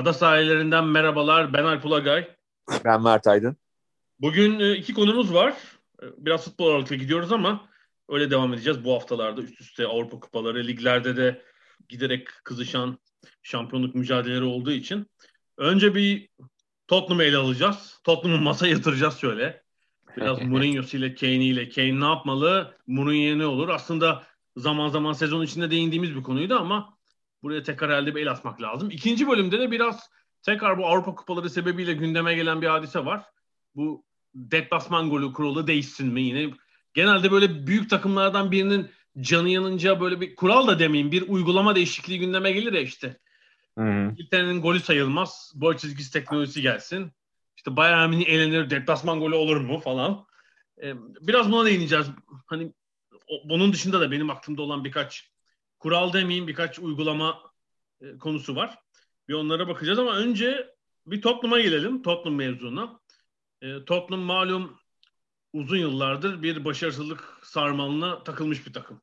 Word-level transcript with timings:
Ada 0.00 0.12
sahillerinden 0.12 0.84
merhabalar. 0.84 1.52
Ben 1.52 1.64
Alp 1.64 1.84
Ulagay. 1.84 2.28
Ben 2.84 3.02
Mert 3.02 3.26
Aydın. 3.26 3.56
Bugün 4.20 4.60
e, 4.60 4.76
iki 4.76 4.94
konumuz 4.94 5.34
var. 5.34 5.54
E, 6.02 6.06
biraz 6.18 6.44
futbol 6.44 6.70
ağırlıklı 6.70 6.96
gidiyoruz 6.96 7.32
ama 7.32 7.68
öyle 8.08 8.30
devam 8.30 8.54
edeceğiz 8.54 8.84
bu 8.84 8.94
haftalarda. 8.94 9.42
Üst 9.42 9.60
üste 9.60 9.86
Avrupa 9.86 10.20
Kupaları, 10.20 10.66
liglerde 10.66 11.16
de 11.16 11.42
giderek 11.88 12.28
kızışan 12.44 12.98
şampiyonluk 13.42 13.94
mücadeleleri 13.94 14.44
olduğu 14.44 14.70
için. 14.70 15.06
Önce 15.56 15.94
bir 15.94 16.28
Tottenham'ı 16.88 17.22
ele 17.22 17.36
alacağız. 17.36 18.00
Tottenham'ı 18.04 18.42
masa 18.42 18.66
yatıracağız 18.66 19.18
şöyle. 19.18 19.62
Biraz 20.16 20.42
Mourinho'su 20.42 20.96
ile 20.96 21.14
Kane 21.14 21.44
ile. 21.44 21.68
Kane 21.68 22.00
ne 22.00 22.04
yapmalı? 22.04 22.76
Mourinho 22.86 23.38
ne 23.38 23.46
olur? 23.46 23.68
Aslında 23.68 24.22
zaman 24.56 24.88
zaman 24.88 25.12
sezon 25.12 25.42
içinde 25.42 25.70
değindiğimiz 25.70 26.16
bir 26.16 26.22
konuydu 26.22 26.58
ama 26.58 26.99
buraya 27.42 27.62
tekrar 27.62 28.02
elde 28.02 28.14
bir 28.14 28.22
el 28.22 28.30
atmak 28.30 28.62
lazım. 28.62 28.90
İkinci 28.90 29.28
bölümde 29.28 29.58
de 29.58 29.70
biraz 29.70 30.10
tekrar 30.42 30.78
bu 30.78 30.86
Avrupa 30.86 31.14
Kupaları 31.14 31.50
sebebiyle 31.50 31.92
gündeme 31.92 32.34
gelen 32.34 32.62
bir 32.62 32.66
hadise 32.66 33.04
var. 33.04 33.24
Bu 33.74 34.04
deplasman 34.34 35.10
golü 35.10 35.32
kuralı 35.32 35.66
değişsin 35.66 36.12
mi 36.12 36.22
yine? 36.22 36.50
Genelde 36.94 37.30
böyle 37.30 37.66
büyük 37.66 37.90
takımlardan 37.90 38.52
birinin 38.52 38.90
canı 39.20 39.48
yanınca 39.48 40.00
böyle 40.00 40.20
bir 40.20 40.34
kural 40.34 40.66
da 40.66 40.78
demeyeyim 40.78 41.12
bir 41.12 41.28
uygulama 41.28 41.74
değişikliği 41.74 42.18
gündeme 42.18 42.52
gelir 42.52 42.72
ya 42.72 42.80
işte. 42.80 43.16
İngiltere'nin 44.10 44.62
golü 44.62 44.80
sayılmaz. 44.80 45.52
Boy 45.54 45.76
çizgisi 45.76 46.12
teknolojisi 46.12 46.62
gelsin. 46.62 47.12
İşte 47.56 47.76
Bayern 47.76 48.10
Münih 48.10 48.28
elenir. 48.28 48.70
Deplasman 48.70 49.20
golü 49.20 49.34
olur 49.34 49.56
mu 49.56 49.80
falan. 49.80 50.26
Ee, 50.82 50.94
biraz 51.20 51.52
buna 51.52 51.64
değineceğiz. 51.64 52.06
Hani 52.46 52.72
o, 53.28 53.48
bunun 53.48 53.72
dışında 53.72 54.00
da 54.00 54.10
benim 54.10 54.30
aklımda 54.30 54.62
olan 54.62 54.84
birkaç 54.84 55.29
kural 55.80 56.12
demeyeyim 56.12 56.48
birkaç 56.48 56.78
uygulama 56.78 57.42
e, 58.00 58.18
konusu 58.18 58.56
var. 58.56 58.78
Bir 59.28 59.34
onlara 59.34 59.68
bakacağız 59.68 59.98
ama 59.98 60.16
önce 60.16 60.74
bir 61.06 61.22
Tottenham'a 61.22 61.60
gelelim. 61.60 62.02
Tottenham 62.02 62.34
mevzuna. 62.34 63.00
E, 63.62 63.84
Tottenham 63.84 64.24
malum 64.24 64.78
uzun 65.52 65.76
yıllardır 65.76 66.42
bir 66.42 66.64
başarısızlık 66.64 67.38
sarmalına 67.42 68.22
takılmış 68.22 68.66
bir 68.66 68.72
takım. 68.72 69.02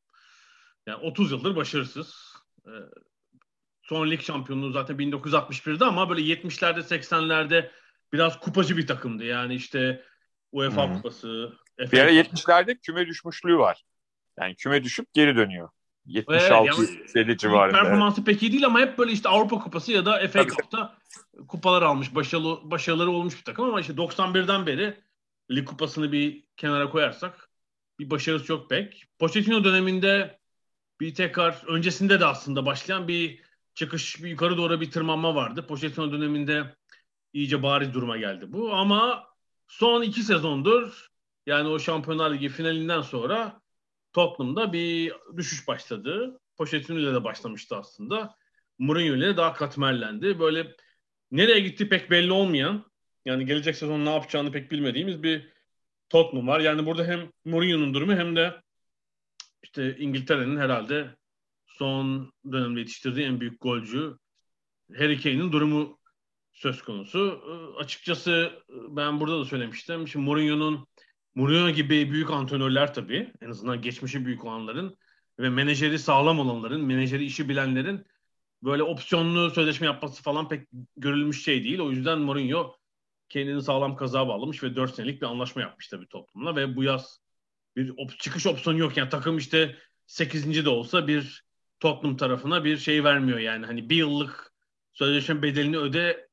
Yani 0.88 0.98
30 0.98 1.32
yıldır 1.32 1.56
başarısız. 1.56 2.34
E, 2.66 2.72
son 3.82 4.12
lig 4.12 4.22
şampiyonluğu 4.22 4.72
zaten 4.72 4.98
1961'de 4.98 5.86
ama 5.86 6.10
böyle 6.10 6.22
70'lerde 6.22 6.80
80'lerde 6.80 7.72
biraz 8.14 8.40
kupacı 8.40 8.78
bir 8.78 8.88
takımdı. 8.88 9.24
Yani 9.24 9.56
işte 9.56 10.06
UEFA 10.52 10.88
hmm. 10.88 10.96
kupası. 10.96 11.54
Bir 11.80 12.00
ara 12.00 12.12
70'lerde 12.12 12.80
küme 12.80 13.08
düşmüşlüğü 13.08 13.58
var. 13.58 13.84
Yani 14.40 14.56
küme 14.56 14.84
düşüp 14.84 15.14
geri 15.14 15.36
dönüyor. 15.36 15.70
76 16.08 16.82
evet, 16.82 17.16
yani, 17.16 17.38
civarında. 17.38 17.82
Performansı 17.82 18.24
pek 18.24 18.44
iyi 18.44 18.52
değil 18.52 18.66
ama 18.66 18.80
hep 18.80 18.98
böyle 18.98 19.12
işte 19.12 19.30
Avrupa 19.30 19.60
Kupası 19.60 19.92
ya 19.92 20.06
da 20.06 20.28
FA 20.28 20.48
Cup'ta 20.48 20.96
kupalar 21.48 21.82
almış. 21.82 22.16
Başarılı, 22.16 22.72
başarıları 22.72 23.12
olmuş 23.12 23.38
bir 23.40 23.44
takım 23.44 23.66
ama 23.66 23.82
işte 23.82 23.94
91'den 23.94 24.66
beri 24.66 24.98
lig 25.52 25.68
kupasını 25.68 26.12
bir 26.12 26.44
kenara 26.58 26.90
koyarsak 26.90 27.50
bir 28.00 28.10
başarısı 28.10 28.52
yok 28.52 28.70
pek. 28.70 29.06
Pochettino 29.20 29.64
döneminde 29.64 30.40
bir 31.00 31.16
tekrar 31.16 31.64
öncesinde 31.68 32.20
de 32.20 32.26
aslında 32.26 32.66
başlayan 32.66 33.08
bir 33.08 33.40
çıkış 33.74 34.24
bir 34.24 34.30
yukarı 34.30 34.58
doğru 34.58 34.82
bir 34.82 34.92
tırmanma 34.92 35.36
vardı. 35.36 35.68
Pochettino 35.68 36.12
döneminde 36.12 36.76
iyice 37.34 37.64
bariz 37.64 37.94
duruma 37.94 38.18
geldi 38.18 38.46
bu 38.54 38.74
ama 38.74 39.28
son 39.68 40.02
iki 40.02 40.24
sezondur 40.24 41.08
yani 41.46 41.68
o 41.68 41.80
Şampiyonlar 41.80 42.34
Ligi 42.34 42.50
finalinden 42.50 43.02
sonra 43.02 43.62
Tottenham'da 44.14 44.74
bir 44.74 45.14
düşüş 45.38 45.68
başladı. 45.68 46.40
Pochettino 46.58 47.00
ile 47.00 47.14
de 47.14 47.24
başlamıştı 47.24 47.76
aslında. 47.76 48.36
Mourinho 48.80 49.16
ile 49.16 49.38
daha 49.38 49.54
katmerlendi. 49.54 50.40
Böyle 50.40 50.76
nereye 51.32 51.60
gitti 51.60 51.90
pek 51.90 52.12
belli 52.12 52.32
olmayan 52.32 52.86
yani 53.26 53.46
gelecek 53.46 53.76
sezon 53.76 54.06
ne 54.06 54.14
yapacağını 54.14 54.52
pek 54.52 54.72
bilmediğimiz 54.72 55.24
bir 55.24 55.50
Tottenham 56.10 56.48
var. 56.48 56.60
Yani 56.60 56.86
burada 56.86 57.06
hem 57.06 57.32
Mourinho'nun 57.46 57.94
durumu 57.94 58.14
hem 58.14 58.36
de 58.36 58.62
işte 59.64 59.98
İngiltere'nin 59.98 60.58
herhalde 60.58 61.16
son 61.68 62.34
dönemde 62.52 62.80
yetiştirdiği 62.80 63.26
en 63.26 63.40
büyük 63.40 63.62
golcü 63.62 64.18
Harry 64.98 65.22
Kane'in 65.22 65.52
durumu 65.52 66.00
söz 66.54 66.82
konusu. 66.82 67.44
Açıkçası 67.80 68.52
ben 68.70 69.20
burada 69.20 69.40
da 69.40 69.46
söylemiştim. 69.46 70.08
Şimdi 70.08 70.26
Mourinho'nun 70.26 70.88
Mourinho 71.38 71.70
gibi 71.70 72.12
büyük 72.12 72.32
antrenörler 72.32 72.94
tabii 72.94 73.34
en 73.42 73.50
azından 73.50 73.82
geçmişi 73.82 74.26
büyük 74.26 74.46
olanların 74.46 74.98
ve 75.40 75.50
menajeri 75.50 76.00
sağlam 76.00 76.40
olanların, 76.40 76.86
menajeri 76.86 77.26
işi 77.26 77.50
bilenlerin 77.50 78.06
böyle 78.64 78.84
opsiyonlu 78.84 79.50
sözleşme 79.50 79.88
yapması 79.88 80.24
falan 80.24 80.50
pek 80.50 80.68
görülmüş 80.96 81.44
şey 81.44 81.64
değil. 81.64 81.80
O 81.80 81.92
yüzden 81.92 82.20
Mourinho 82.20 82.76
kendini 83.30 83.62
sağlam 83.62 83.96
kaza 83.96 84.28
bağlamış 84.28 84.64
ve 84.64 84.76
4 84.76 84.96
senelik 84.96 85.22
bir 85.22 85.28
anlaşma 85.28 85.62
yapmış 85.62 85.88
tabii 85.88 86.08
toplumla 86.08 86.56
ve 86.56 86.76
bu 86.76 86.84
yaz 86.84 87.20
bir 87.76 87.90
op- 87.90 88.18
çıkış 88.18 88.48
opsiyonu 88.48 88.80
yok. 88.80 88.98
Yani 88.98 89.10
takım 89.10 89.38
işte 89.38 89.76
8. 90.08 90.66
de 90.66 90.70
olsa 90.70 91.08
bir 91.08 91.44
Tottenham 91.80 92.18
tarafına 92.18 92.64
bir 92.64 92.78
şey 92.78 93.04
vermiyor 93.04 93.40
yani. 93.40 93.66
Hani 93.66 93.90
bir 93.90 93.96
yıllık 93.96 94.54
sözleşme 94.94 95.42
bedelini 95.42 95.78
öde 95.78 96.30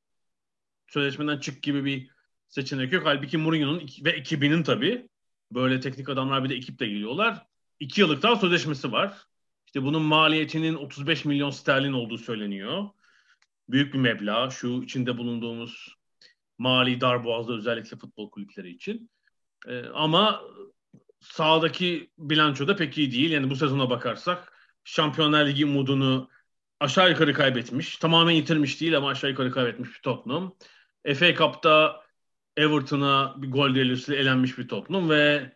sözleşmeden 0.87 1.39
çık 1.39 1.63
gibi 1.63 1.85
bir 1.85 2.14
seçenek 2.55 2.93
yok. 2.93 3.05
Halbuki 3.05 3.37
Mourinho'nun 3.37 3.81
ve 4.05 4.09
ekibinin 4.09 4.63
tabii 4.63 5.09
böyle 5.51 5.79
teknik 5.79 6.09
adamlar 6.09 6.43
bir 6.43 6.49
de 6.49 6.55
ekiple 6.55 6.87
geliyorlar. 6.87 7.45
İki 7.79 8.01
yıllık 8.01 8.23
daha 8.23 8.35
sözleşmesi 8.35 8.91
var. 8.91 9.17
İşte 9.65 9.83
bunun 9.83 10.01
maliyetinin 10.01 10.75
35 10.75 11.25
milyon 11.25 11.49
sterlin 11.49 11.93
olduğu 11.93 12.17
söyleniyor. 12.17 12.89
Büyük 13.69 13.93
bir 13.93 13.99
meblağ. 13.99 14.49
Şu 14.49 14.83
içinde 14.83 15.17
bulunduğumuz 15.17 15.95
mali 16.57 17.01
darboğazda 17.01 17.53
özellikle 17.53 17.97
futbol 17.97 18.29
kulüpleri 18.29 18.69
için. 18.69 19.09
Ee, 19.67 19.85
ama 19.93 20.41
sağdaki 21.19 22.09
bilanço 22.17 22.67
da 22.67 22.75
pek 22.75 22.97
iyi 22.97 23.11
değil. 23.11 23.31
Yani 23.31 23.49
bu 23.49 23.55
sezona 23.55 23.89
bakarsak 23.89 24.53
Şampiyonlar 24.83 25.47
Ligi 25.47 25.65
umudunu 25.65 26.29
aşağı 26.79 27.09
yukarı 27.09 27.33
kaybetmiş. 27.33 27.97
Tamamen 27.97 28.33
yitirmiş 28.33 28.81
değil 28.81 28.97
ama 28.97 29.09
aşağı 29.09 29.29
yukarı 29.29 29.51
kaybetmiş 29.51 29.89
bir 29.89 30.01
Tottenham. 30.01 30.55
FA 31.15 31.35
Cup'ta 31.35 32.04
Everton'a 32.57 33.35
bir 33.37 33.51
gol 33.51 33.75
delirsiyle 33.75 34.19
elenmiş 34.19 34.57
bir 34.57 34.67
Tottenham 34.67 35.09
ve 35.09 35.53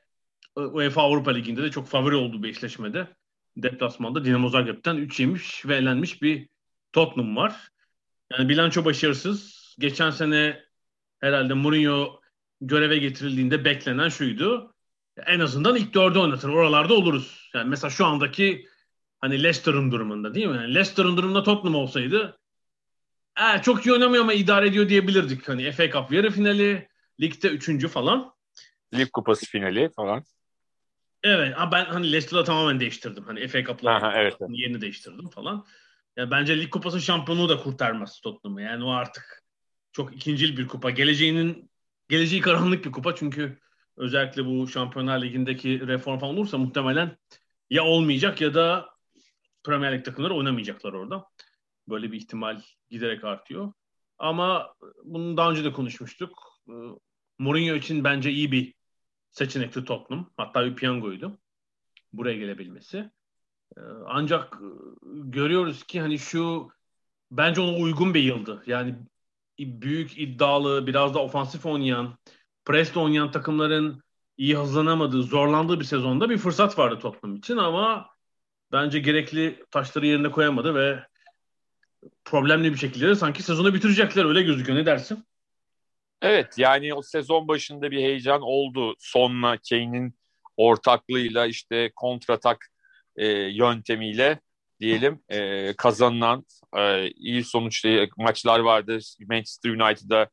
UEFA 0.56 1.02
Avrupa 1.02 1.32
Ligi'nde 1.32 1.64
de 1.64 1.72
çok 1.72 1.88
favori 1.88 2.16
olduğu 2.16 2.44
bir 2.44 2.50
eşleşmede 2.50 3.08
deplasmanda 3.58 4.26
Dinamo 4.26 4.50
Zagreb'ten 4.50 4.96
3 4.96 5.20
yemiş 5.20 5.66
ve 5.66 5.76
elenmiş 5.76 6.22
bir 6.22 6.50
Tottenham 6.94 7.36
var. 7.36 7.72
Yani 8.32 8.50
bilanço 8.50 8.86
başarısız. 8.86 9.60
Geçen 9.80 10.10
sene 10.10 10.64
herhalde 11.20 11.54
Mourinho 11.54 12.20
göreve 12.62 12.98
getirildiğinde 12.98 13.66
beklenen 13.66 14.10
şuydu. 14.10 14.74
En 15.26 15.40
azından 15.40 15.76
ilk 15.76 15.94
dörde 15.94 16.20
oynatır. 16.20 16.50
Oralarda 16.50 16.94
oluruz. 16.94 17.50
Yani 17.54 17.70
mesela 17.70 17.92
şu 17.92 18.06
andaki 18.06 18.68
hani 19.20 19.44
Leicester'ın 19.44 19.92
durumunda 19.92 20.34
değil 20.34 20.48
mi? 20.48 20.58
Yani 20.58 20.76
Leicester'ın 20.76 21.18
durumunda 21.18 21.44
Tottenham 21.44 21.76
olsaydı 21.76 22.40
e, 23.38 23.62
çok 23.62 23.86
iyi 23.86 23.94
oynamıyor 23.94 24.24
ama 24.24 24.34
idare 24.34 24.68
ediyor 24.68 24.90
diyebilirdik. 24.90 25.50
Hani 25.50 25.72
FA 25.72 25.92
Cup 25.92 26.12
yarı 26.12 26.32
finali, 26.32 26.88
ligde 27.22 27.48
üçüncü 27.48 27.88
falan. 27.88 28.34
Lig 28.94 29.12
kupası 29.12 29.46
finali 29.46 29.90
falan. 29.96 30.24
Evet 31.24 31.56
ben 31.72 31.86
hani 31.86 32.12
Leicester'ı 32.12 32.44
tamamen 32.44 32.80
değiştirdim. 32.80 33.24
Hani 33.24 33.48
FA 33.48 33.64
Cup'la 33.64 34.12
evet, 34.16 34.36
evet. 34.42 34.52
yerini 34.54 34.82
değiştirdim 34.82 35.30
falan. 35.30 35.66
Yani 36.18 36.32
bence 36.32 36.60
lig 36.60 36.70
kupası 36.70 37.02
şampiyonluğu 37.02 37.50
da 37.50 37.58
kurtarmaz 37.58 38.20
Tottenham'ı. 38.20 38.62
Yani 38.62 38.84
o 38.84 38.92
artık 38.92 39.44
çok 39.92 40.16
ikincil 40.16 40.58
bir 40.58 40.68
kupa. 40.68 40.90
Geleceğinin 40.90 41.72
geleceği 42.10 42.42
karanlık 42.42 42.86
bir 42.86 42.92
kupa 42.92 43.16
çünkü 43.16 43.60
özellikle 43.98 44.46
bu 44.46 44.68
Şampiyonlar 44.68 45.22
Ligi'ndeki 45.22 45.88
reform 45.88 46.20
falan 46.20 46.38
olursa 46.38 46.58
muhtemelen 46.58 47.18
ya 47.70 47.84
olmayacak 47.84 48.42
ya 48.42 48.54
da 48.54 48.90
Premier 49.64 49.94
Lig 49.94 50.06
takımları 50.06 50.34
oynamayacaklar 50.34 50.94
orada. 50.94 51.26
Böyle 51.90 52.12
bir 52.12 52.18
ihtimal 52.18 52.62
giderek 52.90 53.24
artıyor. 53.24 53.74
Ama 54.18 54.76
bunu 55.04 55.38
daha 55.38 55.52
önce 55.52 55.64
de 55.64 55.74
konuşmuştuk. 55.74 56.60
Ee, 56.70 56.74
Mourinho 57.40 57.76
için 57.76 58.04
bence 58.04 58.32
iyi 58.32 58.52
bir 58.52 58.74
seçenekti 59.32 59.86
Tottenham. 59.86 60.30
Hatta 60.38 60.66
bir 60.66 60.76
piyangoydu. 60.76 61.40
buraya 62.14 62.38
gelebilmesi. 62.38 63.12
Ee, 63.78 63.82
ancak 64.08 64.54
e, 64.56 64.68
görüyoruz 65.24 65.84
ki 65.84 66.02
hani 66.02 66.20
şu 66.20 66.70
bence 67.32 67.62
ona 67.62 67.78
uygun 67.78 68.14
bir 68.14 68.24
yıldı. 68.24 68.64
Yani 68.68 68.96
büyük 69.60 70.18
iddialı, 70.20 70.88
biraz 70.88 71.14
da 71.14 71.20
ofansif 71.20 71.66
oynayan, 71.66 72.18
presle 72.66 73.00
oynayan 73.00 73.32
takımların 73.32 74.04
iyi 74.38 74.58
hazırlanamadığı, 74.58 75.24
zorlandığı 75.24 75.80
bir 75.80 75.86
sezonda 75.86 76.30
bir 76.30 76.38
fırsat 76.38 76.80
vardı 76.80 77.00
Tottenham 77.00 77.36
için 77.38 77.58
ama 77.58 78.10
bence 78.72 79.00
gerekli 79.00 79.66
taşları 79.72 80.08
yerine 80.08 80.32
koyamadı 80.32 80.76
ve 80.76 81.09
problemli 82.26 82.74
bir 82.74 82.78
şekilde 82.78 83.16
sanki 83.16 83.44
sezonu 83.44 83.74
bitirecekler 83.74 84.26
öyle 84.26 84.42
gözüküyor. 84.42 84.80
Ne 84.80 84.86
dersin? 84.86 85.26
Evet 86.22 86.58
yani 86.58 86.94
o 86.94 87.02
sezon 87.02 87.48
başında 87.48 87.92
bir 87.92 87.98
heyecan 87.98 88.42
oldu. 88.42 88.96
Sonla 89.00 89.58
Kane'in 89.70 90.14
ortaklığıyla 90.58 91.46
işte 91.46 91.92
kontratak 91.96 92.68
e, 93.16 93.28
yöntemiyle 93.32 94.40
diyelim 94.80 95.20
e, 95.30 95.74
kazanılan 95.74 96.46
e, 96.78 97.10
iyi 97.10 97.44
sonuçlu 97.44 98.08
maçlar 98.18 98.60
vardı. 98.60 99.00
Manchester 99.30 99.70
United'a 99.70 100.30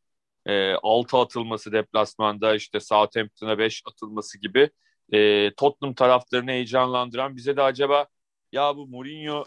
e, 0.46 0.72
6 0.74 1.16
atılması 1.16 1.72
deplasmanda 1.72 2.54
işte 2.54 2.80
Southampton'a 2.80 3.58
5 3.58 3.82
atılması 3.86 4.40
gibi 4.40 4.70
e, 5.12 5.50
Tottenham 5.54 5.94
taraftarını 5.94 6.50
heyecanlandıran 6.50 7.36
bize 7.36 7.56
de 7.56 7.62
acaba 7.62 8.06
ya 8.52 8.76
bu 8.76 8.86
Mourinho 8.86 9.44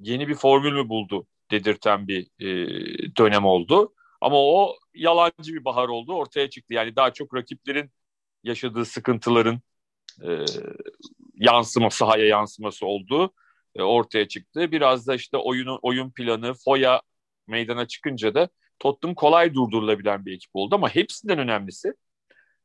yeni 0.00 0.28
bir 0.28 0.34
formül 0.34 0.72
mü 0.72 0.88
buldu 0.88 1.26
dedirten 1.50 2.08
bir 2.08 2.22
e, 2.22 2.46
dönem 3.16 3.44
oldu. 3.44 3.94
Ama 4.20 4.36
o 4.36 4.76
yalancı 4.94 5.54
bir 5.54 5.64
bahar 5.64 5.88
oldu 5.88 6.12
ortaya 6.12 6.50
çıktı. 6.50 6.74
Yani 6.74 6.96
daha 6.96 7.12
çok 7.12 7.34
rakiplerin 7.34 7.90
yaşadığı 8.44 8.84
sıkıntıların 8.84 9.60
e, 10.22 10.44
yansıma 11.34 11.90
sahaya 11.90 12.26
yansıması 12.26 12.86
olduğu 12.86 13.32
e, 13.74 13.82
ortaya 13.82 14.28
çıktı. 14.28 14.72
Biraz 14.72 15.06
da 15.06 15.14
işte 15.14 15.36
oyunun 15.36 15.78
oyun 15.82 16.10
planı 16.10 16.54
Foya 16.54 17.02
meydana 17.46 17.86
çıkınca 17.88 18.34
da 18.34 18.48
Tottenham 18.78 19.14
kolay 19.14 19.54
durdurulabilen 19.54 20.26
bir 20.26 20.34
ekip 20.34 20.50
oldu 20.54 20.74
ama 20.74 20.88
hepsinden 20.88 21.38
önemlisi 21.38 21.92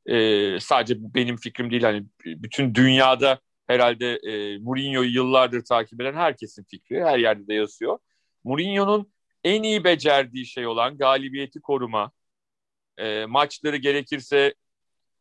e, 0.05 0.59
sadece 0.59 0.95
benim 0.99 1.37
fikrim 1.37 1.71
değil 1.71 1.83
hani 1.83 2.05
bütün 2.25 2.75
dünyada 2.75 3.39
herhalde 3.67 4.15
e, 4.15 4.57
Mourinho'yu 4.57 5.13
yıllardır 5.13 5.63
takip 5.65 6.01
eden 6.01 6.13
herkesin 6.13 6.63
fikri 6.63 7.03
her 7.03 7.19
yerde 7.19 7.47
de 7.47 7.53
yazıyor. 7.53 7.99
Mourinho'nun 8.43 9.13
en 9.43 9.63
iyi 9.63 9.83
becerdiği 9.83 10.45
şey 10.45 10.67
olan 10.67 10.97
galibiyeti 10.97 11.61
koruma, 11.61 12.11
e, 12.97 13.25
maçları 13.25 13.77
gerekirse 13.77 14.55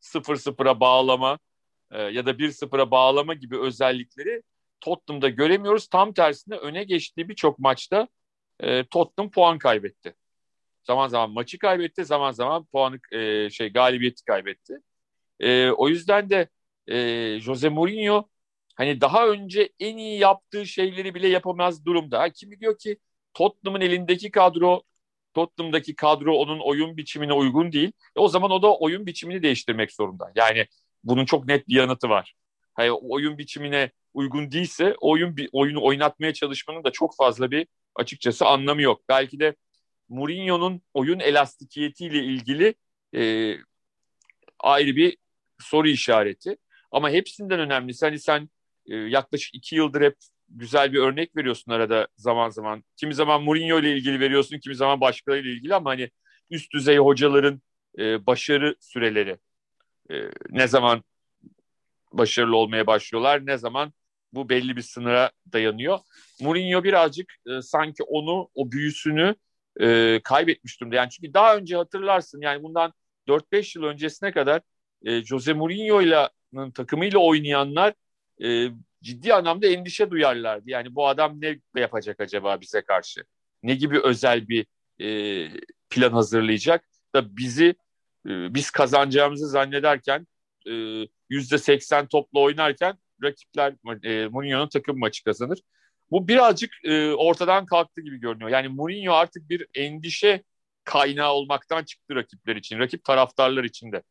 0-0'a 0.00 0.80
bağlama 0.80 1.38
e, 1.90 2.02
ya 2.02 2.26
da 2.26 2.38
1-0'a 2.38 2.90
bağlama 2.90 3.34
gibi 3.34 3.58
özellikleri 3.58 4.42
Tottenham'da 4.80 5.28
göremiyoruz. 5.28 5.86
Tam 5.88 6.12
tersine 6.12 6.56
öne 6.56 6.84
geçtiği 6.84 7.28
birçok 7.28 7.58
maçta 7.58 8.08
e, 8.60 8.84
Tottenham 8.84 9.30
puan 9.30 9.58
kaybetti. 9.58 10.14
Zaman 10.84 11.08
zaman 11.08 11.30
maçı 11.30 11.58
kaybetti, 11.58 12.04
zaman 12.04 12.32
zaman 12.32 12.64
puanı 12.64 12.98
e, 13.12 13.50
şey 13.50 13.72
galibiyeti 13.72 14.24
kaybetti. 14.24 14.80
E, 15.40 15.70
o 15.70 15.88
yüzden 15.88 16.30
de 16.30 16.48
e, 16.86 17.40
Jose 17.40 17.68
Mourinho 17.68 18.28
hani 18.74 19.00
daha 19.00 19.28
önce 19.28 19.70
en 19.80 19.96
iyi 19.96 20.18
yaptığı 20.18 20.66
şeyleri 20.66 21.14
bile 21.14 21.28
yapamaz 21.28 21.84
durumda. 21.86 22.32
Kimi 22.32 22.60
diyor 22.60 22.78
ki 22.78 22.98
Tottenham'ın 23.34 23.80
elindeki 23.80 24.30
kadro 24.30 24.82
Tottenham'daki 25.34 25.96
kadro 25.96 26.34
onun 26.36 26.60
oyun 26.60 26.96
biçimine 26.96 27.32
uygun 27.32 27.72
değil. 27.72 27.92
E 28.16 28.20
o 28.20 28.28
zaman 28.28 28.50
o 28.50 28.62
da 28.62 28.76
oyun 28.76 29.06
biçimini 29.06 29.42
değiştirmek 29.42 29.92
zorunda. 29.92 30.32
Yani 30.34 30.66
bunun 31.04 31.24
çok 31.24 31.46
net 31.46 31.68
bir 31.68 31.74
yanıtı 31.74 32.08
var. 32.08 32.34
Hayır, 32.74 32.92
oyun 33.02 33.38
biçimine 33.38 33.90
uygun 34.14 34.50
değilse 34.50 34.94
oyun 35.00 35.36
oyunu 35.52 35.84
oynatmaya 35.84 36.32
çalışmanın 36.32 36.84
da 36.84 36.90
çok 36.90 37.16
fazla 37.16 37.50
bir 37.50 37.66
açıkçası 37.96 38.46
anlamı 38.46 38.82
yok. 38.82 39.02
Belki 39.08 39.40
de 39.40 39.56
Mourinho'nun 40.08 40.82
oyun 40.94 41.20
elastikiyetiyle 41.20 42.18
ilgili 42.24 42.74
e, 43.16 43.54
ayrı 44.58 44.96
bir 44.96 45.16
soru 45.60 45.88
işareti. 45.88 46.56
Ama 46.90 47.10
hepsinden 47.10 47.60
önemlisi 47.60 48.06
hani 48.06 48.18
sen 48.18 48.48
e, 48.86 48.96
yaklaşık 48.96 49.54
iki 49.54 49.76
yıldır 49.76 50.02
hep 50.02 50.16
güzel 50.48 50.92
bir 50.92 50.98
örnek 50.98 51.36
veriyorsun 51.36 51.72
arada 51.72 52.08
zaman 52.16 52.48
zaman. 52.50 52.84
Kimi 52.96 53.14
zaman 53.14 53.42
Mourinho 53.42 53.80
ile 53.80 53.92
ilgili 53.96 54.20
veriyorsun, 54.20 54.58
kimi 54.58 54.74
zaman 54.74 55.00
başkalarıyla 55.00 55.50
ilgili 55.50 55.74
ama 55.74 55.90
hani 55.90 56.10
üst 56.50 56.72
düzey 56.72 56.96
hocaların 56.96 57.62
e, 57.98 58.26
başarı 58.26 58.76
süreleri 58.80 59.38
e, 60.10 60.14
ne 60.50 60.68
zaman 60.68 61.04
başarılı 62.12 62.56
olmaya 62.56 62.86
başlıyorlar, 62.86 63.46
ne 63.46 63.58
zaman 63.58 63.92
bu 64.32 64.48
belli 64.48 64.76
bir 64.76 64.82
sınıra 64.82 65.30
dayanıyor. 65.52 65.98
Mourinho 66.40 66.84
birazcık 66.84 67.34
e, 67.46 67.62
sanki 67.62 68.02
onu, 68.02 68.48
o 68.54 68.72
büyüsünü 68.72 69.34
e, 69.80 70.20
kaybetmiş 70.24 70.80
durumda. 70.80 70.96
Yani 70.96 71.10
çünkü 71.10 71.34
daha 71.34 71.56
önce 71.56 71.76
hatırlarsın 71.76 72.40
yani 72.40 72.62
bundan 72.62 72.92
4-5 73.28 73.78
yıl 73.78 73.84
öncesine 73.84 74.32
kadar 74.32 74.62
Jose 75.04 75.52
Mourinho'nun 75.52 76.70
takımıyla 76.70 77.18
oynayanlar 77.18 77.94
e, 78.42 78.68
ciddi 79.02 79.34
anlamda 79.34 79.66
endişe 79.66 80.10
duyarlardı. 80.10 80.70
Yani 80.70 80.94
bu 80.94 81.08
adam 81.08 81.40
ne 81.40 81.58
yapacak 81.76 82.20
acaba 82.20 82.60
bize 82.60 82.82
karşı? 82.82 83.24
Ne 83.62 83.74
gibi 83.74 84.00
özel 84.00 84.48
bir 84.48 84.66
e, 85.00 85.08
plan 85.90 86.12
hazırlayacak 86.12 86.84
da 87.14 87.36
bizi 87.36 87.74
e, 88.26 88.54
biz 88.54 88.70
kazanacağımızı 88.70 89.48
zannederken 89.48 90.26
e, 90.66 90.72
yüzde 91.28 91.58
seksen 91.58 92.06
topla 92.06 92.40
oynarken 92.40 92.98
rakipler 93.22 93.74
e, 94.04 94.28
Mourinho'nun 94.28 94.68
takım 94.68 94.98
maçı 94.98 95.24
kazanır. 95.24 95.58
Bu 96.10 96.28
birazcık 96.28 96.70
e, 96.84 97.12
ortadan 97.12 97.66
kalktı 97.66 98.00
gibi 98.00 98.20
görünüyor. 98.20 98.50
Yani 98.50 98.68
Mourinho 98.68 99.12
artık 99.12 99.50
bir 99.50 99.66
endişe 99.74 100.42
kaynağı 100.84 101.32
olmaktan 101.32 101.84
çıktı 101.84 102.14
rakipler 102.14 102.56
için, 102.56 102.78
rakip 102.78 103.04
taraftarlar 103.04 103.64
için 103.64 103.92
de. 103.92 104.02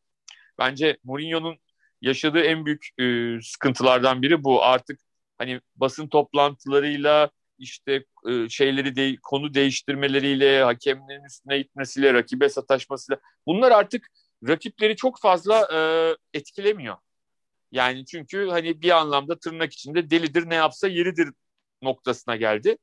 Bence 0.58 0.96
Mourinho'nun 1.04 1.58
yaşadığı 2.02 2.40
en 2.40 2.66
büyük 2.66 2.88
e, 3.00 3.38
sıkıntılardan 3.42 4.22
biri 4.22 4.44
bu. 4.44 4.64
Artık 4.64 5.00
hani 5.38 5.60
basın 5.76 6.08
toplantılarıyla 6.08 7.30
işte 7.58 8.04
e, 8.28 8.48
şeyleri 8.48 8.96
de, 8.96 9.16
konu 9.22 9.54
değiştirmeleriyle, 9.54 10.62
hakemlerin 10.62 11.24
üstüne 11.24 11.58
gitmesiyle, 11.58 12.14
rakibe 12.14 12.48
sataşmasıyla 12.48 13.20
bunlar 13.46 13.72
artık 13.72 14.06
rakipleri 14.48 14.96
çok 14.96 15.20
fazla 15.20 15.68
e, 15.74 15.78
etkilemiyor. 16.38 16.96
Yani 17.72 18.06
çünkü 18.06 18.48
hani 18.50 18.82
bir 18.82 18.90
anlamda 18.90 19.38
tırnak 19.38 19.72
içinde 19.72 20.10
delidir 20.10 20.50
ne 20.50 20.54
yapsa 20.54 20.88
yeridir 20.88 21.28
noktasına 21.82 22.36
geldi. 22.36 22.78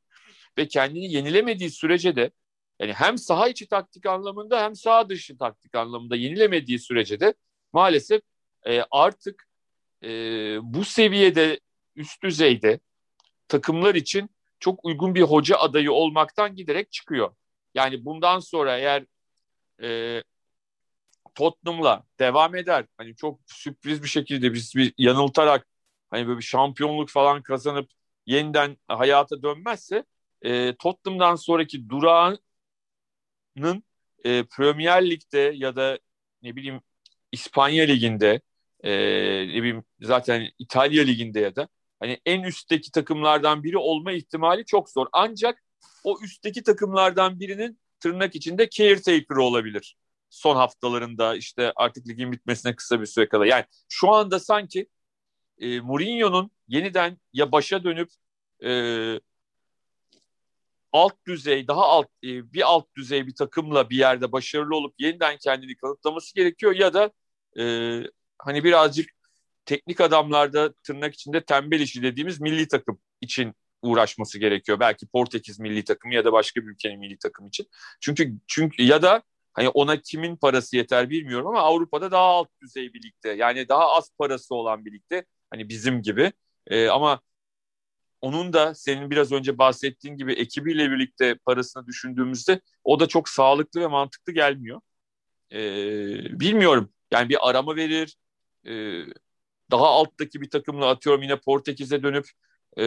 Ve 0.58 0.68
kendini 0.68 1.14
yenilemediği 1.14 1.70
sürece 1.70 2.16
de 2.16 2.32
yani 2.80 2.94
hem 2.94 3.18
saha 3.18 3.50
içi 3.50 3.68
taktik 3.68 4.06
anlamında 4.06 4.64
hem 4.64 4.76
saha 4.76 5.10
dışı 5.10 5.38
taktik 5.38 5.76
anlamında 5.76 6.16
yenilemediği 6.16 6.80
sürece 6.80 7.20
de 7.20 7.34
maalesef 7.74 8.22
e, 8.68 8.82
artık 8.92 9.48
e, 10.04 10.10
bu 10.64 10.86
seviyede 10.86 11.60
üst 11.96 12.24
düzeyde 12.24 12.80
takımlar 13.48 13.96
için 13.96 14.30
çok 14.60 14.86
uygun 14.86 15.16
bir 15.16 15.22
hoca 15.22 15.58
adayı 15.58 15.92
olmaktan 15.92 16.56
giderek 16.56 16.92
çıkıyor. 16.92 17.36
Yani 17.74 18.06
bundan 18.06 18.40
sonra 18.40 18.78
eğer 18.78 19.06
e, 19.84 20.24
Tottenham'la 21.36 22.04
devam 22.20 22.56
eder. 22.56 22.86
Hani 22.98 23.16
çok 23.16 23.40
sürpriz 23.46 24.04
bir 24.04 24.08
şekilde 24.08 24.54
biz 24.54 24.76
bir 24.76 24.94
yanıltarak 24.98 25.68
hani 26.10 26.28
böyle 26.28 26.38
bir 26.38 26.44
şampiyonluk 26.44 27.10
falan 27.10 27.42
kazanıp 27.42 27.90
yeniden 28.26 28.78
hayata 28.88 29.44
dönmezse 29.44 30.06
e, 30.42 30.76
Tottenham'dan 30.76 31.36
sonraki 31.36 31.90
durağının 31.90 32.40
e, 34.24 34.44
Premier 34.44 35.10
Lig'de 35.10 35.54
ya 35.56 35.76
da 35.76 36.00
ne 36.42 36.56
bileyim 36.56 36.82
İspanya 37.32 37.86
Ligi'nde 37.86 38.42
e, 38.84 38.92
ne 39.48 39.54
bileyim 39.54 39.84
zaten 40.02 40.50
İtalya 40.60 41.04
Ligi'nde 41.04 41.40
ya 41.40 41.56
da 41.56 41.68
hani 42.00 42.20
en 42.26 42.44
üstteki 42.44 42.92
takımlardan 42.92 43.64
biri 43.64 43.78
olma 43.78 44.12
ihtimali 44.12 44.66
çok 44.66 44.90
zor. 44.90 45.08
Ancak 45.12 45.64
o 46.04 46.20
üstteki 46.22 46.64
takımlardan 46.64 47.40
birinin 47.40 47.80
tırnak 48.00 48.36
içinde 48.36 48.70
caretaker 48.70 49.36
olabilir. 49.36 49.96
Son 50.30 50.56
haftalarında 50.56 51.36
işte 51.36 51.74
artık 51.76 52.08
ligin 52.08 52.32
bitmesine 52.32 52.76
kısa 52.76 53.02
bir 53.02 53.06
süre 53.06 53.30
kala. 53.30 53.46
Yani 53.46 53.66
şu 53.90 54.12
anda 54.12 54.40
sanki 54.40 54.88
e, 55.60 55.80
Mourinho'nun 55.80 56.52
yeniden 56.68 57.18
ya 57.34 57.52
başa 57.52 57.84
dönüp 57.84 58.10
e, 58.64 58.72
alt 60.92 61.14
düzey, 61.28 61.68
daha 61.68 61.82
alt 61.82 62.08
e, 62.24 62.54
bir 62.54 62.62
alt 62.62 62.96
düzey 62.98 63.28
bir 63.28 63.36
takımla 63.36 63.90
bir 63.90 63.98
yerde 63.98 64.32
başarılı 64.32 64.76
olup 64.76 64.96
yeniden 65.00 65.38
kendini 65.38 65.76
kanıtlaması 65.76 66.36
gerekiyor 66.36 66.76
ya 66.76 66.94
da 66.94 67.12
e, 67.60 67.64
hani 68.46 68.64
birazcık 68.64 69.10
teknik 69.66 70.02
adamlarda 70.02 70.74
tırnak 70.74 71.14
içinde 71.14 71.46
tembel 71.46 71.80
işi 71.80 72.04
dediğimiz 72.04 72.42
milli 72.42 72.68
takım 72.68 73.00
için 73.22 73.54
uğraşması 73.82 74.40
gerekiyor. 74.40 74.80
Belki 74.80 75.08
Portekiz 75.08 75.60
milli 75.60 75.84
takımı 75.84 76.14
ya 76.14 76.26
da 76.26 76.34
başka 76.34 76.62
bir 76.62 76.68
ülkenin 76.68 77.00
milli 77.00 77.18
takım 77.18 77.48
için. 77.48 77.68
Çünkü 78.02 78.34
çünkü 78.48 78.84
ya 78.84 79.02
da 79.02 79.24
hani 79.54 79.70
ona 79.70 79.98
kimin 80.02 80.36
parası 80.36 80.78
yeter 80.78 81.10
bilmiyorum 81.10 81.48
ama 81.48 81.60
Avrupa'da 81.62 82.12
daha 82.12 82.24
alt 82.24 82.48
düzey 82.62 82.94
bir 82.94 83.04
ligde 83.04 83.30
yani 83.30 83.70
daha 83.70 83.90
az 83.96 84.12
parası 84.18 84.56
olan 84.56 84.86
bir 84.86 84.94
ligde 84.94 85.26
hani 85.50 85.70
bizim 85.70 86.02
gibi 86.02 86.32
E, 86.68 86.88
ama 86.90 87.22
onun 88.22 88.54
da 88.54 88.76
senin 88.76 89.12
biraz 89.12 89.32
önce 89.32 89.58
bahsettiğin 89.58 90.18
gibi 90.18 90.34
ekibiyle 90.34 90.92
birlikte 90.92 91.36
parasını 91.36 91.88
düşündüğümüzde 91.88 92.62
o 92.84 93.00
da 93.00 93.08
çok 93.08 93.30
sağlıklı 93.30 93.82
ve 93.82 93.88
mantıklı 93.88 94.34
gelmiyor. 94.34 94.82
E, 95.52 95.60
bilmiyorum. 96.40 96.94
Yani 97.12 97.30
bir 97.30 97.50
arama 97.50 97.76
verir. 97.76 98.18
E, 98.68 98.72
daha 99.72 99.88
alttaki 99.88 100.42
bir 100.42 100.50
takımla 100.50 100.90
atıyorum 100.90 101.22
yine 101.22 101.36
Portekiz'e 101.36 102.04
dönüp 102.04 102.26
e, 102.78 102.86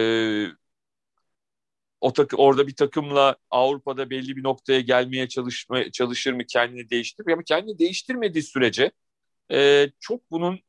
o 2.01 2.13
takı, 2.13 2.37
orada 2.37 2.67
bir 2.67 2.75
takımla 2.75 3.35
Avrupa'da 3.49 4.09
belli 4.09 4.35
bir 4.35 4.43
noktaya 4.43 4.81
gelmeye 4.81 5.27
çalışma, 5.27 5.91
çalışır 5.91 6.33
mı 6.33 6.43
kendini 6.47 6.89
değiştirir 6.89 7.33
ama 7.33 7.43
kendini 7.43 7.79
değiştirmediği 7.79 8.43
sürece 8.43 8.91
e, 9.51 9.89
çok 9.99 10.31
bunun 10.31 10.59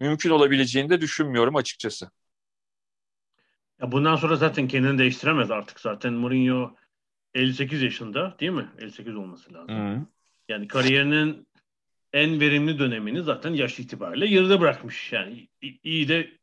mümkün 0.00 0.30
olabileceğini 0.30 0.90
de 0.90 1.00
düşünmüyorum 1.00 1.56
açıkçası. 1.56 2.10
Ya 3.80 3.92
bundan 3.92 4.16
sonra 4.16 4.36
zaten 4.36 4.68
kendini 4.68 4.98
değiştiremez 4.98 5.50
artık 5.50 5.80
zaten. 5.80 6.12
Mourinho 6.12 6.76
58 7.34 7.82
yaşında 7.82 8.36
değil 8.40 8.52
mi? 8.52 8.68
58 8.78 9.16
olması 9.16 9.54
lazım. 9.54 9.76
Hı. 9.76 10.06
Yani 10.48 10.68
kariyerinin 10.68 11.46
en 12.12 12.40
verimli 12.40 12.78
dönemini 12.78 13.22
zaten 13.22 13.54
yaş 13.54 13.78
itibariyle 13.78 14.26
yarıda 14.26 14.60
bırakmış. 14.60 15.12
Yani 15.12 15.48
iyi 15.82 16.08
de 16.08 16.38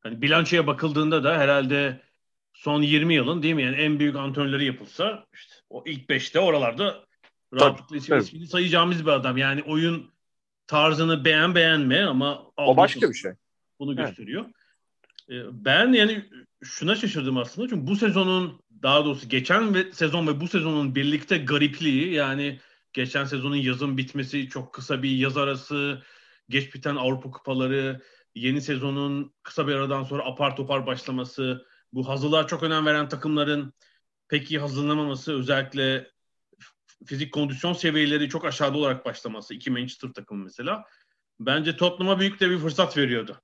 hani 0.00 0.22
bilançoya 0.22 0.66
bakıldığında 0.66 1.24
da 1.24 1.38
herhalde 1.38 2.00
son 2.52 2.82
20 2.82 3.14
yılın 3.14 3.42
değil 3.42 3.54
mi? 3.54 3.62
Yani 3.62 3.76
en 3.76 3.98
büyük 3.98 4.16
antrenörleri 4.16 4.64
yapılsa 4.64 5.26
işte 5.34 5.54
o 5.70 5.84
ilk 5.86 6.10
5'te 6.10 6.40
oralarda 6.40 7.04
rahatlıkla 7.54 7.96
ismini, 7.96 8.22
ismini 8.22 8.46
sayacağımız 8.46 9.06
bir 9.06 9.10
adam. 9.10 9.36
Yani 9.36 9.62
oyun 9.62 10.10
tarzını 10.66 11.24
beğen 11.24 11.54
beğenme 11.54 12.02
ama 12.02 12.42
o 12.56 12.76
başka 12.76 13.08
bir 13.08 13.14
şey. 13.14 13.32
Bunu 13.78 13.94
evet. 13.94 14.06
gösteriyor. 14.06 14.44
Ee, 15.30 15.34
ben 15.52 15.92
yani 15.92 16.24
şuna 16.62 16.94
şaşırdım 16.94 17.36
aslında 17.36 17.68
çünkü 17.68 17.86
bu 17.86 17.96
sezonun 17.96 18.60
daha 18.82 19.04
doğrusu 19.04 19.28
geçen 19.28 19.74
ve 19.74 19.92
sezon 19.92 20.26
ve 20.26 20.40
bu 20.40 20.48
sezonun 20.48 20.94
birlikte 20.94 21.38
garipliği 21.38 22.12
yani 22.12 22.60
geçen 22.98 23.24
sezonun 23.24 23.56
yazın 23.56 23.96
bitmesi 23.96 24.48
çok 24.48 24.74
kısa 24.74 25.02
bir 25.02 25.10
yaz 25.10 25.36
arası 25.36 26.02
geç 26.48 26.74
biten 26.74 26.96
Avrupa 26.96 27.30
kupaları 27.30 28.02
yeni 28.34 28.60
sezonun 28.60 29.34
kısa 29.42 29.68
bir 29.68 29.74
aradan 29.74 30.04
sonra 30.04 30.24
apar 30.24 30.56
topar 30.56 30.86
başlaması 30.86 31.66
bu 31.92 32.08
hazırlığa 32.08 32.46
çok 32.46 32.62
önem 32.62 32.86
veren 32.86 33.08
takımların 33.08 33.72
pek 34.28 34.50
iyi 34.50 34.60
hazırlanamaması 34.60 35.38
özellikle 35.38 36.10
fizik 37.06 37.32
kondisyon 37.32 37.72
seviyeleri 37.72 38.28
çok 38.28 38.44
aşağıda 38.44 38.78
olarak 38.78 39.04
başlaması 39.04 39.54
iki 39.54 39.70
Manchester 39.70 40.08
takımı 40.08 40.44
mesela 40.44 40.84
bence 41.40 41.76
Tottenham'a 41.76 42.20
büyük 42.20 42.40
de 42.40 42.50
bir 42.50 42.58
fırsat 42.58 42.96
veriyordu. 42.96 43.40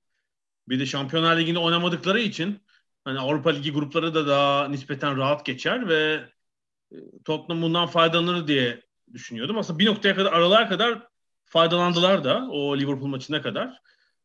Bir 0.68 0.80
de 0.80 0.86
Şampiyonlar 0.86 1.36
Ligi'nde 1.38 1.58
oynamadıkları 1.58 2.20
için 2.20 2.62
hani 3.04 3.18
Avrupa 3.18 3.50
Ligi 3.50 3.72
grupları 3.72 4.14
da 4.14 4.26
daha 4.26 4.68
nispeten 4.68 5.16
rahat 5.16 5.46
geçer 5.46 5.88
ve 5.88 6.24
e, 6.92 6.96
Tottenham 7.24 7.62
bundan 7.62 7.86
faydalanır 7.86 8.46
diye 8.46 8.84
düşünüyordum. 9.12 9.58
Aslında 9.58 9.78
bir 9.78 9.86
noktaya 9.86 10.14
kadar 10.14 10.32
aralar 10.32 10.68
kadar 10.68 11.08
faydalandılar 11.44 12.24
da 12.24 12.48
o 12.50 12.78
Liverpool 12.78 13.08
maçına 13.08 13.42
kadar. 13.42 13.80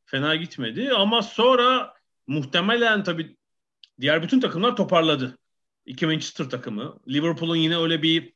Fena 0.06 0.36
gitmedi 0.36 0.92
ama 0.94 1.22
sonra 1.22 1.94
muhtemelen 2.28 3.04
tabii 3.04 3.38
diğer 4.02 4.24
bütün 4.24 4.40
takımlar 4.40 4.76
toparladı. 4.76 5.38
İki 5.86 6.06
Manchester 6.06 6.50
takımı. 6.50 7.00
Liverpool'un 7.08 7.56
yine 7.56 7.78
öyle 7.78 8.02
bir 8.02 8.34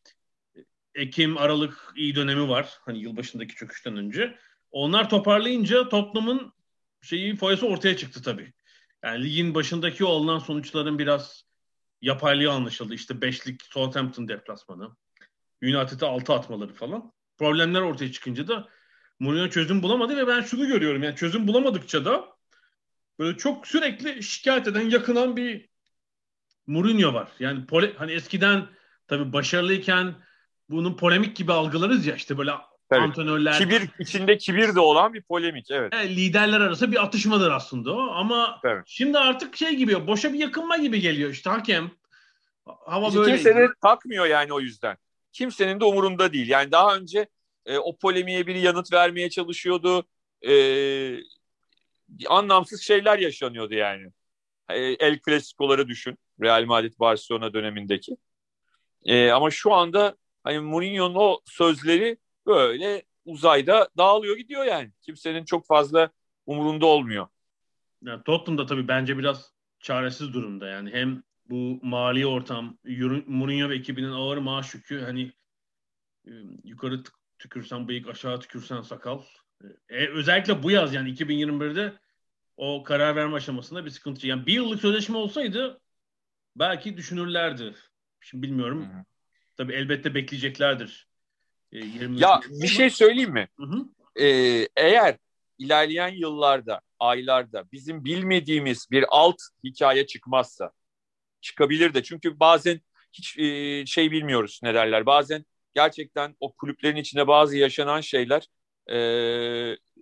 Ekim, 0.95 1.37
Aralık 1.37 1.93
iyi 1.95 2.15
dönemi 2.15 2.49
var. 2.49 2.77
Hani 2.85 2.99
yılbaşındaki 2.99 3.55
çöküşten 3.55 3.97
önce. 3.97 4.37
Onlar 4.71 5.09
toparlayınca 5.09 5.89
Tottenham'ın 5.89 6.53
şeyi 7.01 7.35
foyası 7.35 7.67
ortaya 7.67 7.97
çıktı 7.97 8.21
tabii. 8.21 8.53
Yani 9.03 9.23
ligin 9.23 9.55
başındaki 9.55 10.05
o 10.05 10.09
alınan 10.09 10.39
sonuçların 10.39 10.99
biraz 10.99 11.45
yapaylığı 12.01 12.51
anlaşıldı. 12.51 12.93
İşte 12.93 13.21
beşlik 13.21 13.61
Southampton 13.63 14.27
deplasmanı. 14.27 14.95
United'e 15.63 16.05
altı 16.05 16.33
atmaları 16.33 16.73
falan. 16.73 17.11
Problemler 17.37 17.81
ortaya 17.81 18.11
çıkınca 18.11 18.47
da 18.47 18.67
Mourinho 19.19 19.49
çözüm 19.49 19.83
bulamadı 19.83 20.17
ve 20.17 20.27
ben 20.27 20.41
şunu 20.41 20.67
görüyorum. 20.67 21.03
Yani 21.03 21.15
çözüm 21.15 21.47
bulamadıkça 21.47 22.05
da 22.05 22.25
böyle 23.19 23.37
çok 23.37 23.67
sürekli 23.67 24.23
şikayet 24.23 24.67
eden, 24.67 24.89
yakınan 24.89 25.37
bir 25.37 25.69
Mourinho 26.67 27.13
var. 27.13 27.27
Yani 27.39 27.65
pole, 27.65 27.93
hani 27.97 28.11
eskiden 28.11 28.67
tabii 29.07 29.33
başarılıyken 29.33 30.15
bunun 30.69 30.97
polemik 30.97 31.35
gibi 31.35 31.53
algılarız 31.53 32.05
ya 32.05 32.15
işte 32.15 32.37
böyle 32.37 32.51
Tabii. 32.89 33.01
antrenörler. 33.01 33.57
Kibir 33.57 33.89
içinde 33.99 34.37
kibir 34.37 34.75
de 34.75 34.79
olan 34.79 35.13
bir 35.13 35.21
polemik 35.21 35.71
evet. 35.71 35.93
evet 35.95 36.09
liderler 36.09 36.61
arası 36.61 36.91
bir 36.91 37.03
atışmadır 37.03 37.51
aslında 37.51 37.93
o 37.93 38.11
ama 38.11 38.59
Tabii. 38.61 38.81
şimdi 38.85 39.17
artık 39.17 39.55
şey 39.55 39.75
gibi 39.75 40.07
boşa 40.07 40.33
bir 40.33 40.39
yakınma 40.39 40.77
gibi 40.77 41.01
geliyor 41.01 41.29
işte 41.29 41.49
hakem. 41.49 41.91
Hava 42.85 43.07
işte 43.07 43.19
böyle. 43.19 43.35
Kimse 43.35 43.55
de 43.55 43.67
takmıyor 43.81 44.25
yani 44.25 44.53
o 44.53 44.59
yüzden. 44.59 44.97
Kimsenin 45.33 45.79
de 45.79 45.85
umurunda 45.85 46.33
değil. 46.33 46.49
Yani 46.49 46.71
daha 46.71 46.95
önce 46.95 47.27
e, 47.65 47.77
o 47.77 47.97
polemiğe 47.97 48.47
biri 48.47 48.59
yanıt 48.59 48.93
vermeye 48.93 49.29
çalışıyordu. 49.29 50.07
E, 50.47 50.53
anlamsız 52.27 52.81
şeyler 52.81 53.19
yaşanıyordu 53.19 53.73
yani. 53.73 54.11
E, 54.69 54.79
El 54.79 55.19
Clasico'ları 55.25 55.87
düşün. 55.87 56.17
Real 56.41 56.65
Madrid 56.65 56.93
Barcelona 56.99 57.53
dönemindeki. 57.53 58.17
E, 59.05 59.31
ama 59.31 59.51
şu 59.51 59.73
anda 59.73 60.17
hani 60.43 60.59
Mourinho'nun 60.59 61.15
o 61.15 61.39
sözleri 61.45 62.17
böyle 62.45 63.03
uzayda 63.25 63.89
dağılıyor 63.97 64.37
gidiyor 64.37 64.65
yani. 64.65 64.91
Kimsenin 65.01 65.45
çok 65.45 65.67
fazla 65.67 66.09
umurunda 66.45 66.85
olmuyor. 66.85 67.27
Yani 68.01 68.23
Tottenham 68.23 68.57
da 68.57 68.65
tabii 68.65 68.87
bence 68.87 69.17
biraz 69.17 69.53
çaresiz 69.79 70.33
durumda 70.33 70.67
yani. 70.67 70.91
Hem 70.91 71.23
bu 71.49 71.79
mali 71.81 72.27
ortam, 72.27 72.77
Mourinho 73.27 73.69
ve 73.69 73.75
ekibinin 73.75 74.11
ağır 74.11 74.37
maaş 74.37 74.73
yükü 74.73 75.01
hani 75.01 75.31
e, 76.27 76.31
yukarı 76.63 77.03
tükürsen 77.39 77.87
bıyık, 77.87 78.07
aşağı 78.07 78.39
tükürsen 78.39 78.81
sakal. 78.81 79.21
E, 79.89 80.07
özellikle 80.07 80.63
bu 80.63 80.71
yaz 80.71 80.93
yani 80.93 81.09
2021'de 81.09 81.93
o 82.57 82.83
karar 82.83 83.15
verme 83.15 83.35
aşamasında 83.35 83.85
bir 83.85 83.89
sıkıntı. 83.89 84.27
Yani 84.27 84.45
bir 84.45 84.53
yıllık 84.53 84.81
sözleşme 84.81 85.17
olsaydı 85.17 85.81
belki 86.55 86.97
düşünürlerdi. 86.97 87.75
Şimdi 88.21 88.47
bilmiyorum. 88.47 88.85
Hı-hı. 88.85 89.03
Tabii 89.57 89.73
elbette 89.73 90.15
bekleyeceklerdir. 90.15 91.07
E, 91.71 91.79
ya 92.15 92.41
bir 92.49 92.67
şey 92.67 92.89
söyleyeyim 92.89 93.31
mi? 93.31 93.47
Hı 93.57 93.63
hı. 93.63 93.85
Ee, 94.15 94.67
eğer 94.75 95.17
ilerleyen 95.57 96.13
yıllarda, 96.13 96.81
aylarda 96.99 97.71
bizim 97.71 98.05
bilmediğimiz 98.05 98.87
bir 98.91 99.05
alt 99.09 99.35
hikaye 99.63 100.05
çıkmazsa 100.05 100.71
çıkabilir 101.43 101.93
de 101.93 102.03
çünkü 102.03 102.39
bazen 102.39 102.81
hiç 103.13 103.37
e, 103.39 103.85
şey 103.85 104.11
bilmiyoruz 104.11 104.59
ne 104.63 104.73
derler. 104.73 105.05
Bazen 105.05 105.45
gerçekten 105.75 106.35
o 106.39 106.53
kulüplerin 106.53 106.95
içinde 106.95 107.27
bazı 107.27 107.57
yaşanan 107.57 108.01
şeyler 108.01 108.47
e, 108.91 108.97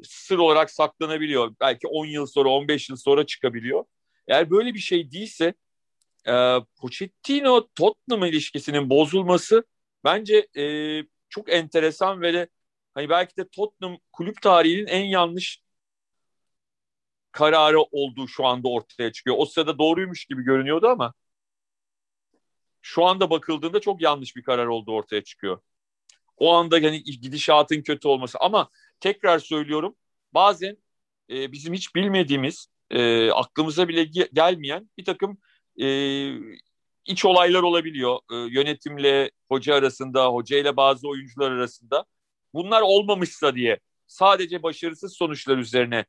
sır 0.03 0.37
olarak 0.37 0.71
saklanabiliyor. 0.71 1.55
Belki 1.61 1.87
10 1.87 2.05
yıl 2.05 2.25
sonra, 2.25 2.49
15 2.49 2.89
yıl 2.89 2.97
sonra 2.97 3.25
çıkabiliyor. 3.25 3.85
Eğer 4.27 4.51
böyle 4.51 4.73
bir 4.73 4.79
şey 4.79 5.11
değilse 5.11 5.53
e, 6.27 6.57
Pochettino 6.81 7.67
Tottenham 7.75 8.25
ilişkisinin 8.25 8.89
bozulması 8.89 9.63
bence 10.03 10.47
e, 10.57 10.63
çok 11.29 11.53
enteresan 11.53 12.21
ve 12.21 12.33
de 12.33 12.47
hani 12.93 13.09
belki 13.09 13.37
de 13.37 13.47
Tottenham 13.49 13.97
kulüp 14.11 14.41
tarihinin 14.41 14.87
en 14.87 15.05
yanlış 15.05 15.61
kararı 17.31 17.81
olduğu 17.81 18.27
şu 18.27 18.45
anda 18.45 18.67
ortaya 18.69 19.11
çıkıyor. 19.11 19.35
O 19.39 19.45
sırada 19.45 19.77
doğruymuş 19.79 20.25
gibi 20.25 20.43
görünüyordu 20.43 20.87
ama 20.87 21.13
şu 22.81 23.05
anda 23.05 23.29
bakıldığında 23.29 23.79
çok 23.81 24.01
yanlış 24.01 24.35
bir 24.35 24.43
karar 24.43 24.65
olduğu 24.65 24.93
ortaya 24.93 25.23
çıkıyor. 25.23 25.61
O 26.37 26.53
anda 26.53 26.79
yani 26.79 27.03
gidişatın 27.03 27.81
kötü 27.81 28.07
olması 28.07 28.37
ama 28.41 28.69
tekrar 28.99 29.39
söylüyorum 29.39 29.95
bazen 30.33 30.77
e, 31.29 31.51
bizim 31.51 31.73
hiç 31.73 31.95
bilmediğimiz 31.95 32.67
e, 32.89 33.31
aklımıza 33.31 33.87
bile 33.87 34.03
gelmeyen 34.33 34.89
bir 34.97 35.05
takım 35.05 35.37
e, 35.81 35.87
iç 37.05 37.25
olaylar 37.25 37.63
olabiliyor. 37.63 38.19
E, 38.31 38.35
yönetimle 38.35 39.31
hoca 39.49 39.75
arasında, 39.75 40.27
hoca 40.27 40.57
ile 40.57 40.77
bazı 40.77 41.07
oyuncular 41.07 41.51
arasında. 41.51 42.05
Bunlar 42.53 42.81
olmamışsa 42.81 43.55
diye 43.55 43.79
sadece 44.07 44.63
başarısız 44.63 45.13
sonuçlar 45.13 45.57
üzerine 45.57 46.05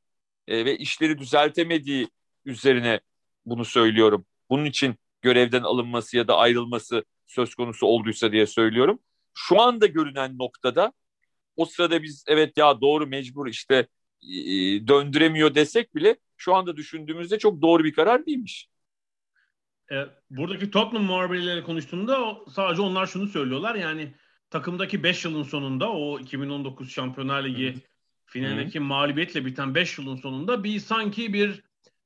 e, 0.49 0.65
ve 0.65 0.77
işleri 0.79 1.19
düzeltemediği 1.19 2.09
üzerine 2.45 3.01
bunu 3.47 3.65
söylüyorum. 3.65 4.27
Bunun 4.51 4.65
için 4.65 4.95
görevden 5.23 5.63
alınması 5.63 6.17
ya 6.17 6.29
da 6.29 6.37
ayrılması 6.37 7.05
söz 7.27 7.55
konusu 7.55 7.87
olduysa 7.87 8.33
diye 8.33 8.47
söylüyorum. 8.47 8.99
Şu 9.35 9.61
anda 9.61 9.87
görünen 9.87 10.39
noktada 10.39 10.93
o 11.57 11.65
sırada 11.65 12.03
biz 12.03 12.25
evet 12.29 12.57
ya 12.57 12.81
doğru 12.81 13.07
mecbur 13.07 13.47
işte 13.47 13.75
e, 14.23 14.39
döndüremiyor 14.89 15.55
desek 15.55 15.95
bile 15.95 16.17
şu 16.37 16.55
anda 16.55 16.77
düşündüğümüzde 16.77 17.39
çok 17.39 17.63
doğru 17.63 17.85
bir 17.85 17.93
karar 17.93 18.27
değilmiş. 18.27 18.69
E, 19.93 19.97
buradaki 20.31 20.71
Tottenham 20.71 21.05
muhabirleriyle 21.05 21.63
konuştuğumda 21.63 22.39
sadece 22.51 22.83
onlar 22.83 23.07
şunu 23.07 23.29
söylüyorlar. 23.29 23.75
Yani 23.75 24.15
takımdaki 24.51 25.03
5 25.03 25.25
yılın 25.25 25.43
sonunda 25.43 25.93
o 25.93 26.21
2019 26.21 26.91
Şampiyonlar 26.91 27.45
Ligi 27.45 27.75
finalindeki 28.27 28.81
mağlubiyetle 28.81 29.45
biten 29.45 29.75
5 29.75 29.99
yılın 29.99 30.17
sonunda 30.17 30.65
bir 30.65 30.81
sanki 30.81 31.33
bir 31.33 31.63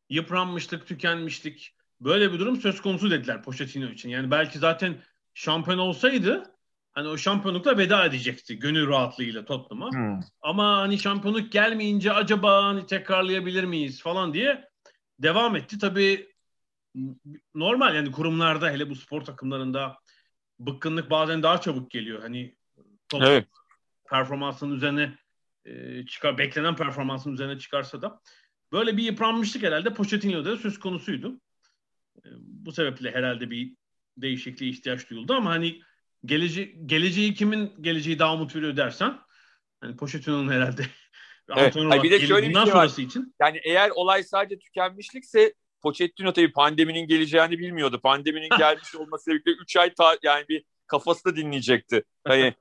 yıpranmıştık, 0.09 0.87
tükenmiştik. 0.87 1.76
Böyle 2.01 2.33
bir 2.33 2.39
durum 2.39 2.57
söz 2.57 2.83
konusu 2.83 3.11
dediler 3.11 3.43
Pochettino 3.43 3.87
için. 3.87 4.09
Yani 4.09 4.31
belki 4.31 4.59
zaten 4.59 5.03
şampiyon 5.35 5.79
olsaydı 5.79 6.57
hani 6.93 7.09
o 7.09 7.17
şampiyonlukla 7.17 7.79
veda 7.79 8.05
edecekti 8.05 8.59
gönül 8.59 8.89
rahatlığıyla 8.89 9.45
Tottenham'a. 9.45 9.91
Hmm. 9.91 10.21
Ama 10.41 10.77
hani 10.77 10.99
şampiyonluk 10.99 11.53
gelmeyince 11.53 12.13
acaba 12.13 12.65
hani 12.65 12.87
tekrarlayabilir 12.87 13.65
miyiz 13.65 14.03
falan 14.03 14.35
diye 14.35 14.69
devam 15.19 15.57
etti. 15.57 15.79
Tabii 15.79 16.33
normal 17.55 17.95
yani 17.95 18.13
kurumlarda 18.13 18.71
hele 18.71 18.91
bu 18.91 18.95
spor 18.95 19.21
takımlarında 19.21 19.99
bıkkınlık 20.59 21.11
bazen 21.11 21.43
daha 21.43 21.61
çabuk 21.61 21.91
geliyor. 21.91 22.23
Hani 22.23 22.57
Tottenham 23.09 23.33
evet. 23.33 23.49
performansının 24.11 24.77
üzerine 24.77 25.19
e, 25.65 26.07
çıkar 26.07 26.39
beklenen 26.39 26.77
performansın 26.77 27.33
üzerine 27.33 27.59
çıkarsa 27.59 28.03
da 28.03 28.21
böyle 28.73 28.97
bir 28.97 29.03
yıpranmışlık 29.03 29.63
herhalde 29.63 29.95
Pochettino'da 29.95 30.57
söz 30.57 30.79
konusuydu. 30.79 31.41
E, 32.25 32.29
bu 32.39 32.73
sebeple 32.73 33.11
herhalde 33.11 33.51
bir 33.51 33.75
değişikliğe 34.17 34.71
ihtiyaç 34.71 35.11
duyuldu 35.11 35.35
ama 35.35 35.51
hani 35.51 35.81
gelece 36.25 36.65
geleceği 36.65 37.35
kimin 37.35 37.73
geleceği 37.81 38.19
daha 38.19 38.35
umut 38.35 38.57
veriyor 38.57 38.77
dersen 38.77 39.19
hani 39.81 39.97
Pochettino'nun 39.97 40.53
herhalde 40.53 40.87
evet. 41.57 41.77
Hayır, 41.77 42.03
bir 42.03 42.11
de 42.11 42.27
şöyle 42.27 42.49
bir 42.49 42.55
şey 42.55 42.75
var. 42.75 42.99
için. 42.99 43.35
Yani 43.41 43.61
eğer 43.65 43.91
olay 43.91 44.23
sadece 44.23 44.59
tükenmişlikse 44.59 45.55
Pochettino 45.83 46.33
tabii 46.33 46.53
pandeminin 46.53 47.09
geleceğini 47.09 47.59
bilmiyordu. 47.59 48.01
Pandeminin 48.03 48.49
gelmiş 48.59 48.95
olması 48.95 49.31
birlikte 49.31 49.51
3 49.51 49.77
ay 49.77 49.95
ta, 49.95 50.19
yani 50.23 50.45
bir 50.49 50.65
kafası 50.87 51.25
da 51.25 51.37
dinleyecekti. 51.37 52.05
Hani 52.25 52.55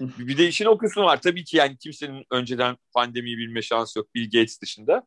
bir 0.00 0.38
de 0.38 0.48
işin 0.48 0.64
o 0.64 0.78
kısmı 0.78 1.02
var. 1.02 1.22
Tabii 1.22 1.44
ki 1.44 1.56
yani 1.56 1.78
kimsenin 1.78 2.24
önceden 2.30 2.76
pandemiyi 2.94 3.38
bilme 3.38 3.62
şansı 3.62 3.98
yok 3.98 4.14
Bill 4.14 4.24
Gates 4.24 4.60
dışında. 4.62 5.06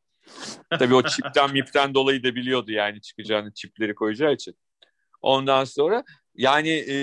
Tabii 0.69 0.95
o 0.95 1.03
çipten 1.03 1.53
mipten 1.53 1.93
dolayı 1.93 2.23
da 2.23 2.35
biliyordu 2.35 2.71
yani 2.71 3.01
çıkacağını 3.01 3.53
çipleri 3.53 3.95
koyacağı 3.95 4.33
için. 4.33 4.55
Ondan 5.21 5.63
sonra 5.63 6.03
yani 6.35 6.69
e, 6.69 6.95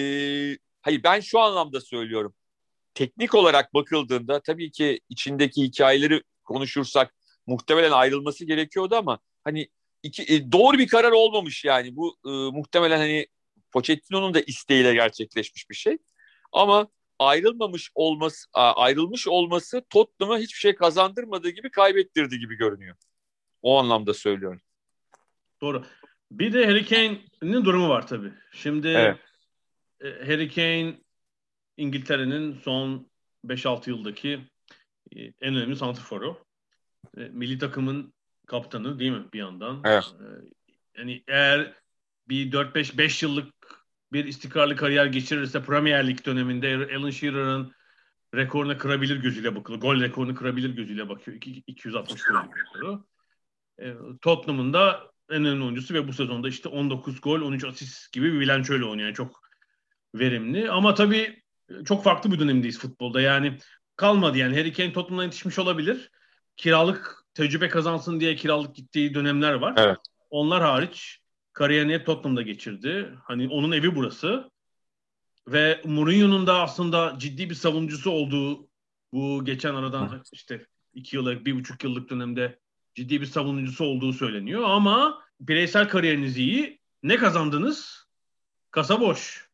hayır 0.83 1.03
ben 1.03 1.21
şu 1.21 1.41
anlamda 1.41 1.81
söylüyorum. 1.81 2.35
Teknik 2.95 3.35
olarak 3.35 3.75
bakıldığında 3.75 4.41
tabii 4.43 4.71
ki 4.71 5.01
içindeki 5.09 5.63
hikayeleri 5.63 6.23
konuşursak 6.45 7.15
muhtemelen 7.47 7.91
ayrılması 7.91 8.45
gerekiyordu 8.45 8.97
ama 8.97 9.19
hani 9.45 9.69
iki, 10.03 10.35
e, 10.35 10.53
doğru 10.53 10.79
bir 10.79 10.89
karar 10.89 11.13
olmamış 11.13 11.65
yani. 11.65 11.97
Bu 11.97 12.17
e, 12.27 12.31
muhtemelen 12.31 12.99
hani 12.99 13.27
Pochettino'nun 13.73 14.35
da 14.35 14.41
isteğiyle 14.41 14.95
gerçekleşmiş 14.95 15.71
bir 15.71 15.75
şey. 15.75 15.99
Ama 16.53 16.89
ayrılmamış 17.19 17.91
olması, 17.95 18.49
ayrılmış 18.53 19.29
olması 19.29 19.85
Tottenham'a 19.91 20.39
hiçbir 20.39 20.59
şey 20.59 20.75
kazandırmadığı 20.75 21.51
gibi 21.51 21.71
kaybettirdi 21.71 22.39
gibi 22.39 22.55
görünüyor. 22.55 22.97
O 23.63 23.79
anlamda 23.79 24.15
söylüyorum. 24.15 24.61
Doğru. 25.61 25.85
Bir 26.31 26.53
de 26.53 26.67
Harry 26.67 26.87
Kane'nin 26.87 27.65
durumu 27.65 27.89
var 27.89 28.07
tabii. 28.07 28.33
Şimdi 28.53 28.89
evet. 28.89 29.19
E, 30.01 30.27
Harry 30.27 30.51
Kane 30.51 30.99
İngiltere'nin 31.77 32.55
son 32.55 33.11
5-6 33.47 33.91
yıldaki 33.91 34.41
e, 35.17 35.23
en 35.23 35.57
önemli 35.57 35.77
santrforu. 35.77 36.45
E, 37.17 37.21
milli 37.21 37.59
takımın 37.59 38.13
kaptanı 38.47 38.99
değil 38.99 39.13
mi 39.13 39.25
bir 39.33 39.39
yandan? 39.39 39.83
Evet. 39.85 40.15
Yani 40.97 41.25
eğer 41.29 41.75
bir 42.29 42.53
4-5-5 42.53 43.25
yıllık 43.25 43.55
bir 44.13 44.25
istikrarlı 44.25 44.77
kariyer 44.77 45.07
geçirirse 45.07 45.63
Premier 45.63 46.09
Lig 46.09 46.27
döneminde 46.27 46.97
Alan 46.97 47.11
Shearer'ın 47.11 47.73
rekorunu 48.35 48.79
kırabilir 48.79 49.17
gözüyle 49.17 49.57
bakılıyor. 49.57 49.83
Gol 49.83 50.01
rekorunu 50.01 50.35
kırabilir 50.35 50.71
gözüyle 50.71 51.09
bakıyor. 51.09 51.37
260 51.67 52.23
gol 52.23 52.37
rekoru. 52.37 53.05
E, 53.79 53.95
Tottenham'ın 54.23 54.73
da 54.73 55.13
en 55.31 55.45
önemli 55.45 55.65
oyuncusu 55.65 55.95
ve 55.95 56.09
bu 56.09 56.13
sezonda 56.13 56.49
işte 56.49 56.69
19 56.69 57.21
gol, 57.21 57.41
13 57.41 57.65
asist 57.65 58.13
gibi 58.13 58.33
bir 58.33 58.41
bilançoyla 58.41 58.87
oynuyor. 58.87 59.15
Çok 59.15 59.43
verimli. 60.15 60.71
Ama 60.71 60.95
tabii 60.95 61.43
çok 61.85 62.05
farklı 62.05 62.33
bir 62.33 62.39
dönemdeyiz 62.39 62.79
futbolda. 62.79 63.21
Yani 63.21 63.59
kalmadı 63.97 64.39
yani. 64.39 64.57
Harry 64.57 64.73
Kane 64.73 64.93
Tottenham'dan 64.93 65.25
yetişmiş 65.25 65.59
olabilir. 65.59 66.11
Kiralık 66.57 67.25
tecrübe 67.35 67.69
kazansın 67.69 68.21
diye 68.21 68.37
kiralık 68.37 68.75
gittiği 68.75 69.15
dönemler 69.15 69.53
var. 69.53 69.75
Evet. 69.77 69.99
Onlar 70.31 70.63
hariç 70.63 71.19
kariyerini 71.53 71.95
hep 71.95 72.07
Tottenham'da 72.07 72.43
geçirdi. 72.43 73.09
Hani 73.25 73.49
onun 73.49 73.73
evi 73.73 73.95
burası. 73.95 74.51
Ve 75.49 75.81
Mourinho'nun 75.85 76.47
da 76.47 76.61
aslında 76.61 77.15
ciddi 77.19 77.51
bir 77.51 77.55
savunucusu 77.55 78.11
olduğu 78.11 78.69
bu 79.13 79.45
geçen 79.45 79.75
aradan 79.75 80.23
işte 80.33 80.67
iki 80.95 81.17
yıllık, 81.17 81.47
bir 81.47 81.57
buçuk 81.57 81.85
yıllık 81.85 82.11
dönemde 82.11 82.59
ciddi 82.99 83.21
bir 83.21 83.27
savunucusu 83.27 83.85
olduğu 83.85 84.13
söyleniyor. 84.13 84.63
Ama 84.65 85.23
bireysel 85.41 85.89
kariyeriniz 85.89 86.39
iyi. 86.39 86.81
Ne 87.03 87.17
kazandınız? 87.17 88.07
Kasa 88.71 89.01
boş. 89.01 89.49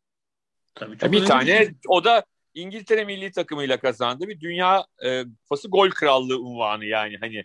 Tabii 0.74 0.98
çok 0.98 1.12
bir 1.12 1.24
tane 1.24 1.60
bir 1.60 1.66
şey. 1.66 1.74
o 1.88 2.04
da 2.04 2.24
İngiltere 2.54 3.04
milli 3.04 3.32
takımıyla 3.32 3.76
kazandı. 3.76 4.28
Bir 4.28 4.40
dünya 4.40 4.86
e, 5.04 5.24
kupası 5.42 5.68
gol 5.68 5.90
krallığı 5.90 6.40
unvanı 6.40 6.84
yani 6.84 7.16
hani 7.20 7.44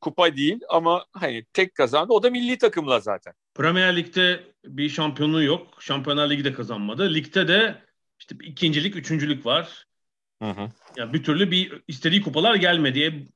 kupa 0.00 0.36
değil 0.36 0.60
ama 0.68 1.04
hani 1.12 1.44
tek 1.52 1.74
kazandı. 1.74 2.12
O 2.12 2.22
da 2.22 2.30
milli 2.30 2.58
takımla 2.58 3.00
zaten. 3.00 3.32
Premier 3.54 3.96
Lig'de 3.96 4.44
bir 4.64 4.88
şampiyonluğu 4.88 5.42
yok. 5.42 5.66
Şampiyonlar 5.80 6.30
Ligi 6.30 6.44
de 6.44 6.52
kazanmadı. 6.52 7.14
Ligde 7.14 7.48
de 7.48 7.82
işte 8.18 8.36
ikincilik, 8.42 8.96
üçüncülük 8.96 9.46
var. 9.46 9.86
Hı 10.42 10.50
hı. 10.50 10.68
Yani 10.96 11.12
bir 11.12 11.24
türlü 11.24 11.50
bir 11.50 11.82
istediği 11.88 12.22
kupalar 12.22 12.54
gelmedi. 12.54 13.26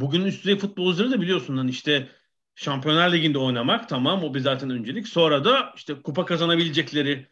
Bugün 0.00 0.24
üst 0.24 0.44
düzey 0.44 0.58
futbolcuları 0.58 1.12
da 1.12 1.20
biliyorsun 1.20 1.56
hani 1.56 1.70
işte 1.70 2.08
Şampiyonlar 2.54 3.12
Ligi'nde 3.12 3.38
oynamak 3.38 3.88
tamam 3.88 4.24
o 4.24 4.34
bir 4.34 4.40
zaten 4.40 4.70
öncelik. 4.70 5.08
Sonra 5.08 5.44
da 5.44 5.72
işte 5.76 6.02
kupa 6.02 6.24
kazanabilecekleri 6.24 7.26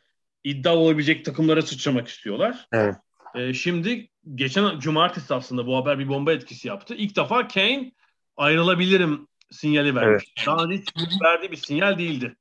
iddia 0.44 0.76
olabilecek 0.76 1.24
takımlara 1.24 1.62
sıçramak 1.62 2.08
istiyorlar. 2.08 2.66
Evet. 2.72 2.94
Ee, 3.34 3.54
şimdi 3.54 4.10
geçen 4.34 4.78
cumartesi 4.78 5.34
aslında 5.34 5.66
bu 5.66 5.76
haber 5.76 5.98
bir 5.98 6.08
bomba 6.08 6.32
etkisi 6.32 6.68
yaptı. 6.68 6.94
İlk 6.94 7.16
defa 7.16 7.48
Kane 7.48 7.92
ayrılabilirim 8.36 9.28
sinyali 9.50 9.94
vermiş. 9.94 10.34
Evet. 10.36 10.46
Daha 10.46 10.68
hiç 10.70 10.88
verdiği 11.24 11.50
bir 11.50 11.56
sinyal 11.56 11.98
değildi. 11.98 12.36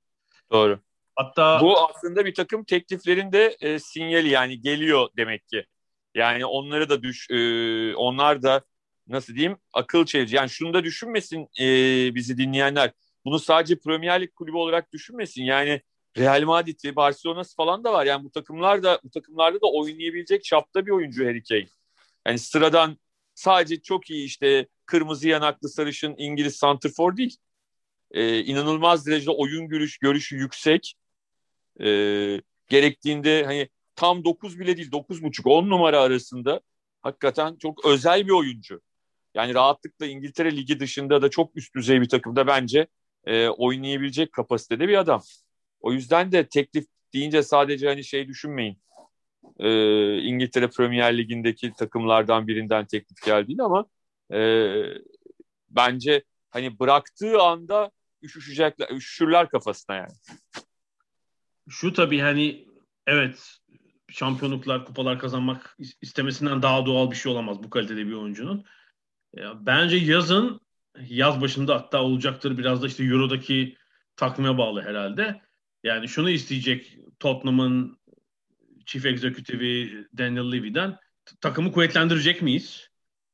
Doğru. 0.52 0.80
Hatta 1.16 1.62
bu 1.62 1.90
aslında 1.90 2.26
bir 2.26 2.34
takım 2.34 2.64
tekliflerinde 2.64 3.58
e, 3.62 3.80
sinyali 3.80 4.30
yani 4.30 4.62
geliyor 4.62 5.10
demek 5.18 5.48
ki. 5.48 5.66
Yani 6.16 6.46
onları 6.46 6.90
da 6.90 7.04
düş 7.04 7.28
e, 7.30 7.96
onlar 7.96 8.42
da 8.42 8.62
nasıl 9.12 9.36
diyeyim 9.36 9.58
akıl 9.74 10.06
çevirici. 10.06 10.36
Yani 10.36 10.50
şunu 10.50 10.74
da 10.74 10.84
düşünmesin 10.84 11.48
e, 11.60 11.66
bizi 12.16 12.38
dinleyenler. 12.38 12.92
Bunu 13.26 13.40
sadece 13.40 13.80
Premier 13.80 14.22
Lig 14.22 14.34
kulübü 14.36 14.58
olarak 14.58 14.94
düşünmesin. 14.94 15.44
Yani 15.44 15.82
Real 16.18 16.44
Madrid'i, 16.44 16.96
Barcelona'sı 16.96 17.56
falan 17.56 17.84
da 17.84 17.94
var. 17.94 18.06
Yani 18.06 18.24
bu 18.24 18.32
takımlar 18.32 18.84
da 18.84 19.00
bu 19.04 19.10
takımlarda 19.10 19.62
da 19.62 19.68
oynayabilecek 19.68 20.44
çapta 20.44 20.86
bir 20.86 20.92
oyuncu 20.92 21.26
Harry 21.26 21.44
Kane. 21.44 21.68
Yani 22.28 22.40
sıradan 22.40 22.98
sadece 23.36 23.82
çok 23.82 24.10
iyi 24.10 24.26
işte 24.26 24.68
kırmızı 24.86 25.28
yanaklı 25.28 25.70
sarışın 25.70 26.16
İngiliz 26.18 26.56
santrfor 26.56 27.18
değil. 27.18 27.38
Ee, 28.12 28.40
inanılmaz 28.40 29.08
derecede 29.08 29.32
oyun 29.32 29.68
görüş, 29.70 29.98
görüşü 29.98 30.36
yüksek. 30.38 30.96
Ee, 31.82 32.42
gerektiğinde 32.68 33.44
hani 33.46 33.70
tam 33.96 34.26
9 34.26 34.60
bile 34.60 34.78
değil 34.78 34.92
9.5 34.92 35.50
10 35.50 35.70
numara 35.70 36.02
arasında 36.02 36.62
hakikaten 37.02 37.56
çok 37.56 37.86
özel 37.86 38.28
bir 38.28 38.32
oyuncu. 38.32 38.82
Yani 39.36 39.54
rahatlıkla 39.54 40.06
İngiltere 40.06 40.58
Ligi 40.58 40.80
dışında 40.80 41.22
da 41.22 41.30
çok 41.30 41.58
üst 41.58 41.76
düzey 41.76 42.02
bir 42.02 42.10
takımda 42.10 42.48
bence 42.48 42.88
e, 43.26 43.48
oynayabilecek 43.48 44.34
kapasitede 44.34 44.88
bir 44.88 44.98
adam. 44.98 45.22
O 45.80 45.94
yüzden 45.94 46.32
de 46.32 46.48
teklif 46.48 46.86
deyince 47.14 47.44
sadece 47.44 47.88
hani 47.88 48.04
şey 48.04 48.28
düşünmeyin. 48.28 48.78
E, 49.60 49.70
İngiltere 50.18 50.68
Premier 50.68 51.18
Ligi'ndeki 51.18 51.74
takımlardan 51.74 52.48
birinden 52.48 52.86
teklif 52.86 53.22
geldiğini 53.26 53.64
ama 53.64 53.86
e, 54.34 54.40
bence 55.70 56.24
hani 56.50 56.80
bıraktığı 56.80 57.42
anda 57.42 57.92
üşüşecekler, 58.24 58.90
üşüşürler 58.90 59.50
kafasına 59.50 59.96
yani. 59.96 60.14
Şu 61.70 61.94
tabii 61.94 62.20
hani 62.20 62.66
evet 63.08 63.58
şampiyonluklar, 64.10 64.86
kupalar 64.86 65.20
kazanmak 65.20 65.78
istemesinden 66.02 66.62
daha 66.62 66.86
doğal 66.86 67.12
bir 67.12 67.16
şey 67.16 67.32
olamaz 67.32 67.64
bu 67.64 67.70
kalitede 67.70 68.08
bir 68.08 68.14
oyuncunun. 68.14 68.66
Ya, 69.38 69.66
bence 69.66 69.98
yazın 69.98 70.62
yaz 71.10 71.42
başında 71.42 71.76
hatta 71.76 72.02
olacaktır 72.04 72.58
biraz 72.58 72.84
da 72.84 72.88
işte 72.88 73.04
Euro'daki 73.04 73.78
takvime 74.16 74.58
bağlı 74.58 74.82
herhalde. 74.82 75.42
Yani 75.84 76.08
şunu 76.08 76.30
isteyecek 76.30 76.98
Tottenham'ın 77.20 78.00
Chief 78.86 79.06
Executive'i 79.06 80.08
Daniel 80.18 80.52
Levy'den 80.52 80.98
takımı 81.42 81.72
kuvvetlendirecek 81.72 82.42
miyiz? 82.42 82.90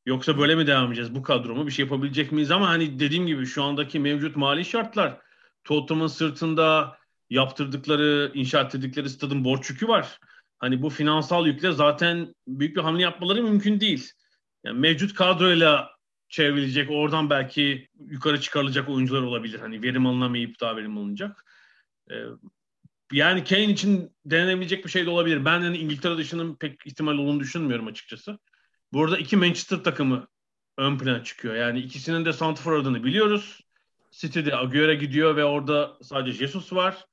Yoksa 0.05 0.37
böyle 0.37 0.55
mi 0.55 0.67
devam 0.67 0.87
edeceğiz? 0.87 1.15
Bu 1.15 1.23
kadromu 1.23 1.67
bir 1.67 1.71
şey 1.71 1.85
yapabilecek 1.85 2.31
miyiz? 2.31 2.51
Ama 2.51 2.69
hani 2.69 2.99
dediğim 2.99 3.27
gibi 3.27 3.45
şu 3.45 3.63
andaki 3.63 3.99
mevcut 3.99 4.35
mali 4.35 4.65
şartlar 4.65 5.17
Tottenham'ın 5.63 6.07
sırtında 6.07 6.97
yaptırdıkları, 7.29 8.31
inşa 8.33 8.61
ettirdikleri 8.61 9.09
stadın 9.09 9.43
borç 9.43 9.69
yükü 9.69 9.87
var. 9.87 10.19
Hani 10.59 10.81
bu 10.81 10.89
finansal 10.89 11.47
yükle 11.47 11.71
zaten 11.71 12.35
büyük 12.47 12.75
bir 12.75 12.81
hamle 12.81 13.01
yapmaları 13.01 13.43
mümkün 13.43 13.79
değil. 13.79 14.11
Yani 14.63 14.79
mevcut 14.79 15.13
kadroyla 15.13 15.91
çevrilecek, 16.29 16.91
oradan 16.91 17.29
belki 17.29 17.89
yukarı 17.99 18.41
çıkarılacak 18.41 18.89
oyuncular 18.89 19.21
olabilir. 19.21 19.59
Hani 19.59 19.83
verim 19.83 20.05
alınamayıp 20.05 20.59
daha 20.59 20.75
verim 20.77 20.97
alınacak. 20.97 21.45
Ee, 22.11 22.15
yani 23.11 23.43
Kane 23.43 23.65
için 23.65 24.15
denenebilecek 24.25 24.85
bir 24.85 24.89
şey 24.89 25.05
de 25.05 25.09
olabilir. 25.09 25.45
Ben 25.45 25.61
yani 25.61 25.77
İngiltere 25.77 26.17
dışının 26.17 26.55
pek 26.55 26.85
ihtimal 26.85 27.13
olduğunu 27.13 27.39
düşünmüyorum 27.39 27.87
açıkçası. 27.87 28.39
Burada 28.93 29.17
iki 29.17 29.37
Manchester 29.37 29.77
takımı 29.77 30.27
ön 30.77 30.97
plana 30.97 31.23
çıkıyor. 31.23 31.55
Yani 31.55 31.79
ikisinin 31.79 32.25
de 32.25 32.33
Santifor 32.33 32.73
adını 32.73 33.03
biliyoruz. 33.03 33.61
City'de 34.11 34.55
Agüero 34.55 34.93
gidiyor 34.93 35.35
ve 35.35 35.45
orada 35.45 35.97
sadece 36.01 36.37
Jesus 36.37 36.73
var. 36.73 37.05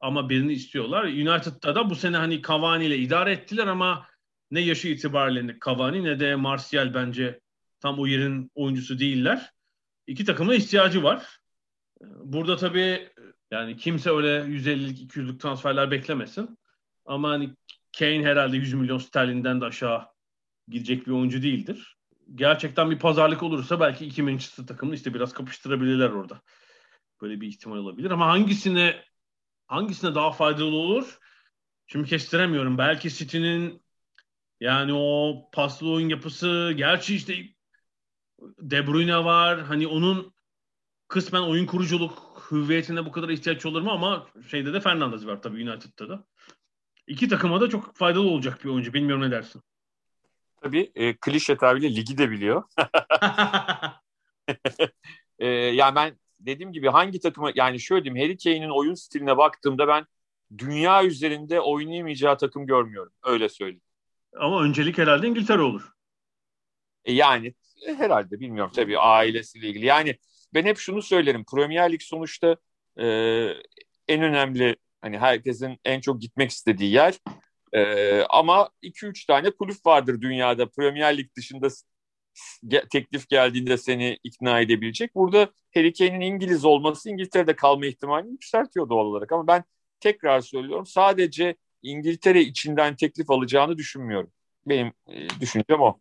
Ama 0.00 0.28
birini 0.28 0.52
istiyorlar. 0.52 1.04
United'da 1.04 1.74
da 1.74 1.90
bu 1.90 1.94
sene 1.94 2.16
hani 2.16 2.42
Cavani 2.42 2.86
ile 2.86 2.98
idare 2.98 3.32
ettiler 3.32 3.66
ama 3.66 4.06
ne 4.54 4.60
yaşı 4.60 4.88
itibariyle 4.88 5.56
Cavani 5.64 6.04
ne 6.04 6.20
de 6.20 6.34
Martial 6.34 6.94
bence 6.94 7.40
tam 7.80 7.98
o 7.98 8.06
yerin 8.06 8.50
oyuncusu 8.54 8.98
değiller. 8.98 9.50
İki 10.06 10.24
takımın 10.24 10.54
ihtiyacı 10.54 11.02
var. 11.02 11.38
Burada 12.00 12.56
tabii 12.56 13.08
yani 13.50 13.76
kimse 13.76 14.10
öyle 14.10 14.28
150'lik 14.28 15.14
200'lük 15.14 15.38
transferler 15.38 15.90
beklemesin. 15.90 16.58
Ama 17.04 17.30
hani 17.30 17.54
Kane 17.98 18.24
herhalde 18.24 18.56
100 18.56 18.74
milyon 18.74 18.98
sterlinden 18.98 19.60
de 19.60 19.64
aşağı 19.64 20.06
gidecek 20.68 21.06
bir 21.06 21.12
oyuncu 21.12 21.42
değildir. 21.42 21.96
Gerçekten 22.34 22.90
bir 22.90 22.98
pazarlık 22.98 23.42
olursa 23.42 23.80
belki 23.80 24.06
iki 24.06 24.22
Manchester 24.22 24.66
takımını 24.66 24.94
işte 24.94 25.14
biraz 25.14 25.32
kapıştırabilirler 25.32 26.10
orada. 26.10 26.42
Böyle 27.22 27.40
bir 27.40 27.48
ihtimal 27.48 27.76
olabilir 27.76 28.10
ama 28.10 28.26
hangisine 28.26 29.04
hangisine 29.66 30.14
daha 30.14 30.32
faydalı 30.32 30.76
olur? 30.76 31.18
Şimdi 31.86 32.08
kestiremiyorum. 32.08 32.78
Belki 32.78 33.10
City'nin 33.10 33.83
yani 34.60 34.92
o 34.94 35.34
paslı 35.52 35.92
oyun 35.92 36.08
yapısı 36.08 36.72
gerçi 36.76 37.14
işte 37.14 37.34
De 38.58 38.86
Bruyne 38.86 39.24
var. 39.24 39.60
Hani 39.62 39.86
onun 39.86 40.34
kısmen 41.08 41.40
oyun 41.40 41.66
kuruculuk 41.66 42.46
hüviyetine 42.50 43.06
bu 43.06 43.12
kadar 43.12 43.28
ihtiyaç 43.28 43.66
olur 43.66 43.82
mu 43.82 43.90
ama 43.90 44.26
şeyde 44.50 44.72
de 44.72 44.80
Fernandes 44.80 45.26
var 45.26 45.42
tabii 45.42 45.70
United'da 45.70 46.08
da. 46.08 46.24
İki 47.06 47.28
takıma 47.28 47.60
da 47.60 47.68
çok 47.68 47.96
faydalı 47.96 48.28
olacak 48.28 48.64
bir 48.64 48.68
oyuncu. 48.68 48.92
Bilmiyorum 48.92 49.24
ne 49.24 49.30
dersin? 49.30 49.62
Tabii 50.62 50.92
e, 50.94 51.16
klişe 51.16 51.56
tabirle 51.56 51.96
ligi 51.96 52.18
de 52.18 52.30
biliyor. 52.30 52.62
e, 55.38 55.46
yani 55.46 55.94
ben 55.94 56.18
dediğim 56.40 56.72
gibi 56.72 56.88
hangi 56.88 57.20
takıma 57.20 57.52
yani 57.54 57.80
şöyle 57.80 58.04
diyeyim 58.04 58.22
Harry 58.22 58.38
Kane'in 58.38 58.70
oyun 58.70 58.94
stiline 58.94 59.36
baktığımda 59.36 59.88
ben 59.88 60.06
dünya 60.58 61.04
üzerinde 61.04 61.60
oynayamayacağı 61.60 62.38
takım 62.38 62.66
görmüyorum. 62.66 63.12
Öyle 63.24 63.48
söyleyeyim. 63.48 63.82
Ama 64.38 64.62
öncelik 64.62 64.98
herhalde 64.98 65.26
İngiltere 65.28 65.60
olur. 65.60 65.92
E, 67.04 67.12
yani 67.12 67.54
herhalde 67.96 68.40
bilmiyorum 68.40 68.72
tabii 68.76 68.98
ailesiyle 68.98 69.68
ilgili. 69.68 69.86
Yani 69.86 70.18
ben 70.54 70.64
hep 70.64 70.78
şunu 70.78 71.02
söylerim. 71.02 71.44
Premier 71.44 71.92
Lig 71.92 72.02
sonuçta 72.02 72.56
e, 72.98 73.06
en 74.08 74.22
önemli 74.22 74.76
hani 75.00 75.18
herkesin 75.18 75.78
en 75.84 76.00
çok 76.00 76.20
gitmek 76.20 76.50
istediği 76.50 76.92
yer. 76.92 77.14
E, 77.72 78.22
ama 78.22 78.70
2-3 78.82 79.26
tane 79.26 79.50
kulüp 79.50 79.86
vardır 79.86 80.20
dünyada 80.20 80.68
Premier 80.70 81.18
Lig 81.18 81.36
dışında 81.36 81.68
teklif 82.90 83.28
geldiğinde 83.28 83.78
seni 83.78 84.18
ikna 84.24 84.60
edebilecek. 84.60 85.14
Burada 85.14 85.48
Harry 85.74 85.92
Kane'in 85.92 86.20
İngiliz 86.20 86.64
olması 86.64 87.10
İngiltere'de 87.10 87.56
kalma 87.56 87.86
ihtimalini 87.86 88.32
yükseltiyor 88.32 88.88
doğal 88.88 89.04
olarak. 89.04 89.32
Ama 89.32 89.46
ben 89.46 89.64
tekrar 90.00 90.40
söylüyorum 90.40 90.86
sadece 90.86 91.56
İngiltere 91.84 92.40
içinden 92.40 92.96
teklif 92.96 93.30
alacağını 93.30 93.78
düşünmüyorum. 93.78 94.30
Benim 94.66 94.92
e, 95.08 95.28
düşüncem 95.40 95.80
o. 95.80 96.00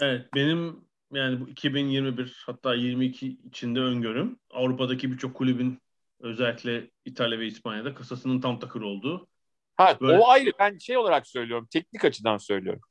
Evet 0.00 0.34
benim 0.34 0.76
yani 1.12 1.40
bu 1.40 1.48
2021 1.48 2.42
hatta 2.46 2.74
22 2.74 3.38
içinde 3.44 3.80
öngörüm. 3.80 4.38
Avrupa'daki 4.50 5.12
birçok 5.12 5.34
kulübün 5.34 5.78
özellikle 6.20 6.90
İtalya 7.04 7.38
ve 7.38 7.46
İspanya'da 7.46 7.94
kasasının 7.94 8.40
tam 8.40 8.58
takır 8.58 8.80
olduğu. 8.80 9.28
Ha 9.76 9.98
Böyle... 10.00 10.18
o 10.18 10.28
ayrı. 10.28 10.50
Ben 10.58 10.78
şey 10.78 10.96
olarak 10.96 11.26
söylüyorum. 11.26 11.68
Teknik 11.70 12.04
açıdan 12.04 12.38
söylüyorum. 12.38 12.82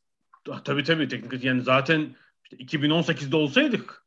Tabii 0.65 0.83
tabii 0.83 1.07
teknik 1.07 1.43
yani 1.43 1.61
zaten 1.61 2.15
işte 2.43 2.57
2018'de 2.57 3.35
olsaydık 3.35 4.05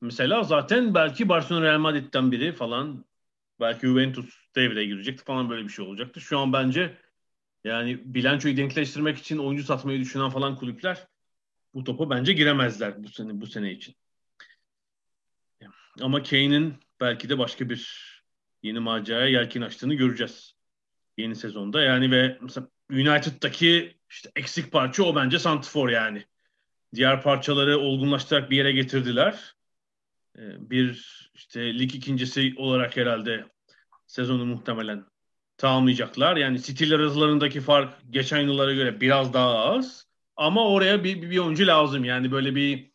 mesela 0.00 0.42
zaten 0.42 0.94
belki 0.94 1.28
Barcelona 1.28 1.64
Real 1.64 1.78
Madrid'den 1.78 2.32
biri 2.32 2.52
falan 2.52 3.04
belki 3.60 3.86
Juventus 3.86 4.34
devreye 4.56 4.86
girecekti 4.86 5.24
falan 5.24 5.50
böyle 5.50 5.64
bir 5.64 5.68
şey 5.68 5.84
olacaktı. 5.84 6.20
Şu 6.20 6.38
an 6.38 6.52
bence 6.52 6.96
yani 7.64 8.14
bilançoyu 8.14 8.56
denkleştirmek 8.56 9.18
için 9.18 9.38
oyuncu 9.38 9.64
satmayı 9.64 10.00
düşünen 10.00 10.30
falan 10.30 10.56
kulüpler 10.56 11.06
bu 11.74 11.84
topa 11.84 12.10
bence 12.10 12.32
giremezler 12.32 13.04
bu 13.04 13.08
sene 13.08 13.40
bu 13.40 13.46
sene 13.46 13.72
için. 13.72 13.94
Ama 16.00 16.22
Kane'in 16.22 16.74
belki 17.00 17.28
de 17.28 17.38
başka 17.38 17.68
bir 17.68 18.12
yeni 18.62 18.78
maceraya 18.78 19.26
yelkin 19.26 19.62
açtığını 19.62 19.94
göreceğiz 19.94 20.54
yeni 21.18 21.36
sezonda. 21.36 21.82
Yani 21.82 22.10
ve 22.10 22.38
mesela 22.40 22.68
United'daki 22.90 23.96
işte 24.10 24.30
eksik 24.36 24.72
parça 24.72 25.02
o 25.02 25.16
bence 25.16 25.38
Santifor 25.38 25.88
yani. 25.88 26.24
Diğer 26.94 27.22
parçaları 27.22 27.78
olgunlaştırarak 27.78 28.50
bir 28.50 28.56
yere 28.56 28.72
getirdiler. 28.72 29.54
Ee, 30.38 30.70
bir 30.70 31.30
işte 31.34 31.78
lig 31.78 31.94
ikincisi 31.94 32.54
olarak 32.56 32.96
herhalde 32.96 33.46
sezonu 34.06 34.46
muhtemelen 34.46 35.04
tamamlayacaklar. 35.62 36.36
Yani 36.36 36.62
City 36.62 36.84
ile 36.84 36.94
aralarındaki 36.94 37.60
fark 37.60 37.94
geçen 38.10 38.40
yıllara 38.40 38.72
göre 38.74 39.00
biraz 39.00 39.32
daha 39.32 39.58
az. 39.58 40.06
Ama 40.36 40.68
oraya 40.68 41.04
bir, 41.04 41.30
bir 41.30 41.38
oyuncu 41.38 41.66
lazım. 41.66 42.04
Yani 42.04 42.32
böyle 42.32 42.54
bir 42.54 42.92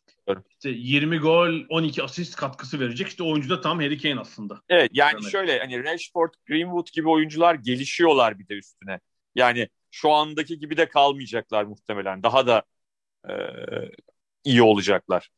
işte 0.49 0.69
20 0.69 1.17
gol, 1.17 1.53
12 1.69 2.03
asist 2.03 2.35
katkısı 2.35 2.79
verecek. 2.79 3.07
İşte 3.07 3.23
oyuncu 3.23 3.49
da 3.49 3.61
tam 3.61 3.79
Harry 3.79 3.97
Kane 3.97 4.19
aslında. 4.19 4.61
Evet 4.69 4.89
yani 4.93 5.19
Demek. 5.19 5.31
şöyle 5.31 5.59
hani 5.59 5.83
Rashford, 5.83 6.33
Greenwood 6.47 6.87
gibi 6.93 7.09
oyuncular 7.09 7.55
gelişiyorlar 7.55 8.39
bir 8.39 8.47
de 8.47 8.53
üstüne. 8.53 8.99
Yani 9.35 9.69
şu 9.91 10.11
andaki 10.11 10.59
gibi 10.59 10.77
de 10.77 10.89
kalmayacaklar 10.89 11.63
muhtemelen. 11.63 12.23
Daha 12.23 12.47
da 12.47 12.63
e, 13.29 13.33
iyi 14.43 14.61
olacaklar. 14.61 15.29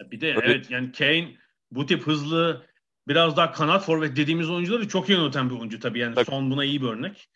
Bir 0.00 0.20
de 0.20 0.34
Öyle... 0.34 0.46
evet 0.46 0.70
yani 0.70 0.92
Kane 0.92 1.36
bu 1.70 1.86
tip 1.86 2.02
hızlı 2.02 2.66
biraz 3.08 3.36
daha 3.36 3.52
kanat 3.52 3.84
forvet 3.84 4.16
dediğimiz 4.16 4.50
oyuncuları 4.50 4.88
çok 4.88 5.08
iyi 5.08 5.18
yöneten 5.18 5.50
bir 5.50 5.54
oyuncu 5.54 5.80
tabii. 5.80 5.98
Yani 5.98 6.14
tabii. 6.14 6.24
son 6.24 6.50
buna 6.50 6.64
iyi 6.64 6.82
bir 6.82 6.88
örnek. 6.88 7.28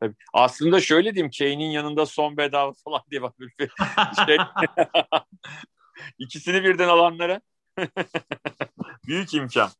Tabii. 0.00 0.14
Aslında 0.32 0.80
şöyle 0.80 1.14
diyeyim 1.14 1.30
Kane'in 1.38 1.70
yanında 1.70 2.06
son 2.06 2.36
bedava 2.36 2.72
falan 2.84 3.00
diye 3.10 3.22
bak 3.22 3.40
bir 3.40 3.52
şey. 4.26 4.36
İkisini 6.18 6.64
birden 6.64 6.88
alanlara 6.88 7.40
büyük 9.06 9.34
imkan. 9.34 9.70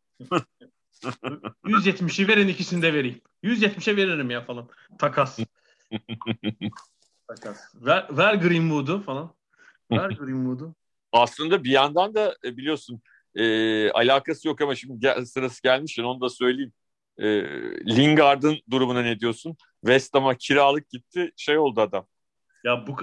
170'i 1.65 2.29
verin 2.29 2.49
ikisini 2.49 2.83
de 2.83 2.95
vereyim. 2.95 3.21
170'e 3.45 3.97
veririm 3.97 4.31
ya 4.31 4.45
falan. 4.45 4.69
Takas. 4.99 5.39
Takas. 7.29 7.75
Ver, 7.75 8.07
ver 8.11 8.35
Greenwood'u 8.35 9.03
falan. 9.03 9.35
Ver 9.91 10.11
Greenwood'u. 10.11 10.75
Aslında 11.13 11.65
bir 11.65 11.71
yandan 11.71 12.15
da 12.15 12.37
e, 12.45 12.57
biliyorsun 12.57 13.03
e, 13.35 13.91
alakası 13.91 14.49
yok 14.49 14.61
ama 14.61 14.75
şimdi 14.75 15.01
gel, 15.01 15.25
sırası 15.25 15.63
gelmişken 15.63 16.03
onu 16.03 16.21
da 16.21 16.29
söyleyeyim. 16.29 16.73
E, 17.19 17.27
Lingard'ın 17.97 18.59
durumuna 18.71 19.03
ne 19.03 19.21
diyorsun? 19.21 19.57
West 19.81 20.15
Ham'a 20.15 20.35
kiralık 20.35 20.91
gitti 20.91 21.33
şey 21.37 21.59
oldu 21.59 21.81
adam. 21.81 22.07
Ya 22.65 22.87
bu 22.87 22.97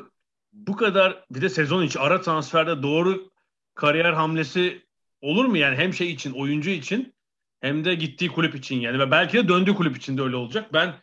bu 0.53 0.75
kadar 0.75 1.23
bir 1.31 1.41
de 1.41 1.49
sezon 1.49 1.83
içi 1.83 1.99
ara 1.99 2.21
transferde 2.21 2.83
doğru 2.83 3.29
kariyer 3.75 4.13
hamlesi 4.13 4.85
olur 5.21 5.45
mu 5.45 5.57
yani 5.57 5.75
hem 5.75 5.93
şey 5.93 6.11
için 6.11 6.33
oyuncu 6.33 6.69
için 6.69 7.13
hem 7.61 7.85
de 7.85 7.95
gittiği 7.95 8.29
kulüp 8.29 8.55
için 8.55 8.79
yani 8.79 8.99
ve 8.99 9.11
belki 9.11 9.37
de 9.37 9.47
döndüğü 9.47 9.75
kulüp 9.75 9.97
için 9.97 10.17
de 10.17 10.21
öyle 10.21 10.35
olacak. 10.35 10.73
Ben 10.73 10.95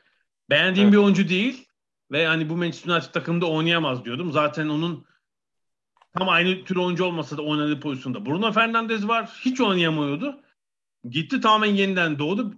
beğendiğim 0.50 0.88
evet. 0.88 0.98
bir 0.98 1.02
oyuncu 1.02 1.28
değil 1.28 1.66
ve 2.10 2.20
yani 2.20 2.48
bu 2.48 2.56
Manchester 2.56 2.92
United 2.92 3.12
takımında 3.12 3.46
oynayamaz 3.46 4.04
diyordum. 4.04 4.32
Zaten 4.32 4.68
onun 4.68 5.06
tam 6.18 6.28
aynı 6.28 6.64
tür 6.64 6.76
oyuncu 6.76 7.04
olmasa 7.04 7.36
da 7.36 7.42
oynadığı 7.42 7.80
pozisyonda. 7.80 8.26
Bruno 8.26 8.52
Fernandes 8.52 9.08
var. 9.08 9.40
Hiç 9.44 9.60
oynayamıyordu. 9.60 10.42
Gitti 11.10 11.40
tamamen 11.40 11.74
yeniden 11.74 12.18
doğdu. 12.18 12.54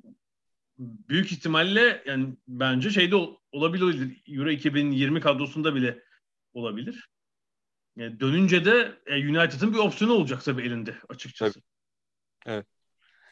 Büyük 0.79 1.33
ihtimalle 1.33 2.03
yani 2.07 2.37
bence 2.49 2.91
şeyde 2.91 3.17
olabilir. 3.53 4.23
Euro 4.29 4.51
2020 4.51 5.21
kadrosunda 5.21 5.75
bile 5.75 6.03
olabilir. 6.53 7.09
Yani 7.97 8.21
dönünce 8.21 8.65
de 8.65 8.93
e, 9.07 9.15
United'ın 9.15 9.75
bir 9.75 9.79
opsiyonu 9.79 10.15
olacak 10.15 10.45
tabii 10.45 10.63
elinde 10.63 10.95
açıkçası. 11.09 11.53
Tabii. 11.53 11.65
Evet. 12.47 12.67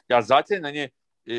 Ya 0.09 0.23
zaten 0.23 0.63
hani 0.63 0.91
e, 1.31 1.37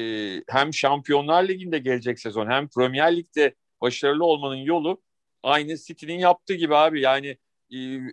hem 0.49 0.73
Şampiyonlar 0.73 1.47
Ligi'nde 1.47 1.79
gelecek 1.79 2.19
sezon 2.19 2.49
hem 2.49 2.67
Premier 2.67 3.17
Lig'de 3.17 3.55
başarılı 3.81 4.25
olmanın 4.25 4.55
yolu 4.55 5.01
aynı 5.43 5.77
City'nin 5.77 6.19
yaptığı 6.19 6.53
gibi 6.53 6.75
abi. 6.75 7.01
Yani 7.01 7.27
e, 7.27 7.37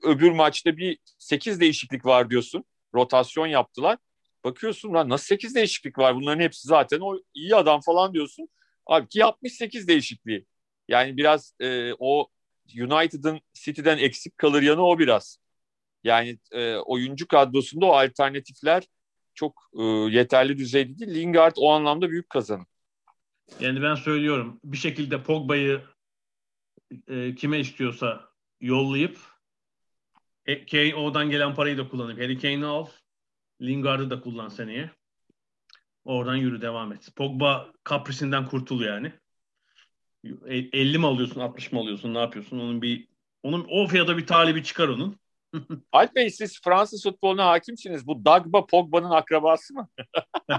öbür 0.03 0.31
maçta 0.31 0.77
bir 0.77 0.99
8 1.19 1.61
değişiklik 1.61 2.07
var 2.07 2.31
diyorsun. 2.31 2.65
Rotasyon 2.95 3.47
yaptılar. 3.47 3.99
Bakıyorsun 4.45 4.95
lan 4.95 5.09
nasıl 5.09 5.27
8 5.27 5.55
değişiklik 5.55 5.99
var? 5.99 6.15
Bunların 6.15 6.41
hepsi 6.41 6.69
zaten 6.69 7.01
o 7.01 7.19
iyi 7.35 7.57
adam 7.57 7.81
falan 7.81 8.15
diyorsun. 8.15 8.49
Abi 8.87 9.09
ki 9.09 9.25
68 9.25 9.89
değişikliği. 9.89 10.47
Yani 10.89 11.17
biraz 11.17 11.55
e, 11.61 11.93
o 11.99 12.29
United'ın 12.81 13.41
City'den 13.55 13.99
eksik 13.99 14.39
kalır 14.39 14.63
yanı 14.63 14.87
o 14.87 14.99
biraz. 14.99 15.39
Yani 16.05 16.39
e, 16.53 16.77
oyuncu 16.77 17.29
kadrosunda 17.29 17.87
o 17.87 17.93
alternatifler 17.93 18.85
çok 19.35 19.71
e, 19.79 19.83
yeterli 19.85 20.59
düzeyde 20.59 20.99
değil. 20.99 21.15
Lingard 21.15 21.55
o 21.57 21.71
anlamda 21.71 22.11
büyük 22.11 22.31
kazanım. 22.31 22.67
Yani 23.61 23.83
ben 23.83 23.95
söylüyorum 23.95 24.61
bir 24.65 24.77
şekilde 24.77 25.23
Pogba'yı 25.23 25.83
e, 27.09 27.35
kime 27.35 27.61
istiyorsa 27.61 28.29
yollayıp 28.61 29.34
Kane 30.45 30.95
oradan 30.95 31.31
gelen 31.31 31.55
parayı 31.55 31.79
da 31.79 31.89
kullanıp 31.89 32.19
Harry 32.19 32.39
Kane'i 32.39 32.65
al 32.65 32.87
Lingard'ı 33.63 34.11
da 34.11 34.21
kullan 34.21 34.49
seneye. 34.49 34.91
Oradan 36.05 36.37
yürü 36.37 36.61
devam 36.61 36.93
et. 36.93 37.09
Pogba 37.17 37.73
kaprisinden 37.85 38.47
kurtul 38.47 38.81
yani. 38.81 39.13
50 40.53 40.99
mi 40.99 41.07
alıyorsun 41.07 41.41
60 41.41 41.73
mı 41.73 41.81
alıyorsun 41.81 42.15
ne 42.15 42.19
yapıyorsun? 42.19 42.59
Onun 42.59 42.83
bir 42.83 43.09
onun 43.43 43.67
o 43.71 43.87
fiyata 43.87 44.17
bir 44.17 44.27
talibi 44.27 44.65
çıkar 44.65 44.89
onun. 44.89 45.19
Alp 45.93 46.15
Bey 46.15 46.31
siz 46.31 46.61
Fransız 46.65 47.03
futboluna 47.03 47.47
hakimsiniz. 47.47 48.07
Bu 48.07 48.25
Dagba 48.25 48.67
Pogba'nın 48.67 49.11
akrabası 49.11 49.75
mı? 49.75 49.89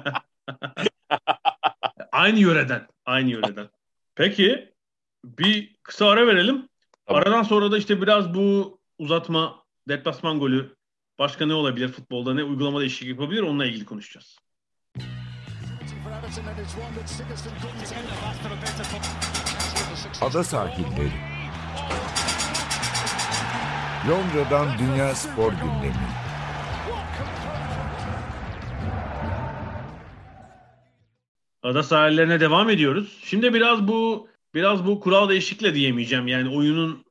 aynı 2.11 2.39
yöreden. 2.39 2.87
Aynı 3.05 3.29
yöreden. 3.29 3.69
Peki 4.15 4.73
bir 5.25 5.75
kısa 5.83 6.07
ara 6.07 6.27
verelim. 6.27 6.69
Tamam. 7.05 7.21
Aradan 7.21 7.43
sonra 7.43 7.71
da 7.71 7.77
işte 7.77 8.01
biraz 8.01 8.33
bu 8.33 8.79
uzatma 8.99 9.64
deplasman 9.87 10.39
golü 10.39 10.75
başka 11.19 11.45
ne 11.45 11.53
olabilir 11.53 11.87
futbolda 11.87 12.33
ne 12.33 12.43
uygulama 12.43 12.79
değişiklik 12.79 13.09
yapabilir 13.09 13.41
onunla 13.41 13.65
ilgili 13.65 13.85
konuşacağız. 13.85 14.37
Ada 20.21 20.43
sahilleri. 20.43 21.11
Londra'dan 24.09 24.77
Dünya 24.79 25.15
Spor 25.15 25.51
Gündemi. 25.51 26.07
Ada 31.63 31.83
sahillerine 31.83 32.39
devam 32.39 32.69
ediyoruz. 32.69 33.19
Şimdi 33.23 33.53
biraz 33.53 33.87
bu 33.87 34.29
biraz 34.53 34.85
bu 34.85 34.99
kural 34.99 35.29
değişiklikle 35.29 35.75
diyemeyeceğim. 35.75 36.27
Yani 36.27 36.57
oyunun 36.57 37.05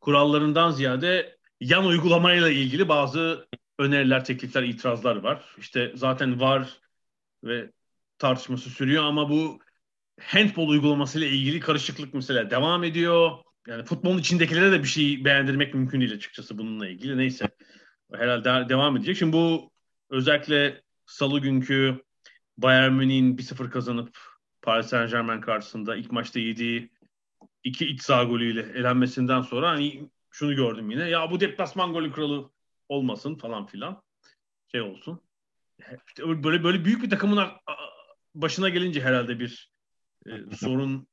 kurallarından 0.00 0.70
ziyade 0.70 1.35
yan 1.60 1.86
uygulamayla 1.86 2.50
ilgili 2.50 2.88
bazı 2.88 3.48
öneriler, 3.78 4.24
teklifler, 4.24 4.62
itirazlar 4.62 5.16
var. 5.16 5.44
İşte 5.58 5.92
zaten 5.94 6.40
var 6.40 6.80
ve 7.44 7.70
tartışması 8.18 8.70
sürüyor 8.70 9.04
ama 9.04 9.30
bu 9.30 9.58
handball 10.20 10.68
uygulamasıyla 10.68 11.26
ilgili 11.26 11.60
karışıklık 11.60 12.14
mesela 12.14 12.50
devam 12.50 12.84
ediyor. 12.84 13.30
Yani 13.66 13.84
futbolun 13.84 14.18
içindekilere 14.18 14.72
de 14.72 14.82
bir 14.82 14.88
şey 14.88 15.24
beğendirmek 15.24 15.74
mümkün 15.74 16.00
değil 16.00 16.14
açıkçası 16.14 16.58
bununla 16.58 16.88
ilgili. 16.88 17.18
Neyse. 17.18 17.48
Herhalde 18.12 18.68
devam 18.68 18.96
edecek. 18.96 19.16
Şimdi 19.16 19.32
bu 19.32 19.70
özellikle 20.10 20.82
salı 21.06 21.40
günkü 21.40 22.02
Bayern 22.58 22.92
Münih'in 22.92 23.36
1-0 23.36 23.70
kazanıp 23.70 24.18
Paris 24.62 24.86
Saint 24.86 25.10
Germain 25.10 25.40
karşısında 25.40 25.96
ilk 25.96 26.12
maçta 26.12 26.40
yediği 26.40 26.90
iki 27.64 27.86
iç 27.86 28.02
sağ 28.02 28.24
golüyle 28.24 28.60
elenmesinden 28.60 29.42
sonra 29.42 29.70
hani 29.70 30.10
şunu 30.36 30.56
gördüm 30.56 30.90
yine. 30.90 31.08
Ya 31.08 31.30
bu 31.30 31.40
deplasman 31.40 31.92
golü 31.92 32.12
kralı 32.12 32.50
olmasın 32.88 33.34
falan 33.34 33.66
filan. 33.66 34.02
Şey 34.72 34.80
olsun. 34.80 35.20
İşte 36.06 36.42
böyle 36.44 36.64
böyle 36.64 36.84
büyük 36.84 37.02
bir 37.02 37.10
takımın 37.10 37.48
başına 38.34 38.68
gelince 38.68 39.00
herhalde 39.00 39.40
bir 39.40 39.72
e, 40.26 40.30
sorun 40.56 41.08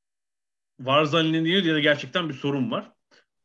var 0.80 1.04
zannedilir 1.04 1.64
ya 1.64 1.74
da 1.74 1.80
gerçekten 1.80 2.28
bir 2.28 2.34
sorun 2.34 2.70
var. 2.70 2.92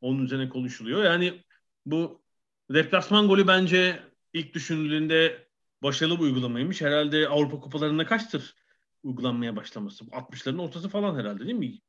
Onun 0.01 0.23
üzerine 0.23 0.49
konuşuluyor. 0.49 1.03
Yani 1.03 1.43
bu 1.85 2.21
deplasman 2.69 3.27
golü 3.27 3.47
bence 3.47 4.03
ilk 4.33 4.53
düşünüldüğünde 4.53 5.47
başarılı 5.83 6.17
bir 6.17 6.23
uygulamaymış. 6.23 6.81
Herhalde 6.81 7.27
Avrupa 7.27 7.59
kupalarında 7.59 8.05
kaçtır 8.05 8.55
uygulanmaya 9.03 9.55
başlaması? 9.55 10.05
60'ların 10.05 10.61
ortası 10.61 10.89
falan 10.89 11.19
herhalde 11.19 11.45
değil 11.45 11.57
mi? 11.57 11.79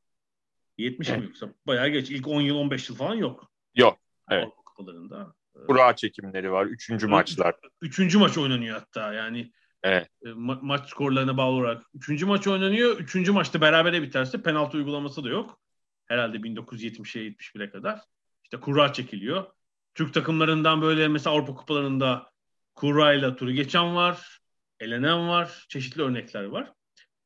70 0.79 1.09
mi 1.09 1.25
yoksa? 1.25 1.55
Bayağı 1.67 1.89
geç. 1.89 2.11
İlk 2.11 2.29
10 2.29 2.41
yıl 2.41 2.57
15 2.57 2.89
yıl 2.89 2.97
falan 2.97 3.15
yok. 3.15 3.50
Yok. 3.75 3.99
Evet. 4.31 4.45
Avrupa 4.45 4.63
kupalarında. 4.63 5.35
Kura 5.67 5.97
çekimleri 5.97 6.53
var. 6.53 6.67
Üçüncü 6.67 7.07
maçlar. 7.07 7.55
Üçüncü 7.81 8.19
maç 8.19 8.39
oynanıyor 8.39 8.79
hatta. 8.79 9.13
Yani 9.13 9.53
Evet. 9.83 10.09
E, 10.23 10.29
ma- 10.29 10.59
maç 10.63 10.89
skorlarına 10.89 11.37
bağlı 11.37 11.57
olarak. 11.57 11.83
Üçüncü 11.95 12.27
maç 12.27 12.47
oynanıyor. 12.47 12.99
Üçüncü 12.99 13.33
maçta 13.33 13.61
berabere 13.61 14.03
biterse 14.03 14.43
penaltı 14.43 14.77
uygulaması 14.77 15.25
da 15.25 15.29
yok. 15.29 15.61
Herhalde 16.07 16.37
1970'e 16.37 17.23
71'e 17.23 17.71
kadar. 17.71 18.01
İşte 18.45 18.61
kura 18.61 18.93
çekiliyor. 18.93 19.47
Türk 19.95 20.15
takımlarından 20.15 20.83
böyle 20.83 21.09
mesela 21.09 21.35
Avrupa 21.37 21.55
kupalarında 21.55 22.31
kurayla 22.75 23.37
turu 23.37 23.53
geçen 23.53 23.97
var. 23.97 24.41
Elenen 24.81 25.29
var. 25.29 25.67
Çeşitli 25.69 26.03
örnekler 26.03 26.45
var. 26.45 26.73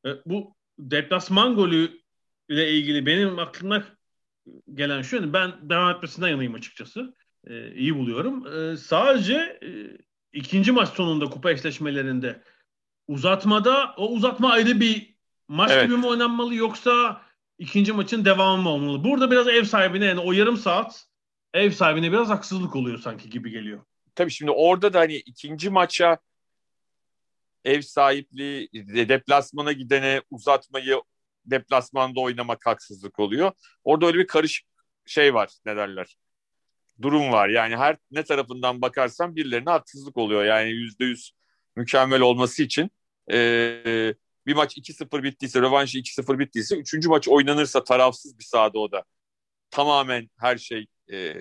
E, 0.05 0.09
bu 0.25 0.55
deplasman 0.79 1.55
golü 1.55 2.01
ile 2.49 2.71
ilgili 2.71 3.05
benim 3.05 3.39
aklıma 3.39 3.83
gelen 4.73 5.01
şu 5.01 5.15
yani 5.15 5.33
ben 5.33 5.69
devam 5.69 5.95
etmesinden 5.95 6.27
yanayım 6.27 6.53
açıkçası. 6.53 7.13
E, 7.47 7.75
iyi 7.75 7.95
buluyorum. 7.95 8.47
E, 8.47 8.77
sadece 8.77 9.59
e, 9.63 9.97
ikinci 10.33 10.71
maç 10.71 10.89
sonunda 10.89 11.25
kupa 11.25 11.51
eşleşmelerinde 11.51 12.43
uzatmada 13.07 13.93
o 13.97 14.07
uzatma 14.11 14.51
ayrı 14.51 14.79
bir 14.79 15.15
maç 15.47 15.71
evet. 15.71 15.85
gibi 15.85 15.97
mi 15.97 16.07
oynanmalı 16.07 16.55
yoksa 16.55 17.21
ikinci 17.59 17.93
maçın 17.93 18.25
devamı 18.25 18.63
mı 18.63 18.69
olmalı? 18.69 19.03
Burada 19.03 19.31
biraz 19.31 19.47
ev 19.47 19.63
sahibine 19.63 20.05
yani 20.05 20.19
o 20.19 20.31
yarım 20.31 20.57
saat 20.57 21.05
ev 21.53 21.71
sahibine 21.71 22.11
biraz 22.11 22.29
haksızlık 22.29 22.75
oluyor 22.75 22.97
sanki 22.97 23.29
gibi 23.29 23.51
geliyor. 23.51 23.85
Tabii 24.15 24.31
şimdi 24.31 24.51
orada 24.51 24.93
da 24.93 24.99
hani 24.99 25.15
ikinci 25.15 25.69
maça 25.69 26.17
ev 27.65 27.81
sahipliği 27.81 28.69
deplasmana 29.09 29.71
gidene 29.71 30.21
uzatmayı 30.31 31.01
deplasmanda 31.45 32.19
oynamak 32.19 32.65
haksızlık 32.65 33.19
oluyor. 33.19 33.51
Orada 33.83 34.05
öyle 34.05 34.17
bir 34.17 34.27
karışık 34.27 34.67
şey 35.05 35.33
var 35.33 35.49
ne 35.65 35.75
derler 35.75 36.17
durum 37.01 37.31
var. 37.31 37.49
Yani 37.49 37.77
her 37.77 37.97
ne 38.11 38.23
tarafından 38.23 38.81
bakarsan 38.81 39.35
birilerine 39.35 39.69
haksızlık 39.69 40.17
oluyor. 40.17 40.45
Yani 40.45 40.69
yüzde 40.69 41.05
yüz 41.05 41.31
mükemmel 41.75 42.21
olması 42.21 42.63
için 42.63 42.91
e, 43.31 44.13
bir 44.45 44.55
maç 44.55 44.77
2-0 44.77 45.23
bittiyse, 45.23 45.61
rövanşı 45.61 45.97
2-0 45.97 46.39
bittiyse, 46.39 46.75
üçüncü 46.75 47.09
maç 47.09 47.27
oynanırsa 47.27 47.83
tarafsız 47.83 48.39
bir 48.39 48.43
sahada 48.43 48.79
o 48.79 48.91
da 48.91 49.03
tamamen 49.71 50.29
her 50.39 50.57
şey 50.57 50.85
e, 51.11 51.33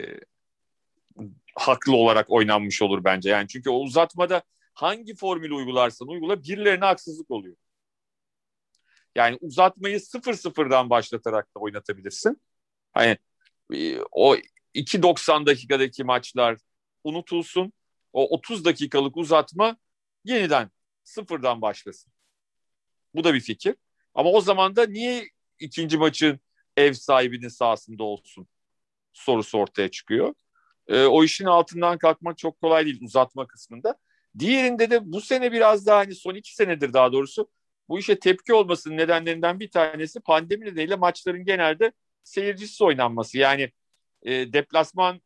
haklı 1.55 1.97
olarak 1.97 2.31
oynanmış 2.31 2.83
olur 2.83 3.05
bence. 3.05 3.31
Yani 3.31 3.49
çünkü 3.49 3.71
o 3.71 3.81
uzatmada 3.81 4.43
hangi 4.75 5.17
formülü 5.17 5.55
uygularsan 5.55 6.09
uygula 6.09 6.43
birilerine 6.43 6.85
haksızlık 6.85 7.31
oluyor. 7.31 7.57
Yani 9.15 9.39
uzatmayı 9.41 10.01
0-0'dan 10.01 10.91
başlatarak 10.91 11.55
da 11.57 11.61
oynatabilirsin. 11.61 12.41
Hani 12.93 13.19
e, 13.75 13.99
o 14.13 14.37
2.90 14.75 15.47
dakikadaki 15.47 16.05
maçlar 16.05 16.59
unutulsun. 17.05 17.73
O 18.13 18.35
30 18.35 18.65
dakikalık 18.65 19.17
uzatma 19.17 19.77
yeniden 20.25 20.71
sıfırdan 21.05 21.63
başlasın. 21.63 22.13
Bu 23.15 23.25
da 23.25 23.35
bir 23.35 23.41
fikir. 23.41 23.75
Ama 24.15 24.31
o 24.31 24.41
zaman 24.41 24.77
da 24.77 24.87
niye 24.87 25.29
ikinci 25.59 25.99
maçın 25.99 26.41
ev 26.77 26.93
sahibinin 26.93 27.49
sahasında 27.49 28.05
olsun 28.05 28.49
sorusu 29.13 29.59
ortaya 29.59 29.91
çıkıyor. 29.91 30.35
E, 30.89 31.05
o 31.05 31.25
işin 31.25 31.45
altından 31.45 31.99
kalkmak 31.99 32.39
çok 32.39 32.61
kolay 32.61 32.85
değil 32.87 32.99
uzatma 33.03 33.47
kısmında. 33.47 33.99
Diğerinde 34.39 34.91
de 34.91 35.13
bu 35.13 35.21
sene 35.21 35.53
biraz 35.53 35.87
daha 35.87 35.99
hani 35.99 36.15
son 36.15 36.35
iki 36.35 36.55
senedir 36.55 36.93
daha 36.93 37.13
doğrusu 37.13 37.51
bu 37.89 37.99
işe 37.99 38.19
tepki 38.19 38.55
olmasının 38.55 38.97
nedenlerinden 38.97 39.61
bir 39.61 39.71
tanesi 39.71 40.21
pandemi 40.21 40.65
nedeniyle 40.65 40.97
maçların 40.97 41.45
genelde 41.45 41.93
seyircisiz 42.23 42.83
oynanması. 42.83 43.39
Yani 43.39 43.71
e, 44.23 44.53
deplasmanda 44.53 45.21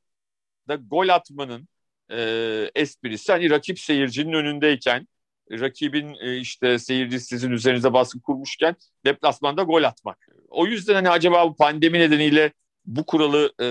gol 0.90 1.08
atmanın 1.08 1.68
e, 2.10 2.70
esprisi 2.74 3.32
hani 3.32 3.50
rakip 3.50 3.78
seyircinin 3.78 4.32
önündeyken 4.32 5.08
rakibin 5.50 6.14
e, 6.20 6.36
işte 6.36 6.78
seyirci 6.78 7.20
sizin 7.20 7.50
üzerinize 7.50 7.92
baskı 7.92 8.20
kurmuşken 8.20 8.76
deplasmanda 9.04 9.62
gol 9.62 9.82
atmak. 9.82 10.28
O 10.48 10.66
yüzden 10.66 10.94
hani 10.94 11.10
acaba 11.10 11.48
bu 11.48 11.56
pandemi 11.56 11.98
nedeniyle 11.98 12.52
bu 12.84 13.06
kuralı 13.06 13.52
e, 13.60 13.66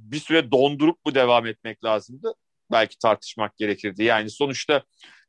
bir 0.00 0.18
süre 0.18 0.50
dondurup 0.50 1.06
mu 1.06 1.14
devam 1.14 1.46
etmek 1.46 1.84
lazımdı? 1.84 2.34
Belki 2.72 2.98
tartışmak 2.98 3.56
gerekirdi. 3.56 4.04
Yani 4.04 4.30
sonuçta 4.30 4.82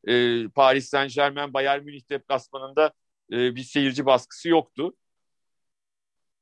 e, 0.07 0.47
Paris 0.47 0.89
Saint 0.89 1.13
Germain 1.13 1.53
Bayern 1.53 1.83
Münih 1.83 2.09
deplasmanında 2.09 2.93
e, 3.31 3.55
bir 3.55 3.63
seyirci 3.63 4.05
baskısı 4.05 4.49
yoktu 4.49 4.93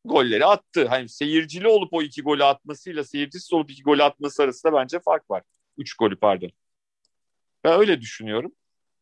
golleri 0.06 0.45
attı. 0.45 0.88
Hani 0.88 1.10
seyircili 1.10 1.67
olup 1.67 1.93
o 1.93 2.02
iki 2.02 2.22
golü 2.22 2.43
atmasıyla 2.43 3.04
seyircisiz 3.04 3.54
olup 3.54 3.72
iki 3.72 3.84
golü 3.84 4.04
atması 4.04 4.43
arasında 4.43 4.74
bence 4.74 5.00
fark 5.00 5.30
var. 5.30 5.43
Üç 5.78 5.93
golü 5.93 6.15
pardon. 6.15 6.52
Ben 7.63 7.80
öyle 7.80 8.02
düşünüyorum. 8.02 8.52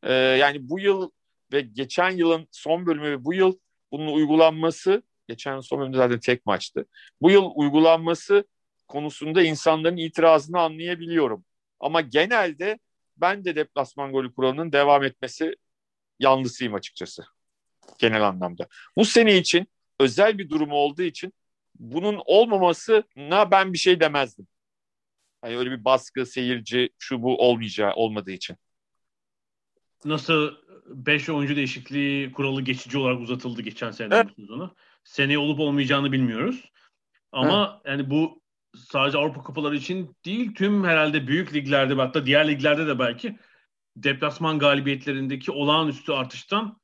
Ee, 0.03 0.13
yani 0.13 0.69
bu 0.69 0.79
yıl 0.79 1.11
ve 1.53 1.61
geçen 1.61 2.09
yılın 2.11 2.47
son 2.51 2.85
bölümü 2.85 3.11
ve 3.11 3.25
bu 3.25 3.33
yıl 3.33 3.57
bunun 3.91 4.13
uygulanması 4.13 5.03
geçen 5.27 5.53
yıl 5.55 5.61
son 5.61 5.79
bölümde 5.79 5.97
zaten 5.97 6.19
tek 6.19 6.45
maçtı. 6.45 6.85
Bu 7.21 7.31
yıl 7.31 7.51
uygulanması 7.55 8.47
konusunda 8.87 9.41
insanların 9.41 9.97
itirazını 9.97 10.59
anlayabiliyorum. 10.59 11.45
Ama 11.79 12.01
genelde 12.01 12.79
ben 13.21 13.45
de 13.45 13.55
deplasman 13.55 14.11
golü 14.11 14.33
kuralının 14.33 14.71
devam 14.71 15.03
etmesi 15.03 15.55
yanlısıyım 16.19 16.73
açıkçası. 16.73 17.25
Genel 17.97 18.27
anlamda. 18.27 18.67
Bu 18.95 19.05
sene 19.05 19.37
için 19.37 19.67
özel 19.99 20.37
bir 20.37 20.49
durum 20.49 20.71
olduğu 20.71 21.01
için 21.01 21.33
bunun 21.79 22.21
olmamasına 22.25 23.51
ben 23.51 23.73
bir 23.73 23.77
şey 23.77 23.99
demezdim. 23.99 24.47
Hani 25.41 25.57
öyle 25.57 25.71
bir 25.71 25.85
baskı, 25.85 26.25
seyirci, 26.25 26.89
şu 26.99 27.21
bu 27.21 27.37
olmayacağı, 27.37 27.93
olmadığı 27.93 28.31
için. 28.31 28.57
Nasıl 30.05 30.51
5 30.87 31.29
oyuncu 31.29 31.55
değişikliği 31.55 32.31
kuralı 32.31 32.61
geçici 32.61 32.97
olarak 32.97 33.19
uzatıldı 33.19 33.61
geçen 33.61 33.91
sene 33.91 34.15
evet. 34.15 34.27
sezonu. 34.35 34.75
Seneye 35.03 35.37
olup 35.37 35.59
olmayacağını 35.59 36.11
bilmiyoruz. 36.11 36.71
Ama 37.31 37.81
evet. 37.85 37.99
yani 37.99 38.09
bu 38.09 38.41
sadece 38.75 39.17
Avrupa 39.17 39.43
Kupaları 39.43 39.75
için 39.75 40.15
değil 40.25 40.53
tüm 40.55 40.83
herhalde 40.83 41.27
büyük 41.27 41.53
liglerde 41.53 41.93
hatta 41.93 42.25
diğer 42.25 42.47
liglerde 42.47 42.87
de 42.87 42.99
belki 42.99 43.39
deplasman 43.95 44.59
galibiyetlerindeki 44.59 45.51
olağanüstü 45.51 46.11
artıştan 46.11 46.81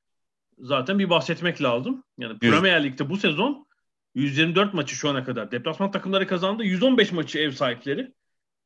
zaten 0.58 1.00
bir 1.00 1.10
bahsetmek 1.10 1.62
lazım. 1.62 2.04
Yani 2.18 2.40
Premier 2.40 2.84
Lig'de 2.84 3.10
bu 3.10 3.18
sezon 3.18 3.68
124 4.16 4.74
maçı 4.74 4.96
şu 4.96 5.10
ana 5.10 5.24
kadar 5.24 5.52
deplasman 5.52 5.92
takımları 5.92 6.28
kazandı. 6.28 6.64
115 6.64 7.12
maçı 7.12 7.40
ev 7.40 7.52
sahipleri. 7.52 8.14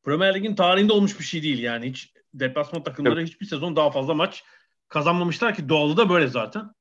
Premier 0.03 0.36
Lig'in 0.36 0.56
tarihinde 0.56 0.93
olmuş 0.93 1.19
bir 1.19 1.23
şey 1.23 1.43
değil 1.43 1.60
yani. 1.60 1.89
Hiç 1.89 2.13
deplasman 2.34 2.84
takımları 2.84 3.19
evet. 3.19 3.30
hiçbir 3.30 3.45
sezon 3.45 3.75
daha 3.75 3.91
fazla 3.91 4.13
maç 4.13 4.43
kazanmamışlar 4.89 5.56
ki 5.56 5.69
doğalı 5.69 5.97
da 5.97 6.10
böyle 6.10 6.27
zaten. 6.27 6.71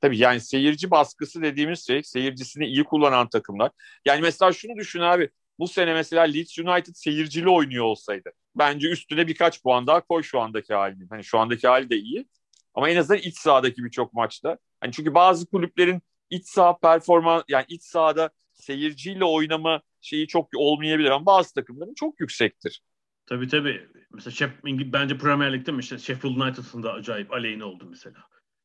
Tabii 0.00 0.18
yani 0.18 0.40
seyirci 0.40 0.90
baskısı 0.90 1.42
dediğimiz 1.42 1.86
şey 1.86 2.02
seyircisini 2.02 2.66
iyi 2.66 2.84
kullanan 2.84 3.28
takımlar. 3.28 3.70
Yani 4.04 4.20
mesela 4.20 4.52
şunu 4.52 4.76
düşün 4.76 5.00
abi 5.00 5.30
bu 5.58 5.68
sene 5.68 5.94
mesela 5.94 6.22
Leeds 6.22 6.58
United 6.58 6.94
seyircili 6.94 7.48
oynuyor 7.48 7.84
olsaydı 7.84 8.32
bence 8.58 8.88
üstüne 8.88 9.26
birkaç 9.26 9.62
puan 9.62 9.86
daha 9.86 10.00
koy 10.00 10.22
şu 10.22 10.40
andaki 10.40 10.74
halinin. 10.74 11.08
Hani 11.08 11.24
şu 11.24 11.38
andaki 11.38 11.68
hali 11.68 11.90
de 11.90 11.96
iyi. 11.96 12.28
Ama 12.74 12.90
en 12.90 12.96
azından 12.96 13.22
iç 13.22 13.38
sahadaki 13.38 13.84
birçok 13.84 14.12
maçta. 14.12 14.58
Hani 14.80 14.92
çünkü 14.92 15.14
bazı 15.14 15.46
kulüplerin 15.46 16.02
iç 16.30 16.46
saha 16.46 16.78
performans 16.78 17.42
yani 17.48 17.64
iç 17.68 17.82
sahada 17.82 18.30
seyirciyle 18.52 19.24
oynama 19.24 19.82
şeyi 20.00 20.26
çok 20.26 20.48
olmayabilir 20.56 21.10
ama 21.10 21.26
bazı 21.26 21.54
takımların 21.54 21.94
çok 21.94 22.20
yüksektir. 22.20 22.82
Tabii 23.26 23.48
tabii. 23.48 23.88
Mesela 24.10 24.34
Şef, 24.34 24.50
bence 24.64 25.18
Premier 25.18 25.52
Lig'de 25.52 25.72
mi 25.72 25.80
işte 25.80 25.98
Sheffield 25.98 26.36
United'ın 26.36 26.82
da 26.82 26.92
acayip 26.92 27.32
aleyhine 27.32 27.64
oldu 27.64 27.86
mesela. 27.90 28.16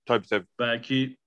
Tabii 0.06 0.28
tabii. 0.28 0.46
Belki 0.60 1.18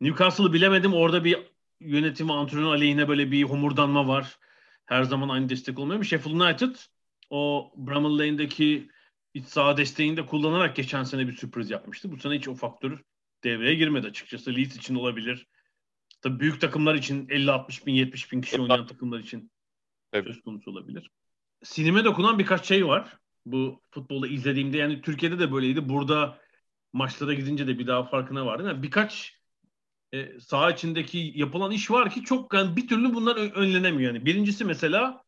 Newcastle'ı 0.00 0.52
bilemedim. 0.52 0.94
Orada 0.94 1.24
bir 1.24 1.38
yönetim 1.80 2.30
antrenör 2.30 2.74
aleyhine 2.74 3.08
böyle 3.08 3.30
bir 3.30 3.42
homurdanma 3.42 4.08
var. 4.08 4.38
Her 4.86 5.04
zaman 5.04 5.28
aynı 5.28 5.48
destek 5.48 5.78
olmuyor 5.78 5.98
mu? 5.98 6.04
Sheffield 6.04 6.40
United 6.40 6.76
o 7.30 7.72
Bramall 7.76 8.18
Lane'deki 8.18 8.88
iç 9.34 9.46
saha 9.46 9.76
desteğini 9.76 10.16
de 10.16 10.26
kullanarak 10.26 10.76
geçen 10.76 11.04
sene 11.04 11.28
bir 11.28 11.36
sürpriz 11.36 11.70
yapmıştı. 11.70 12.10
Bu 12.12 12.16
sene 12.16 12.34
hiç 12.34 12.48
o 12.48 12.54
faktör 12.54 12.98
devreye 13.44 13.74
girmedi 13.74 14.06
açıkçası. 14.06 14.56
Leeds 14.56 14.76
için 14.76 14.94
olabilir. 14.94 15.46
Tabii 16.22 16.40
büyük 16.40 16.60
takımlar 16.60 16.94
için 16.94 17.26
50-60 17.26 17.86
bin 17.86 17.94
70 17.94 18.32
bin 18.32 18.40
kişi 18.40 18.60
oynayan 18.60 18.86
takımlar 18.86 19.18
için 19.18 19.50
evet. 20.12 20.26
söz 20.26 20.42
konusu 20.42 20.70
olabilir. 20.70 21.10
Sinime 21.62 22.04
dokunan 22.04 22.38
birkaç 22.38 22.66
şey 22.66 22.86
var. 22.86 23.18
Bu 23.46 23.82
futbolda 23.90 24.26
izlediğimde 24.26 24.78
yani 24.78 25.02
Türkiye'de 25.02 25.38
de 25.38 25.52
böyleydi. 25.52 25.88
Burada 25.88 26.38
maçlara 26.92 27.34
gidince 27.34 27.66
de 27.66 27.78
bir 27.78 27.86
daha 27.86 28.04
farkına 28.04 28.46
vardım. 28.46 28.66
Yani 28.66 28.82
birkaç 28.82 29.38
e, 30.12 30.40
saha 30.40 30.70
içindeki 30.70 31.32
yapılan 31.34 31.70
iş 31.70 31.90
var 31.90 32.10
ki 32.10 32.24
çok 32.24 32.54
yani 32.54 32.76
bir 32.76 32.88
türlü 32.88 33.14
bunlar 33.14 33.36
önlenemiyor. 33.36 34.14
Yani 34.14 34.26
birincisi 34.26 34.64
mesela 34.64 35.22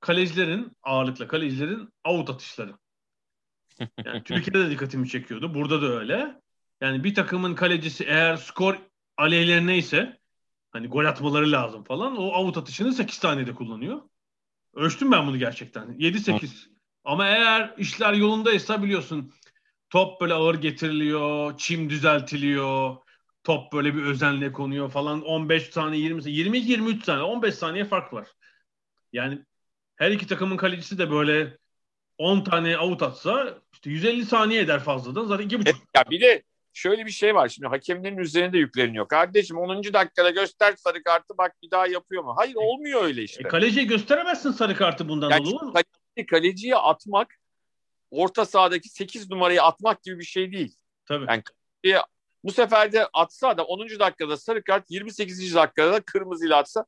kalecilerin 0.00 0.76
ağırlıkla 0.82 1.28
kalecilerin 1.28 1.88
out 2.04 2.30
atışları. 2.30 2.74
Yani 4.04 4.24
Türkiye'de 4.24 4.66
de 4.66 4.70
dikkatimi 4.70 5.08
çekiyordu. 5.08 5.54
Burada 5.54 5.82
da 5.82 5.86
öyle. 5.86 6.40
Yani 6.80 7.04
bir 7.04 7.14
takımın 7.14 7.54
kalecisi 7.54 8.04
eğer 8.04 8.36
skor 8.36 8.78
aleyhlerine 9.16 9.78
ise 9.78 10.18
hani 10.70 10.88
gol 10.88 11.04
atmaları 11.04 11.52
lazım 11.52 11.84
falan 11.84 12.16
o 12.16 12.22
out 12.22 12.56
atışını 12.56 12.92
8 12.92 13.18
tanede 13.18 13.54
kullanıyor. 13.54 14.02
Ölçtüm 14.74 15.12
ben 15.12 15.26
bunu 15.26 15.38
gerçekten. 15.38 15.98
7-8. 15.98 16.68
Ama 17.04 17.26
eğer 17.26 17.74
işler 17.78 18.12
yolundaysa 18.12 18.82
biliyorsun 18.82 19.32
top 19.90 20.20
böyle 20.20 20.34
ağır 20.34 20.54
getiriliyor, 20.54 21.56
çim 21.58 21.90
düzeltiliyor, 21.90 22.96
top 23.44 23.72
böyle 23.72 23.94
bir 23.94 24.02
özenle 24.02 24.52
konuyor 24.52 24.90
falan 24.90 25.22
15 25.22 25.70
saniye 25.70 26.02
20 26.02 26.30
22 26.30 26.70
23 26.70 27.04
saniye 27.04 27.24
15 27.24 27.54
saniye 27.54 27.84
fark 27.84 28.12
var. 28.12 28.28
Yani 29.12 29.38
her 29.96 30.10
iki 30.10 30.26
takımın 30.26 30.56
kalecisi 30.56 30.98
de 30.98 31.10
böyle 31.10 31.58
10 32.18 32.44
tane 32.44 32.78
out 32.78 33.02
atsa 33.02 33.58
işte 33.72 33.90
150 33.90 34.26
saniye 34.26 34.60
eder 34.60 34.80
fazladan 34.80 35.24
zaten 35.24 35.48
2,5. 35.48 35.62
Evet, 35.64 35.76
ya 35.96 36.04
bir 36.10 36.20
de 36.20 36.42
şöyle 36.72 37.06
bir 37.06 37.10
şey 37.10 37.34
var 37.34 37.48
şimdi 37.48 37.68
hakemlerin 37.68 38.18
üzerinde 38.18 38.58
yükleniyor. 38.58 39.08
Kardeşim 39.08 39.58
10. 39.58 39.82
dakikada 39.92 40.30
göster 40.30 40.74
sarı 40.76 41.02
kartı 41.02 41.38
bak 41.38 41.52
bir 41.62 41.70
daha 41.70 41.86
yapıyor 41.86 42.24
mu? 42.24 42.34
Hayır 42.36 42.54
olmuyor 42.54 43.04
öyle 43.04 43.22
işte. 43.22 43.42
E, 43.44 43.48
kaleciye 43.48 43.84
gösteremezsin 43.84 44.50
sarı 44.50 44.74
kartı 44.74 45.08
bundan 45.08 45.30
yani 45.30 45.48
olur 45.48 45.62
mu? 45.62 45.72
Kaleci, 45.72 46.26
kaleciye 46.26 46.76
atmak 46.76 47.34
orta 48.10 48.44
sahadaki 48.44 48.88
8 48.88 49.30
numarayı 49.30 49.62
atmak 49.62 50.02
gibi 50.02 50.18
bir 50.18 50.24
şey 50.24 50.52
değil. 50.52 50.76
Tabii. 51.06 51.26
Yani 51.28 51.42
bu 52.44 52.52
sefer 52.52 52.92
de 52.92 53.08
atsa 53.12 53.56
da 53.56 53.64
10. 53.64 53.80
dakikada 53.98 54.36
sarı 54.36 54.64
kart 54.64 54.90
28. 54.90 55.54
dakikada 55.54 55.92
da 55.92 56.00
kırmızıyla 56.00 56.58
atsa 56.58 56.84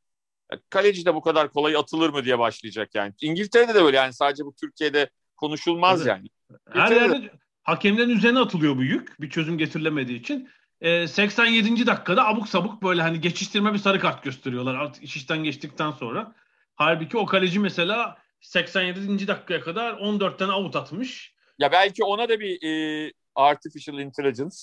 kaleci 0.70 1.06
de 1.06 1.14
bu 1.14 1.20
kadar 1.20 1.52
kolay 1.52 1.76
atılır 1.76 2.10
mı 2.10 2.24
diye 2.24 2.38
başlayacak 2.38 2.94
yani. 2.94 3.12
İngiltere'de 3.20 3.74
de 3.74 3.84
böyle 3.84 3.96
yani 3.96 4.12
sadece 4.12 4.44
bu 4.44 4.54
Türkiye'de 4.60 5.10
konuşulmaz 5.36 6.06
evet. 6.06 6.08
yani. 6.08 6.28
Her 6.70 6.90
yerde 6.90 7.30
hakemlerin 7.62 8.10
üzerine 8.10 8.38
atılıyor 8.38 8.76
bu 8.76 8.82
yük 8.82 9.20
bir 9.20 9.30
çözüm 9.30 9.58
getirilemediği 9.58 10.20
için. 10.20 10.48
E, 10.80 11.08
87. 11.08 11.86
dakikada 11.86 12.26
abuk 12.26 12.48
sabuk 12.48 12.82
böyle 12.82 13.02
hani 13.02 13.20
geçiştirme 13.20 13.72
bir 13.72 13.78
sarı 13.78 14.00
kart 14.00 14.22
gösteriyorlar 14.22 14.74
artık 14.74 15.02
iş 15.02 15.16
işten 15.16 15.44
geçtikten 15.44 15.90
sonra. 15.90 16.34
Halbuki 16.74 17.18
o 17.18 17.26
kaleci 17.26 17.58
mesela 17.58 18.18
87. 18.40 19.28
dakikaya 19.28 19.60
kadar 19.60 19.92
14 19.92 20.38
tane 20.38 20.52
out 20.52 20.76
atmış. 20.76 21.34
Ya 21.58 21.72
belki 21.72 22.04
ona 22.04 22.28
da 22.28 22.40
bir 22.40 22.62
e, 22.62 23.12
artificial 23.34 23.98
intelligence 23.98 24.56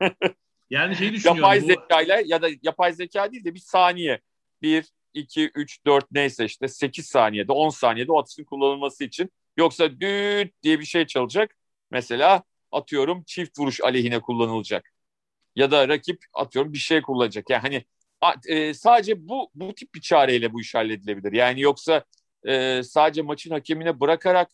yani 0.70 0.96
şey 0.96 1.12
düşünüyorum. 1.12 1.42
Yapay 1.42 1.62
bu... 1.62 1.66
zekayla 1.66 2.22
ya 2.24 2.42
da 2.42 2.48
yapay 2.62 2.92
zeka 2.92 3.32
değil 3.32 3.44
de 3.44 3.54
bir 3.54 3.60
saniye. 3.60 4.20
Bir, 4.62 4.84
iki, 5.14 5.50
üç, 5.54 5.86
dört 5.86 6.12
neyse 6.12 6.44
işte 6.44 6.68
sekiz 6.68 7.06
saniyede, 7.06 7.52
on 7.52 7.68
saniyede 7.68 8.12
o 8.12 8.18
atışın 8.18 8.44
kullanılması 8.44 9.04
için. 9.04 9.30
Yoksa 9.56 10.00
düt 10.00 10.52
diye 10.62 10.80
bir 10.80 10.84
şey 10.84 11.06
çalacak. 11.06 11.54
Mesela 11.90 12.42
atıyorum 12.72 13.24
çift 13.26 13.58
vuruş 13.58 13.80
aleyhine 13.80 14.20
kullanılacak. 14.20 14.90
Ya 15.56 15.70
da 15.70 15.88
rakip 15.88 16.24
atıyorum 16.34 16.72
bir 16.72 16.78
şey 16.78 17.02
kullanacak. 17.02 17.50
Yani 17.50 17.62
hani 17.62 17.84
e, 18.48 18.74
sadece 18.74 19.28
bu 19.28 19.50
bu 19.54 19.74
tip 19.74 19.94
bir 19.94 20.00
çareyle 20.00 20.52
bu 20.52 20.60
iş 20.60 20.74
halledilebilir. 20.74 21.32
Yani 21.32 21.60
yoksa 21.60 22.04
e, 22.46 22.82
sadece 22.82 23.22
maçın 23.22 23.50
hakemine 23.50 24.00
bırakarak 24.00 24.50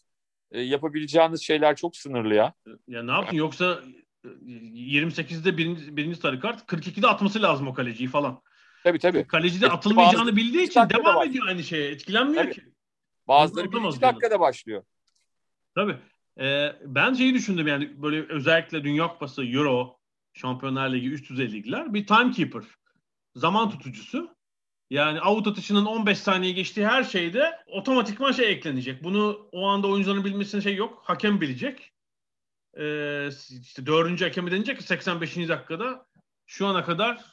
e, 0.52 0.61
yapabileceğiniz 0.61 1.42
şeyler 1.42 1.76
çok 1.76 1.96
sınırlı 1.96 2.35
ya. 2.35 2.54
Ya 2.88 3.02
ne 3.02 3.12
yaptın 3.12 3.37
yoksa 3.37 3.83
28'de 4.24 5.56
birinci, 5.56 5.96
birinci 5.96 6.16
sarı 6.16 6.40
kart 6.40 6.72
42'de 6.72 7.06
atması 7.06 7.42
lazım 7.42 7.68
o 7.68 7.74
kaleciyi 7.74 8.08
falan. 8.08 8.40
Tabii 8.84 8.98
tabii. 8.98 9.26
Kaleci 9.26 9.60
de 9.60 9.68
atılmayacağını 9.68 10.26
Bazı, 10.26 10.37
bildiği 10.37 10.62
için 10.62 10.80
devam 10.80 11.28
ediyor 11.28 11.46
aynı 11.46 11.62
şeye. 11.62 11.90
Etkilenmiyor 11.90 12.44
tabii. 12.44 12.54
ki. 12.54 12.62
Bazıları 13.28 13.72
birinci 13.72 14.00
dakikada 14.00 14.40
başlıyor. 14.40 14.82
Tabii. 15.74 15.96
Ee, 16.40 16.72
ben 16.84 17.14
şeyi 17.14 17.34
düşündüm 17.34 17.66
yani 17.66 18.02
böyle 18.02 18.26
özellikle 18.28 18.84
Dünya 18.84 19.08
Kupası, 19.08 19.44
Euro, 19.44 19.98
Şampiyonlar 20.32 20.92
Ligi, 20.92 21.10
üst 21.10 21.30
düzey 21.30 21.52
ligler 21.52 21.94
bir 21.94 22.06
timekeeper. 22.06 22.62
Zaman 23.34 23.70
tutucusu. 23.70 24.34
Yani 24.90 25.20
out 25.20 25.46
atışının 25.46 25.84
15 25.84 26.18
saniye 26.18 26.52
geçtiği 26.52 26.87
her 26.87 27.04
şeyde 27.04 27.52
otomatikman 27.66 28.32
şey 28.32 28.53
eklenecek. 28.53 29.05
Bunu 29.05 29.49
o 29.53 29.66
anda 29.66 29.88
oyuncuların 29.88 30.24
bilmesine 30.24 30.61
şey 30.61 30.74
yok. 30.74 31.03
Hakem 31.05 31.40
bilecek 31.40 31.93
e, 32.77 33.29
işte 33.61 33.87
dördüncü 33.87 34.25
hakemi 34.25 34.51
denecek 34.51 34.79
ki 34.79 34.85
85. 34.85 35.37
dakikada 35.37 36.07
şu 36.47 36.66
ana 36.66 36.85
kadar 36.85 37.25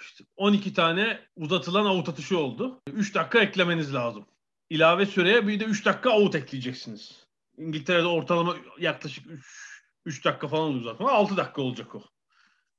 işte 0.00 0.24
12 0.36 0.74
tane 0.74 1.20
uzatılan 1.36 1.86
avut 1.86 2.08
atışı 2.08 2.38
oldu. 2.38 2.80
3 2.92 3.14
dakika 3.14 3.40
eklemeniz 3.40 3.94
lazım. 3.94 4.26
İlave 4.70 5.06
süreye 5.06 5.48
bir 5.48 5.60
de 5.60 5.64
3 5.64 5.86
dakika 5.86 6.10
avut 6.10 6.34
ekleyeceksiniz. 6.34 7.26
İngiltere'de 7.58 8.06
ortalama 8.06 8.56
yaklaşık 8.78 9.26
3, 9.26 9.46
3 10.04 10.24
dakika 10.24 10.48
falan 10.48 10.74
uzatma. 10.74 11.12
6 11.12 11.36
dakika 11.36 11.62
olacak 11.62 11.94
o. 11.94 12.02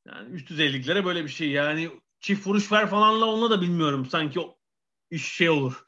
Yani 0.08 0.30
üst 0.30 0.50
düzeyliklere 0.50 1.06
böyle 1.06 1.24
bir 1.24 1.30
şey. 1.30 1.50
Yani 1.50 1.90
çift 2.20 2.48
vuruş 2.48 2.72
ver 2.72 2.90
falanla 2.90 3.26
onunla 3.26 3.50
da 3.50 3.62
bilmiyorum. 3.62 4.06
Sanki 4.06 4.40
iş 5.12 5.34
şey 5.34 5.50
olur 5.50 5.86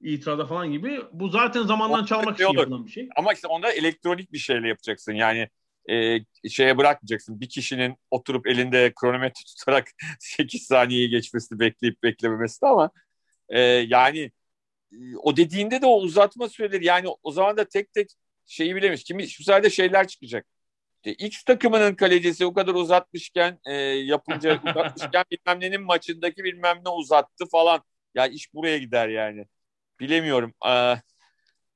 itirada 0.00 0.46
falan 0.46 0.72
gibi. 0.72 1.00
Bu 1.12 1.28
zaten 1.28 1.62
zamandan 1.62 2.02
o 2.02 2.06
çalmak 2.06 2.34
için 2.34 2.44
yapılan 2.44 2.86
bir 2.86 2.90
şey. 2.90 3.08
Ama 3.16 3.32
işte 3.32 3.48
onda 3.48 3.72
elektronik 3.72 4.32
bir 4.32 4.38
şeyle 4.38 4.68
yapacaksın. 4.68 5.12
Yani 5.12 5.48
e, 5.90 6.18
şeye 6.48 6.78
bırakmayacaksın. 6.78 7.40
Bir 7.40 7.48
kişinin 7.48 7.96
oturup 8.10 8.46
elinde 8.46 8.92
kronometre 9.00 9.44
tutarak 9.46 9.88
8 10.20 10.62
saniyeyi 10.62 11.08
geçmesini 11.08 11.60
bekleyip 11.60 12.02
beklememesi 12.02 12.66
ama 12.66 12.90
e, 13.48 13.60
yani 13.60 14.30
e, 14.92 15.16
o 15.22 15.36
dediğinde 15.36 15.82
de 15.82 15.86
o 15.86 16.00
uzatma 16.00 16.48
süreleri 16.48 16.84
yani 16.84 17.08
o 17.22 17.32
zaman 17.32 17.56
da 17.56 17.64
tek 17.64 17.92
tek 17.92 18.08
şeyi 18.46 18.76
bilemiş. 18.76 19.04
Kimi, 19.04 19.28
şu 19.28 19.44
sayede 19.44 19.70
şeyler 19.70 20.08
çıkacak. 20.08 20.46
İşte 21.04 21.26
X 21.26 21.44
takımının 21.44 21.94
kalecisi 21.94 22.46
o 22.46 22.54
kadar 22.54 22.74
uzatmışken 22.74 23.58
e, 23.66 23.74
yapınca 23.82 24.60
uzatmışken 24.70 25.24
bilmem 25.30 25.60
nenin 25.60 25.82
maçındaki 25.82 26.44
bilmem 26.44 26.80
ne 26.84 26.90
uzattı 26.90 27.46
falan. 27.52 27.82
Ya 28.14 28.26
iş 28.26 28.54
buraya 28.54 28.78
gider 28.78 29.08
yani. 29.08 29.46
Bilemiyorum. 30.00 30.54
Ee, 30.68 30.96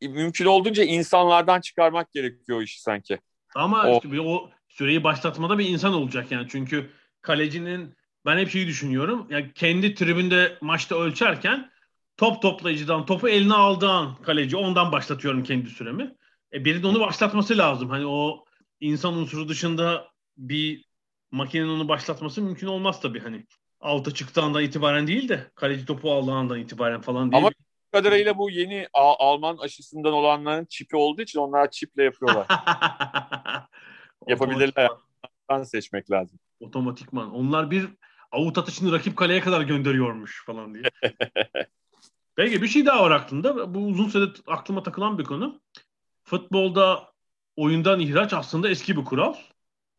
mümkün 0.09 0.47
olduğunca 0.47 0.85
insanlardan 0.85 1.61
çıkarmak 1.61 2.13
gerekiyor 2.13 2.63
işi 2.63 2.83
sanki. 2.83 3.21
Ama 3.55 3.87
o, 3.87 3.95
işte 3.95 4.21
o 4.21 4.51
süreyi 4.69 5.05
başlatmada 5.05 5.59
bir 5.59 5.69
insan 5.69 5.95
olacak 5.95 6.33
yani. 6.33 6.47
Çünkü 6.51 6.91
kalecinin 7.23 7.95
ben 8.27 8.39
hep 8.39 8.51
şeyi 8.51 8.67
düşünüyorum. 8.67 9.27
Yani 9.31 9.53
kendi 9.55 9.95
tribünde 9.95 10.59
maçta 10.61 10.97
ölçerken 10.97 11.71
top 12.17 12.43
toplayıcıdan 12.43 13.07
topu 13.07 13.29
eline 13.29 13.55
aldığı 13.55 13.91
an 13.91 14.15
kaleci 14.23 14.57
ondan 14.57 14.93
başlatıyorum 14.93 15.43
kendi 15.43 15.71
süremi. 15.71 16.15
E 16.53 16.65
birinin 16.65 16.83
onu 16.83 17.01
başlatması 17.01 17.59
lazım. 17.59 17.91
Hani 17.91 18.07
o 18.07 18.45
insan 18.81 19.15
unsuru 19.15 19.49
dışında 19.49 20.09
bir 20.37 20.85
makinenin 21.31 21.69
onu 21.69 21.89
başlatması 21.89 22.43
mümkün 22.43 22.67
olmaz 22.67 23.01
tabii 23.01 23.21
hani. 23.21 23.47
Altı 23.81 24.15
çıktığı 24.15 24.43
andan 24.43 24.63
itibaren 24.63 25.07
değil 25.07 25.29
de 25.29 25.51
kaleci 25.55 25.87
topu 25.87 26.13
aldığı 26.13 26.33
andan 26.33 26.59
itibaren 26.59 27.01
falan 27.01 27.33
değil. 27.33 27.43
Ama 27.43 27.51
kadarıyla 27.95 28.39
bu 28.39 28.51
yeni 28.51 28.89
Alman 28.93 29.59
aşısından 29.59 30.13
olanların 30.13 30.65
çipi 30.65 30.97
olduğu 30.97 31.23
için 31.23 31.39
onlar 31.39 31.71
çiple 31.71 32.03
yapıyorlar. 32.03 32.47
Yapabilirler. 34.29 34.89
seçmek 35.65 36.11
lazım. 36.11 36.39
Otomatikman. 36.61 37.35
Onlar 37.35 37.71
bir 37.71 37.89
avut 38.33 38.59
atışını 38.59 38.93
rakip 38.93 39.17
kaleye 39.17 39.41
kadar 39.41 39.61
gönderiyormuş 39.61 40.45
falan 40.47 40.75
diye. 40.75 40.85
Peki 42.37 42.63
bir 42.63 42.69
şey 42.69 42.87
daha 42.87 43.03
var 43.03 43.11
aklımda. 43.11 43.75
Bu 43.75 43.79
uzun 43.79 44.09
süre 44.09 44.31
aklıma 44.47 44.83
takılan 44.83 45.19
bir 45.19 45.25
konu. 45.25 45.61
Futbolda 46.25 47.13
oyundan 47.57 48.01
ihraç 48.01 48.33
aslında 48.33 48.69
eski 48.69 48.97
bir 48.97 49.05
kural. 49.05 49.35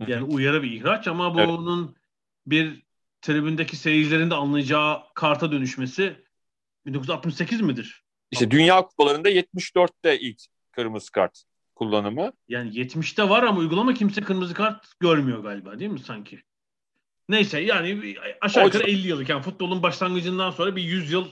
Yani 0.07 0.23
uyarı 0.23 0.63
bir 0.63 0.71
ihraç 0.71 1.07
ama 1.07 1.33
bunun 1.33 1.85
evet. 1.85 1.97
bir 2.47 2.83
tribündeki 3.21 3.75
seyircilerin 3.75 4.29
de 4.29 4.35
anlayacağı 4.35 5.01
karta 5.13 5.51
dönüşmesi 5.51 6.24
1968 6.85 7.61
midir? 7.61 8.03
İşte 8.31 8.51
Dünya 8.51 8.81
Kupalarında 8.81 9.29
74'te 9.29 10.19
ilk 10.19 10.41
kırmızı 10.71 11.11
kart 11.11 11.43
kullanımı. 11.75 12.31
Yani 12.47 12.69
70'te 12.69 13.29
var 13.29 13.43
ama 13.43 13.59
uygulama 13.59 13.93
kimse 13.93 14.21
kırmızı 14.21 14.53
kart 14.53 14.99
görmüyor 14.99 15.43
galiba 15.43 15.79
değil 15.79 15.91
mi 15.91 15.99
sanki? 15.99 16.41
Neyse 17.29 17.59
yani 17.59 18.15
aşağı 18.41 18.65
yukarı 18.65 18.83
50 18.83 19.07
yıllık 19.07 19.29
yani 19.29 19.41
futbolun 19.41 19.83
başlangıcından 19.83 20.51
sonra 20.51 20.75
bir 20.75 20.83
100 20.83 21.11
yıl 21.11 21.27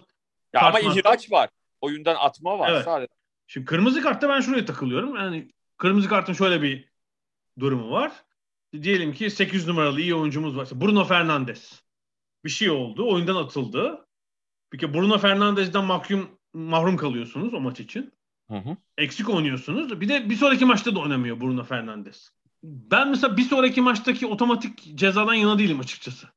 ya 0.54 0.62
ama 0.62 0.80
ihraç 0.80 1.32
var. 1.32 1.50
Oyundan 1.82 2.16
atma 2.16 2.60
var 2.60 2.72
evet. 2.72 2.86
sadece. 2.86 3.14
Şimdi 3.48 3.66
kırmızı 3.66 4.02
kartta 4.02 4.30
ben 4.30 4.42
şuraya 4.42 4.66
takılıyorum. 4.66 5.16
Yani 5.16 5.52
kırmızı 5.78 6.10
kartın 6.10 6.34
şöyle 6.34 6.62
bir 6.62 6.90
durumu 7.60 7.92
var. 7.92 8.12
Diyelim 8.82 9.14
ki 9.14 9.30
8 9.30 9.68
numaralı 9.68 10.02
iyi 10.02 10.16
oyuncumuz 10.16 10.58
var. 10.58 10.68
Bruno 10.72 11.04
Fernandes. 11.04 11.82
Bir 12.46 12.50
şey 12.50 12.70
oldu. 12.70 13.14
Oyundan 13.14 13.36
atıldı. 13.36 14.03
Bir 14.74 14.78
kere 14.78 14.94
Bruno 14.94 15.18
Fernandes'den 15.18 15.86
mahkum 15.86 16.30
mahrum 16.54 16.98
kalıyorsunuz 16.98 17.54
o 17.54 17.60
maç 17.60 17.80
için. 17.80 18.14
Hı 18.48 18.58
hı. 18.58 18.78
Eksik 18.98 19.30
oynuyorsunuz. 19.30 20.02
Bir 20.02 20.10
de 20.10 20.30
bir 20.30 20.36
sonraki 20.36 20.66
maçta 20.66 20.96
da 20.96 21.00
oynamıyor 21.00 21.42
Bruno 21.42 21.64
Fernandes. 21.64 22.30
Ben 22.64 23.10
mesela 23.10 23.38
bir 23.38 23.44
sonraki 23.44 23.82
maçtaki 23.82 24.28
otomatik 24.28 24.98
cezadan 24.98 25.34
yana 25.34 25.60
değilim 25.60 25.80
açıkçası. 25.80 26.28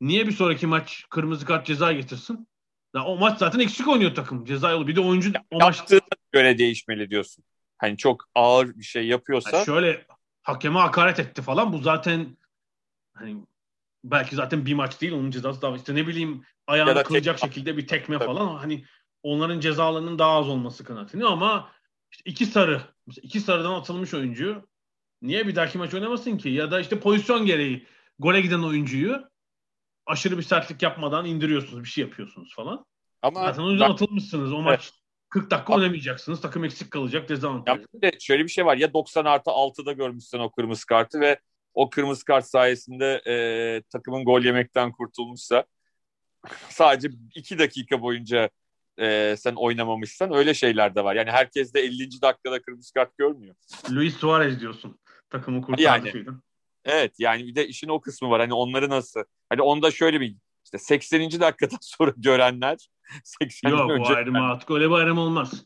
Niye 0.00 0.26
bir 0.26 0.32
sonraki 0.32 0.66
maç 0.66 1.04
kırmızı 1.10 1.46
kart 1.46 1.66
ceza 1.66 1.92
getirsin? 1.92 2.48
Ya 2.94 3.04
o 3.04 3.18
maç 3.18 3.38
zaten 3.38 3.58
eksik 3.58 3.88
oynuyor 3.88 4.14
takım. 4.14 4.44
Ceza 4.44 4.70
yolu. 4.70 4.86
Bir 4.86 4.96
de 4.96 5.00
oyuncu 5.00 5.32
o 5.50 5.58
maçta 5.58 6.00
göre 6.32 6.58
değişmeli 6.58 7.10
diyorsun. 7.10 7.44
Hani 7.78 7.96
çok 7.96 8.24
ağır 8.34 8.74
bir 8.76 8.84
şey 8.84 9.06
yapıyorsa. 9.06 9.56
Yani 9.56 9.66
şöyle 9.66 10.06
hakeme 10.42 10.78
hakaret 10.78 11.20
etti 11.20 11.42
falan. 11.42 11.72
Bu 11.72 11.78
zaten 11.78 12.36
hani 13.14 13.36
belki 14.10 14.36
zaten 14.36 14.66
bir 14.66 14.74
maç 14.74 15.00
değil 15.00 15.12
onun 15.12 15.30
cezası 15.30 15.62
daha 15.62 15.76
işte 15.76 15.94
ne 15.94 16.06
bileyim 16.06 16.44
ayağını 16.66 17.02
kılacak 17.02 17.38
tek... 17.38 17.52
şekilde 17.52 17.76
bir 17.76 17.86
tekme 17.86 18.18
Tabii. 18.18 18.26
falan 18.26 18.56
hani 18.56 18.84
onların 19.22 19.60
cezalarının 19.60 20.18
daha 20.18 20.30
az 20.30 20.48
olması 20.48 20.84
kanaatini 20.84 21.24
ama 21.24 21.70
işte 22.12 22.30
iki 22.30 22.46
sarı 22.46 22.82
iki 23.22 23.40
sarıdan 23.40 23.72
atılmış 23.72 24.14
oyuncu 24.14 24.68
niye 25.22 25.46
bir 25.46 25.56
dahaki 25.56 25.78
maç 25.78 25.94
oynamasın 25.94 26.38
ki 26.38 26.48
ya 26.48 26.70
da 26.70 26.80
işte 26.80 27.00
pozisyon 27.00 27.46
gereği 27.46 27.86
gole 28.18 28.40
giden 28.40 28.62
oyuncuyu 28.62 29.28
aşırı 30.06 30.38
bir 30.38 30.42
sertlik 30.42 30.82
yapmadan 30.82 31.26
indiriyorsunuz 31.26 31.84
bir 31.84 31.88
şey 31.88 32.04
yapıyorsunuz 32.04 32.54
falan. 32.54 32.86
Ama 33.22 33.44
Zaten 33.44 33.62
o 33.62 33.70
yüzden 33.70 33.90
atılmışsınız 33.90 34.52
o 34.52 34.62
maç. 34.62 34.92
40 35.28 35.50
dakika 35.50 35.74
oynamayacaksınız. 35.74 36.40
Takım 36.40 36.64
eksik 36.64 36.90
kalacak. 36.90 37.28
Dezavantaj. 37.28 37.80
Ya 38.02 38.10
şöyle 38.20 38.44
bir 38.44 38.48
şey 38.48 38.66
var. 38.66 38.76
Ya 38.76 38.94
90 38.94 39.24
artı 39.24 39.50
6'da 39.50 39.92
görmüşsün 39.92 40.38
o 40.38 40.50
kırmızı 40.50 40.86
kartı 40.86 41.20
ve 41.20 41.40
o 41.76 41.90
kırmızı 41.90 42.24
kart 42.24 42.46
sayesinde 42.46 43.22
e, 43.26 43.34
takımın 43.82 44.24
gol 44.24 44.42
yemekten 44.42 44.92
kurtulmuşsa 44.92 45.64
sadece 46.68 47.08
2 47.34 47.58
dakika 47.58 48.02
boyunca 48.02 48.50
e, 48.98 49.34
sen 49.38 49.54
oynamamışsan 49.54 50.34
öyle 50.34 50.54
şeyler 50.54 50.94
de 50.94 51.04
var. 51.04 51.14
Yani 51.14 51.30
herkes 51.30 51.74
de 51.74 51.80
50. 51.80 52.22
dakikada 52.22 52.62
kırmızı 52.62 52.94
kart 52.94 53.18
görmüyor. 53.18 53.54
Luis 53.90 54.16
Suarez 54.16 54.60
diyorsun. 54.60 54.98
Takımı 55.30 55.62
kurtardı 55.62 55.82
yani, 55.82 56.24
Evet 56.84 57.14
yani 57.18 57.46
bir 57.46 57.54
de 57.54 57.68
işin 57.68 57.88
o 57.88 58.00
kısmı 58.00 58.30
var. 58.30 58.40
Hani 58.40 58.54
onları 58.54 58.90
nasıl? 58.90 59.24
Hani 59.48 59.62
onda 59.62 59.90
şöyle 59.90 60.20
bir 60.20 60.36
işte 60.64 60.78
80. 60.78 61.40
dakikadan 61.40 61.78
sonra 61.80 62.12
görenler 62.16 62.88
80 63.24 63.70
Yok 63.70 63.90
önce 63.90 64.12
o 64.12 64.16
ayrım 64.16 64.36
artık 64.36 64.70
öyle 64.70 64.88
bir 64.88 64.94
ayrım 64.94 65.18
olmaz. 65.18 65.64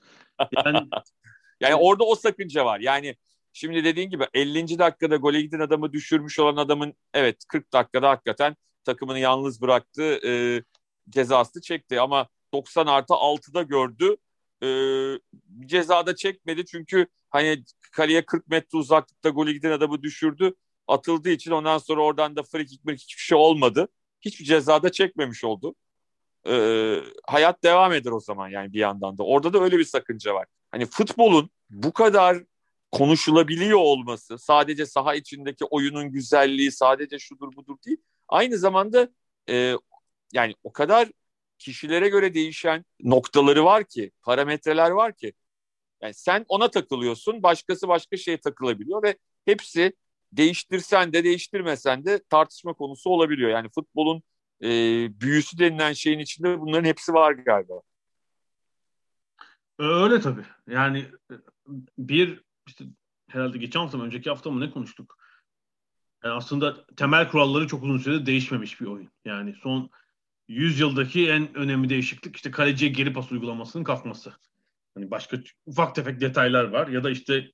Yani, 0.65 0.89
yani 1.61 1.75
orada 1.75 2.05
o 2.05 2.15
sakınca 2.15 2.65
var. 2.65 2.81
Yani 2.81 3.17
şimdi 3.53 3.85
dediğin 3.85 4.11
gibi 4.11 4.27
50. 4.35 4.79
dakikada 4.79 5.17
gole 5.17 5.43
giden 5.43 5.61
adamı 5.61 5.93
düşürmüş 5.93 6.39
olan 6.39 6.57
adamın 6.57 6.95
evet 7.15 7.45
40 7.49 7.73
dakikada 7.73 8.11
hakikaten 8.11 8.57
takımını 8.85 9.19
yalnız 9.19 9.63
bıraktı 9.63 10.03
e, 10.27 10.63
cezası 11.11 11.61
çekti 11.61 12.01
ama 12.01 12.29
90 12.55 12.87
artı 12.87 13.15
6'da 13.15 13.63
gördü 13.63 14.17
e, 14.63 14.69
cezada 15.67 16.17
çekmedi 16.17 16.67
çünkü 16.67 17.07
hani 17.31 17.65
kaleye 17.93 18.27
40 18.27 18.49
metre 18.49 18.79
uzaklıkta 18.79 19.29
golü 19.29 19.53
giden 19.53 19.71
adamı 19.71 20.03
düşürdü 20.03 20.55
atıldığı 20.91 21.31
için 21.31 21.51
ondan 21.51 21.79
sonra 21.79 22.03
oradan 22.03 22.37
da 22.37 22.43
free 22.43 22.67
kick, 22.67 22.91
hiçbir 22.91 23.23
şey 23.23 23.39
olmadı. 23.39 23.89
Hiçbir 24.21 24.45
cezada 24.45 24.93
çekmemiş 24.93 25.45
oldu. 25.45 25.75
Ee, 26.47 26.97
hayat 27.27 27.63
devam 27.65 27.93
eder 27.93 28.11
o 28.11 28.21
zaman 28.21 28.49
yani 28.49 28.73
bir 28.73 28.79
yandan 28.79 29.19
da. 29.19 29.23
Orada 29.23 29.53
da 29.53 29.59
öyle 29.59 29.79
bir 29.79 29.85
sakınca 29.85 30.35
var. 30.35 30.47
Hani 30.71 30.87
futbolun 30.87 31.51
bu 31.71 31.93
kadar 31.93 32.45
konuşulabiliyor 32.93 33.79
olması, 33.79 34.39
sadece 34.39 34.87
saha 34.87 35.15
içindeki 35.15 35.65
oyunun 35.65 36.13
güzelliği, 36.13 36.73
sadece 36.73 37.19
şudur 37.19 37.57
budur 37.57 37.77
değil. 37.87 37.99
Aynı 38.29 38.59
zamanda 38.59 39.09
e, 39.49 39.75
yani 40.33 40.55
o 40.65 40.73
kadar 40.73 41.09
kişilere 41.59 42.09
göre 42.09 42.35
değişen 42.35 42.85
noktaları 43.01 43.65
var 43.65 43.85
ki, 43.85 44.11
parametreler 44.23 44.91
var 44.91 45.17
ki. 45.17 45.33
Yani 46.03 46.15
sen 46.15 46.45
ona 46.49 46.71
takılıyorsun, 46.71 47.43
başkası 47.43 47.89
başka 47.89 48.17
şeye 48.17 48.41
takılabiliyor 48.41 49.03
ve 49.03 49.19
hepsi 49.45 49.93
değiştirsen 50.33 51.13
de 51.13 51.25
değiştirmesen 51.25 52.05
de 52.05 52.23
tartışma 52.29 52.73
konusu 52.73 53.11
olabiliyor. 53.11 53.51
Yani 53.51 53.69
futbolun 53.69 54.23
e, 54.63 54.69
büyüsü 55.21 55.59
denilen 55.59 55.93
şeyin 55.93 56.19
içinde 56.19 56.61
bunların 56.61 56.85
hepsi 56.85 57.13
var 57.13 57.33
galiba. 57.33 57.81
Öyle 59.79 60.21
tabii. 60.21 60.45
Yani 60.69 60.99
e, 61.31 61.35
bir 61.99 62.43
işte 62.71 62.85
herhalde 63.29 63.59
geçen 63.59 63.81
hafta 63.81 63.99
mı 63.99 64.05
önceki 64.05 64.31
hafta 64.31 64.51
mı 64.51 64.61
ne 64.61 64.71
konuştuk? 64.71 65.19
Yani 66.25 66.35
aslında 66.35 66.87
temel 66.87 67.29
kuralları 67.29 67.67
çok 67.67 67.83
uzun 67.83 67.99
süredir 67.99 68.27
değişmemiş 68.27 68.81
bir 68.81 68.87
oyun. 68.87 69.11
Yani 69.25 69.55
son 69.55 69.91
100 70.49 70.81
yıldaki 70.81 71.29
en 71.29 71.55
önemli 71.55 71.89
değişiklik 71.89 72.37
işte 72.37 72.51
kaleciye 72.51 72.91
geri 72.91 73.13
pas 73.13 73.33
uygulamasının 73.33 73.85
kalkması. 73.85 74.33
Hani 74.95 75.11
başka 75.11 75.39
ufak 75.67 75.95
tefek 75.95 76.21
detaylar 76.21 76.65
var 76.65 76.89
ya 76.89 77.05
da 77.05 77.11
işte 77.11 77.53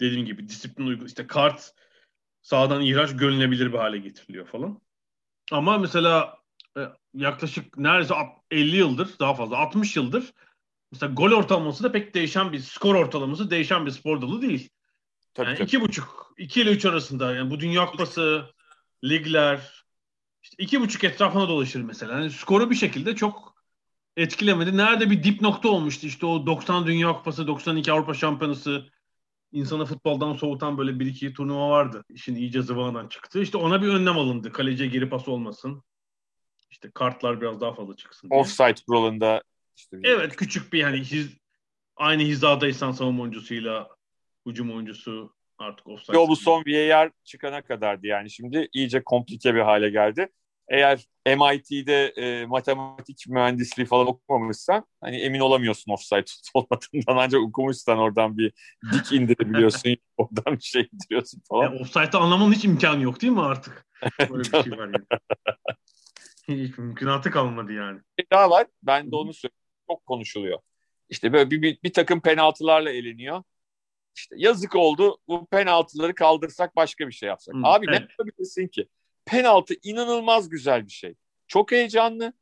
dediğim 0.00 0.26
gibi 0.26 0.48
disiplin 0.48 0.86
uygu 0.86 1.06
işte 1.06 1.26
kart 1.26 1.74
sağdan 2.42 2.82
ihraç 2.82 3.16
görünebilir 3.16 3.72
bir 3.72 3.78
hale 3.78 3.98
getiriliyor 3.98 4.46
falan. 4.46 4.80
Ama 5.52 5.78
mesela 5.78 6.38
e, 6.76 6.80
yaklaşık 7.14 7.78
neredeyse 7.78 8.14
50 8.50 8.76
yıldır 8.76 9.18
daha 9.20 9.34
fazla 9.34 9.58
60 9.58 9.96
yıldır 9.96 10.32
mesela 10.92 11.12
gol 11.12 11.32
ortalaması 11.32 11.84
da 11.84 11.92
pek 11.92 12.14
değişen 12.14 12.52
bir 12.52 12.58
skor 12.58 12.94
ortalaması 12.94 13.50
değişen 13.50 13.86
bir 13.86 13.90
spor 13.90 14.22
dalı 14.22 14.42
değil. 14.42 14.68
Tabii, 15.34 15.46
yani 15.46 15.56
tabii. 15.56 15.66
iki 15.66 15.80
buçuk, 15.80 16.34
iki 16.38 16.60
ile 16.60 16.70
üç 16.70 16.84
arasında 16.84 17.34
yani 17.34 17.50
bu 17.50 17.60
Dünya 17.60 17.86
Kupası, 17.86 18.44
ligler 19.04 19.84
işte 20.42 20.62
iki 20.62 20.80
buçuk 20.80 21.04
etrafına 21.04 21.48
dolaşır 21.48 21.80
mesela. 21.80 22.12
Yani 22.12 22.30
skoru 22.30 22.70
bir 22.70 22.74
şekilde 22.74 23.16
çok 23.16 23.54
etkilemedi. 24.16 24.76
Nerede 24.76 25.10
bir 25.10 25.22
dip 25.22 25.40
nokta 25.40 25.68
olmuştu 25.68 26.06
işte 26.06 26.26
o 26.26 26.46
90 26.46 26.86
Dünya 26.86 27.12
Kupası, 27.12 27.46
92 27.46 27.92
Avrupa 27.92 28.14
Şampiyonası 28.14 28.86
insanı 29.52 29.84
futboldan 29.84 30.32
soğutan 30.32 30.78
böyle 30.78 31.00
bir 31.00 31.06
iki 31.06 31.32
turnuva 31.32 31.70
vardı. 31.70 32.04
İşin 32.08 32.34
iyice 32.34 32.62
zıvanadan 32.62 33.08
çıktı. 33.08 33.42
İşte 33.42 33.58
ona 33.58 33.82
bir 33.82 33.88
önlem 33.88 34.18
alındı. 34.18 34.52
Kaleciye 34.52 34.88
geri 34.88 35.08
pas 35.08 35.28
olmasın. 35.28 35.82
İşte 36.70 36.90
kartlar 36.90 37.40
biraz 37.40 37.60
daha 37.60 37.74
fazla 37.74 37.96
çıksın. 37.96 38.30
Diye. 38.30 38.40
Offside 38.40 38.74
kuralında 38.86 39.42
işte 39.80 40.02
bir... 40.02 40.08
Evet 40.08 40.36
küçük 40.36 40.72
bir 40.72 40.82
hani 40.82 41.00
hiz, 41.00 41.30
aynı 41.96 42.22
hizadaysan 42.22 42.92
savunma 42.92 43.22
oyuncusuyla 43.22 43.88
hücum 44.46 44.74
oyuncusu 44.74 45.34
artık 45.58 45.86
offside. 45.86 46.16
Yo 46.16 46.28
bu 46.28 46.36
son 46.36 46.64
VAR 46.66 47.10
çıkana 47.24 47.62
kadardı 47.62 48.06
yani. 48.06 48.30
Şimdi 48.30 48.68
iyice 48.72 49.02
komplike 49.04 49.54
bir 49.54 49.60
hale 49.60 49.90
geldi. 49.90 50.28
Eğer 50.68 51.06
MIT'de 51.26 52.06
e, 52.06 52.46
matematik 52.46 53.24
mühendisliği 53.28 53.86
falan 53.86 54.06
okumamışsan 54.06 54.86
hani 55.00 55.16
emin 55.16 55.40
olamıyorsun 55.40 55.92
offside 55.92 56.24
olmadığından 56.54 57.16
ancak 57.16 57.40
okumuşsan 57.40 57.98
oradan 57.98 58.38
bir 58.38 58.52
dik 58.92 59.12
indirebiliyorsun 59.12 59.96
oradan 60.16 60.56
bir 60.56 60.62
şey 60.62 60.88
indiriyorsun 60.92 61.42
falan. 61.48 61.64
Yani 61.64 61.80
offside'ı 61.80 62.18
anlamanın 62.18 62.52
hiç 62.52 62.64
imkanı 62.64 63.02
yok 63.02 63.22
değil 63.22 63.32
mi 63.32 63.42
artık? 63.42 63.86
Böyle 64.20 64.52
bir 64.52 64.62
şey 64.62 64.78
var 64.78 64.86
yani. 64.86 65.04
Hiç 66.66 66.78
mümkünatı 66.78 67.30
kalmadı 67.30 67.72
yani. 67.72 68.00
Bir 68.18 68.26
daha 68.32 68.50
var. 68.50 68.66
Ben 68.82 69.12
de 69.12 69.16
onu 69.16 69.32
söylüyorum. 69.34 69.59
Çok 69.90 70.06
konuşuluyor. 70.06 70.58
İşte 71.08 71.32
böyle 71.32 71.50
bir, 71.50 71.62
bir, 71.62 71.78
bir 71.82 71.92
takım 71.92 72.20
penaltılarla 72.20 72.90
eleniyor. 72.90 73.42
İşte 74.16 74.34
yazık 74.38 74.76
oldu. 74.76 75.18
Bu 75.28 75.46
penaltıları 75.46 76.14
kaldırsak 76.14 76.76
başka 76.76 77.08
bir 77.08 77.12
şey 77.12 77.28
yapsak. 77.28 77.54
Hı, 77.54 77.60
Abi 77.64 77.86
evet. 77.88 78.00
ne 78.00 78.06
yapabilirsin 78.10 78.68
ki? 78.68 78.88
Penaltı 79.24 79.74
inanılmaz 79.82 80.48
güzel 80.48 80.86
bir 80.86 80.92
şey. 80.92 81.14
Çok 81.48 81.72
heyecanlı. 81.72 82.32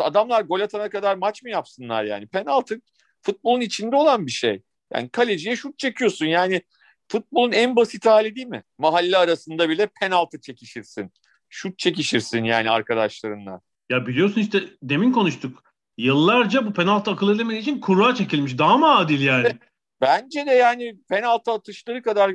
Adamlar 0.00 0.42
gol 0.42 0.60
atana 0.60 0.88
kadar 0.88 1.16
maç 1.16 1.42
mı 1.42 1.50
yapsınlar 1.50 2.04
yani? 2.04 2.26
Penaltı 2.26 2.80
futbolun 3.22 3.60
içinde 3.60 3.96
olan 3.96 4.26
bir 4.26 4.32
şey. 4.32 4.62
Yani 4.92 5.08
kaleciye 5.08 5.56
şut 5.56 5.78
çekiyorsun. 5.78 6.26
Yani 6.26 6.62
futbolun 7.08 7.52
en 7.52 7.76
basit 7.76 8.06
hali 8.06 8.36
değil 8.36 8.46
mi? 8.46 8.62
Mahalle 8.78 9.16
arasında 9.16 9.68
bile 9.68 9.86
penaltı 10.00 10.40
çekişirsin. 10.40 11.12
Şut 11.48 11.78
çekişirsin 11.78 12.44
yani 12.44 12.70
arkadaşlarınla. 12.70 13.60
Ya 13.90 14.06
biliyorsun 14.06 14.40
işte 14.40 14.62
demin 14.82 15.12
konuştuk. 15.12 15.71
Yıllarca 15.98 16.66
bu 16.66 16.72
penaltı 16.72 17.10
akıl 17.10 17.36
edemediği 17.36 17.62
için 17.62 17.80
kura 17.80 18.14
çekilmiş. 18.14 18.58
Daha 18.58 18.76
mı 18.76 18.96
adil 18.96 19.20
yani? 19.20 19.48
Bence 20.00 20.46
de 20.46 20.50
yani 20.50 20.96
penaltı 21.08 21.50
atışları 21.50 22.02
kadar 22.02 22.34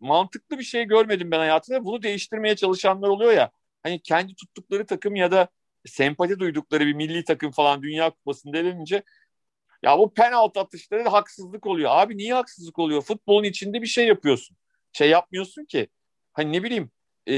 mantıklı 0.00 0.58
bir 0.58 0.64
şey 0.64 0.84
görmedim 0.84 1.30
ben 1.30 1.38
hayatımda. 1.38 1.84
Bunu 1.84 2.02
değiştirmeye 2.02 2.56
çalışanlar 2.56 3.08
oluyor 3.08 3.32
ya. 3.32 3.50
Hani 3.82 4.02
kendi 4.02 4.34
tuttukları 4.34 4.86
takım 4.86 5.16
ya 5.16 5.32
da 5.32 5.48
sempati 5.86 6.38
duydukları 6.38 6.86
bir 6.86 6.94
milli 6.94 7.24
takım 7.24 7.50
falan 7.50 7.82
Dünya 7.82 8.10
Kupası'nda 8.10 8.58
elenince 8.58 9.02
ya 9.82 9.98
bu 9.98 10.14
penaltı 10.14 10.60
atışları 10.60 11.04
da 11.04 11.12
haksızlık 11.12 11.66
oluyor. 11.66 11.90
Abi 11.92 12.16
niye 12.16 12.34
haksızlık 12.34 12.78
oluyor? 12.78 13.02
Futbolun 13.02 13.44
içinde 13.44 13.82
bir 13.82 13.86
şey 13.86 14.06
yapıyorsun. 14.06 14.56
Şey 14.92 15.10
yapmıyorsun 15.10 15.64
ki. 15.64 15.88
Hani 16.32 16.52
ne 16.52 16.62
bileyim 16.62 16.90
e, 17.28 17.34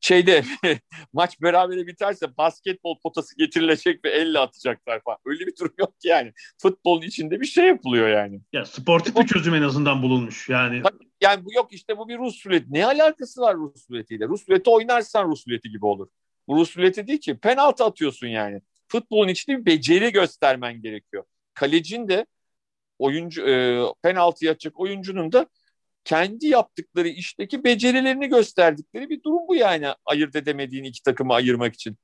şeyde 0.00 0.44
maç 1.12 1.42
berabere 1.42 1.86
biterse 1.86 2.36
basketbol 2.36 3.00
potası 3.00 3.36
getirilecek 3.36 4.04
ve 4.04 4.10
elle 4.10 4.38
atacaklar 4.38 5.00
falan. 5.04 5.18
Öyle 5.24 5.46
bir 5.46 5.56
durum 5.56 5.74
yok 5.78 6.00
ki 6.00 6.08
yani. 6.08 6.32
Futbolun 6.62 7.02
içinde 7.02 7.40
bir 7.40 7.46
şey 7.46 7.66
yapılıyor 7.66 8.08
yani. 8.08 8.40
Ya 8.52 8.64
sportif 8.64 9.16
bir 9.16 9.26
çözüm 9.26 9.54
en 9.54 9.62
azından 9.62 10.02
bulunmuş. 10.02 10.48
Yani 10.48 10.82
Yani 11.20 11.44
bu 11.44 11.52
yok 11.52 11.72
işte 11.72 11.98
bu 11.98 12.08
bir 12.08 12.18
Rus 12.18 12.46
ruleti. 12.46 12.66
Ne 12.70 12.86
alakası 12.86 13.40
var 13.40 13.56
Rus 13.56 13.90
ruletiyle? 13.90 14.26
Rus 14.26 14.48
ruleti 14.48 14.70
oynarsan 14.70 15.28
Rus 15.28 15.48
ruleti 15.48 15.70
gibi 15.70 15.86
olur. 15.86 16.08
Bu 16.48 16.56
Rus 16.56 16.76
ruleti 16.76 17.06
değil 17.06 17.20
ki. 17.20 17.38
Penaltı 17.38 17.84
atıyorsun 17.84 18.26
yani. 18.26 18.60
Futbolun 18.88 19.28
içinde 19.28 19.58
bir 19.58 19.66
beceri 19.66 20.12
göstermen 20.12 20.82
gerekiyor. 20.82 21.24
Kalecin 21.54 22.08
de 22.08 22.26
oyuncu 22.98 23.48
e, 23.48 23.82
penaltı 24.02 24.50
atacak 24.50 24.80
oyuncunun 24.80 25.32
da 25.32 25.46
kendi 26.06 26.46
yaptıkları 26.46 27.08
işteki 27.08 27.64
becerilerini 27.64 28.28
gösterdikleri 28.28 29.10
bir 29.10 29.22
durum 29.22 29.48
bu 29.48 29.56
yani 29.56 29.88
ayırt 30.04 30.36
edemediğin 30.36 30.84
iki 30.84 31.02
takımı 31.02 31.34
ayırmak 31.34 31.74
için. 31.74 31.98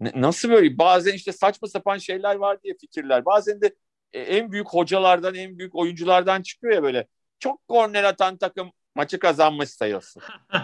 Nasıl 0.00 0.50
böyle? 0.50 0.78
Bazen 0.78 1.12
işte 1.12 1.32
saçma 1.32 1.68
sapan 1.68 1.98
şeyler 1.98 2.36
var 2.36 2.62
diye 2.62 2.74
fikirler. 2.80 3.24
Bazen 3.24 3.60
de 3.60 3.74
e, 4.12 4.20
en 4.20 4.52
büyük 4.52 4.68
hocalardan, 4.68 5.34
en 5.34 5.58
büyük 5.58 5.74
oyunculardan 5.74 6.42
çıkıyor 6.42 6.74
ya 6.74 6.82
böyle. 6.82 7.06
Çok 7.38 7.68
korner 7.68 8.04
atan 8.04 8.36
takım 8.36 8.72
maçı 8.94 9.18
kazanmış 9.18 9.70
sayılsın. 9.70 10.22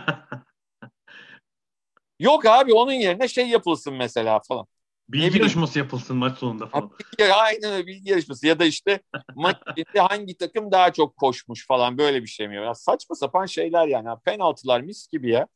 Yok 2.18 2.46
abi 2.46 2.74
onun 2.74 2.92
yerine 2.92 3.28
şey 3.28 3.48
yapılsın 3.48 3.94
mesela 3.94 4.40
falan. 4.48 4.66
Bilgi 5.12 5.38
yarışması 5.38 5.78
yapılsın 5.78 6.16
maç 6.16 6.38
sonunda 6.38 6.66
falan. 6.66 6.90
Ya, 7.18 7.36
aynen 7.36 7.72
öyle 7.72 7.86
bilgi 7.86 8.10
yarışması 8.10 8.46
ya 8.46 8.58
da 8.58 8.64
işte 8.64 9.00
maç 9.34 9.56
hangi 9.96 10.36
takım 10.36 10.72
daha 10.72 10.92
çok 10.92 11.16
koşmuş 11.16 11.66
falan 11.66 11.98
böyle 11.98 12.22
bir 12.22 12.26
şey 12.28 12.48
mi? 12.48 12.56
Ya 12.56 12.74
saçma 12.74 13.16
sapan 13.16 13.46
şeyler 13.46 13.86
yani. 13.86 14.08
Penaltılar 14.24 14.80
mis 14.80 15.08
gibi 15.08 15.30
ya. 15.30 15.46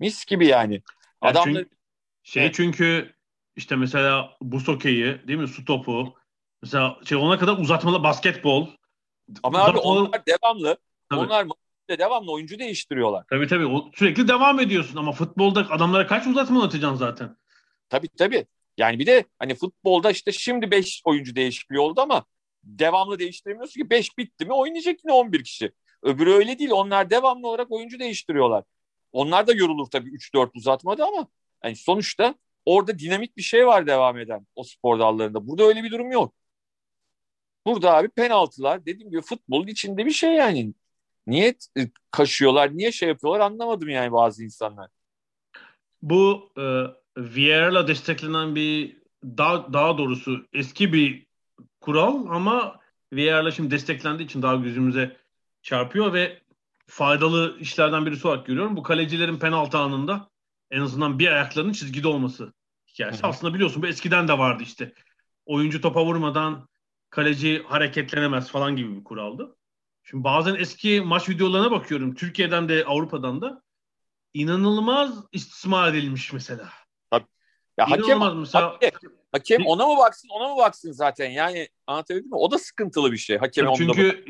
Mis 0.00 0.24
gibi 0.24 0.46
yani. 0.46 0.74
Ya 0.74 0.82
Adamlar 1.30 1.44
çünkü- 1.44 1.68
Şey 2.22 2.42
Evet. 2.42 2.54
çünkü 2.54 3.14
işte 3.56 3.76
mesela 3.76 4.30
buz 4.42 4.68
hokeyi 4.68 5.28
değil 5.28 5.38
mi? 5.38 5.48
Su 5.48 5.64
topu. 5.64 6.14
Mesela 6.62 6.98
şey 7.04 7.18
ona 7.18 7.38
kadar 7.38 7.58
uzatmalı 7.58 8.02
basketbol. 8.02 8.68
ama 9.42 9.64
abi 9.64 9.78
onlar 9.78 10.22
devamlı. 10.26 10.78
Tabii. 11.10 11.20
Onlar 11.20 11.44
maçta 11.44 11.98
devamlı 12.04 12.32
oyuncu 12.32 12.58
değiştiriyorlar. 12.58 13.24
Tabii 13.30 13.46
tabii. 13.46 13.66
O, 13.66 13.90
sürekli 13.94 14.28
devam 14.28 14.60
ediyorsun 14.60 14.96
ama 14.96 15.12
futbolda 15.12 15.60
adamlara 15.70 16.06
kaç 16.06 16.26
uzatmalı 16.26 16.64
atacaksın 16.64 16.96
zaten? 16.96 17.36
Tabii 17.88 18.08
tabii. 18.08 18.46
Yani 18.78 18.98
bir 18.98 19.06
de 19.06 19.24
hani 19.38 19.54
futbolda 19.54 20.10
işte 20.10 20.32
şimdi 20.32 20.70
5 20.70 21.02
oyuncu 21.04 21.36
değişikliği 21.36 21.78
oldu 21.80 22.00
ama 22.00 22.24
devamlı 22.64 23.18
değiştiremiyorsun 23.18 23.80
ki 23.82 23.90
5 23.90 24.18
bitti 24.18 24.46
mi 24.46 24.52
oynayacak 24.52 24.98
yine 25.04 25.12
11 25.12 25.44
kişi. 25.44 25.72
Öbürü 26.02 26.32
öyle 26.32 26.58
değil. 26.58 26.70
Onlar 26.70 27.10
devamlı 27.10 27.48
olarak 27.48 27.72
oyuncu 27.72 27.98
değiştiriyorlar. 27.98 28.64
Onlar 29.12 29.46
da 29.46 29.52
yorulur 29.52 29.86
tabii 29.86 30.10
3-4 30.10 30.50
uzatmada 30.54 31.06
ama 31.06 31.28
yani 31.64 31.76
sonuçta 31.76 32.34
orada 32.64 32.98
dinamik 32.98 33.36
bir 33.36 33.42
şey 33.42 33.66
var 33.66 33.86
devam 33.86 34.18
eden 34.18 34.46
o 34.54 34.62
spor 34.64 34.98
dallarında. 34.98 35.48
Burada 35.48 35.64
öyle 35.64 35.84
bir 35.84 35.90
durum 35.90 36.12
yok. 36.12 36.34
Burada 37.66 37.94
abi 37.96 38.08
penaltılar 38.08 38.86
dediğim 38.86 39.10
gibi 39.10 39.22
futbolun 39.22 39.66
içinde 39.66 40.06
bir 40.06 40.10
şey 40.10 40.32
yani. 40.32 40.74
Niye 41.26 41.54
e, 41.78 41.80
kaşıyorlar, 42.10 42.76
niye 42.76 42.92
şey 42.92 43.08
yapıyorlar 43.08 43.40
anlamadım 43.40 43.88
yani 43.88 44.12
bazı 44.12 44.44
insanlar. 44.44 44.90
Bu 46.02 46.52
e, 46.58 46.62
VAR'la 47.18 47.88
desteklenen 47.88 48.54
bir 48.54 48.96
daha, 49.24 49.72
daha 49.72 49.98
doğrusu 49.98 50.46
eski 50.52 50.92
bir 50.92 51.26
kural 51.80 52.26
ama 52.28 52.80
VAR'la 53.12 53.50
şimdi 53.50 53.70
desteklendiği 53.70 54.26
için 54.26 54.42
daha 54.42 54.54
gözümüze 54.54 55.16
çarpıyor 55.62 56.12
ve 56.12 56.42
faydalı 56.86 57.56
işlerden 57.60 58.06
birisi 58.06 58.28
olarak 58.28 58.46
görüyorum. 58.46 58.76
Bu 58.76 58.82
kalecilerin 58.82 59.38
penaltı 59.38 59.78
anında 59.78 60.30
en 60.70 60.80
azından 60.80 61.18
bir 61.18 61.28
ayaklarının 61.28 61.72
çizgide 61.72 62.08
olması 62.08 62.52
hikayesi. 62.88 63.22
Hı 63.22 63.26
hı. 63.26 63.30
Aslında 63.30 63.54
biliyorsun 63.54 63.82
bu 63.82 63.86
eskiden 63.86 64.28
de 64.28 64.38
vardı 64.38 64.62
işte. 64.62 64.92
Oyuncu 65.46 65.80
topa 65.80 66.04
vurmadan 66.04 66.68
kaleci 67.10 67.62
hareketlenemez 67.68 68.50
falan 68.50 68.76
gibi 68.76 68.96
bir 68.96 69.04
kuraldı. 69.04 69.56
Şimdi 70.04 70.24
bazen 70.24 70.54
eski 70.54 71.00
maç 71.00 71.28
videolarına 71.28 71.70
bakıyorum. 71.70 72.14
Türkiye'den 72.14 72.68
de 72.68 72.84
Avrupa'dan 72.84 73.40
da 73.40 73.62
inanılmaz 74.34 75.24
istismar 75.32 75.88
edilmiş 75.88 76.32
mesela. 76.32 76.68
Ya 77.78 77.90
hakem, 77.90 78.38
mesela. 78.38 78.72
hakem, 78.72 78.90
hakem 79.32 79.66
ona 79.66 79.86
mı 79.86 79.96
baksın 79.98 80.28
ona 80.28 80.48
mı 80.48 80.56
baksın 80.56 80.92
zaten 80.92 81.30
yani 81.30 81.68
anlatabildim 81.86 82.30
mi? 82.30 82.36
O 82.36 82.50
da 82.50 82.58
sıkıntılı 82.58 83.12
bir 83.12 83.16
şey. 83.16 83.38
Hakem 83.38 83.66
onda 83.66 83.76
çünkü 83.76 84.24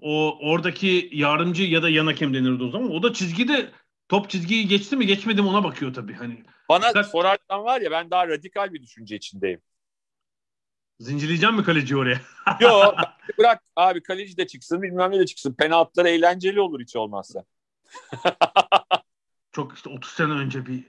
o 0.00 0.38
oradaki 0.40 1.10
yardımcı 1.12 1.62
ya 1.62 1.82
da 1.82 1.88
yan 1.88 2.06
hakem 2.06 2.34
denirdi 2.34 2.64
o 2.64 2.70
zaman. 2.70 2.90
O 2.90 3.02
da 3.02 3.12
çizgide 3.12 3.70
top 4.08 4.30
çizgiyi 4.30 4.68
geçti 4.68 4.96
mi 4.96 5.06
geçmedi 5.06 5.42
mi 5.42 5.48
ona 5.48 5.64
bakıyor 5.64 5.94
tabii. 5.94 6.14
Hani 6.14 6.44
Bana 6.68 6.86
Fakat- 6.86 7.10
sorarsan 7.10 7.64
var 7.64 7.80
ya 7.80 7.90
ben 7.90 8.10
daha 8.10 8.28
radikal 8.28 8.72
bir 8.72 8.82
düşünce 8.82 9.16
içindeyim. 9.16 9.60
zincirleyeceğim 11.00 11.54
mi 11.54 11.64
kaleciyi 11.64 11.98
oraya? 12.00 12.20
Yok 12.60 12.94
bırak 13.38 13.62
abi 13.76 14.02
kaleci 14.02 14.36
de 14.36 14.46
çıksın 14.46 14.82
bilmem 14.82 15.10
ne 15.10 15.18
de 15.18 15.26
çıksın. 15.26 15.54
Penaltılar 15.54 16.04
eğlenceli 16.06 16.60
olur 16.60 16.80
hiç 16.80 16.96
olmazsa. 16.96 17.44
Çok 19.52 19.74
işte 19.76 19.90
30 19.90 20.10
sene 20.12 20.32
önce 20.32 20.66
bir 20.66 20.84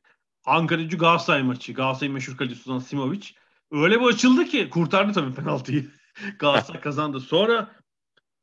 Ankara 0.46 0.82
gücü 0.82 0.98
Galatasaray 0.98 1.44
maçı. 1.44 1.74
Galatasaray 1.74 2.14
meşhur 2.14 2.38
kalecisi 2.38 2.72
olan 2.72 2.80
Simovic. 2.80 3.28
Öyle 3.72 4.00
bir 4.02 4.06
açıldı 4.06 4.46
ki 4.46 4.70
kurtardı 4.70 5.14
tabii 5.14 5.36
penaltıyı. 5.36 5.92
Galatasaray 6.40 6.82
kazandı. 6.82 7.20
Sonra 7.20 7.76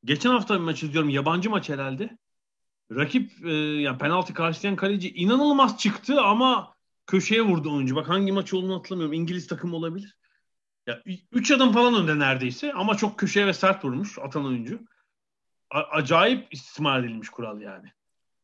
geçen 0.04 0.30
hafta 0.30 0.54
bir 0.54 0.60
maç 0.60 0.82
izliyorum. 0.82 1.10
Yabancı 1.10 1.50
maç 1.50 1.68
herhalde. 1.68 2.18
Rakip 2.92 3.46
e, 3.46 3.52
yani 3.54 3.98
penaltı 3.98 4.34
karşılayan 4.34 4.76
kaleci 4.76 5.10
inanılmaz 5.14 5.78
çıktı 5.78 6.20
ama 6.20 6.74
köşeye 7.06 7.42
vurdu 7.42 7.74
oyuncu. 7.74 7.96
Bak 7.96 8.08
hangi 8.08 8.32
maç 8.32 8.54
olduğunu 8.54 8.78
hatırlamıyorum. 8.78 9.12
İngiliz 9.12 9.46
takımı 9.46 9.76
olabilir. 9.76 10.16
Ya 10.86 11.02
3 11.32 11.50
adım 11.50 11.72
falan 11.72 11.94
önde 11.94 12.18
neredeyse 12.18 12.72
ama 12.72 12.96
çok 12.96 13.18
köşeye 13.18 13.46
ve 13.46 13.52
sert 13.52 13.84
vurmuş 13.84 14.18
atan 14.18 14.46
oyuncu. 14.46 14.80
A- 15.70 15.82
acayip 15.82 16.54
istismar 16.54 17.00
edilmiş 17.00 17.28
kural 17.28 17.60
yani. 17.60 17.92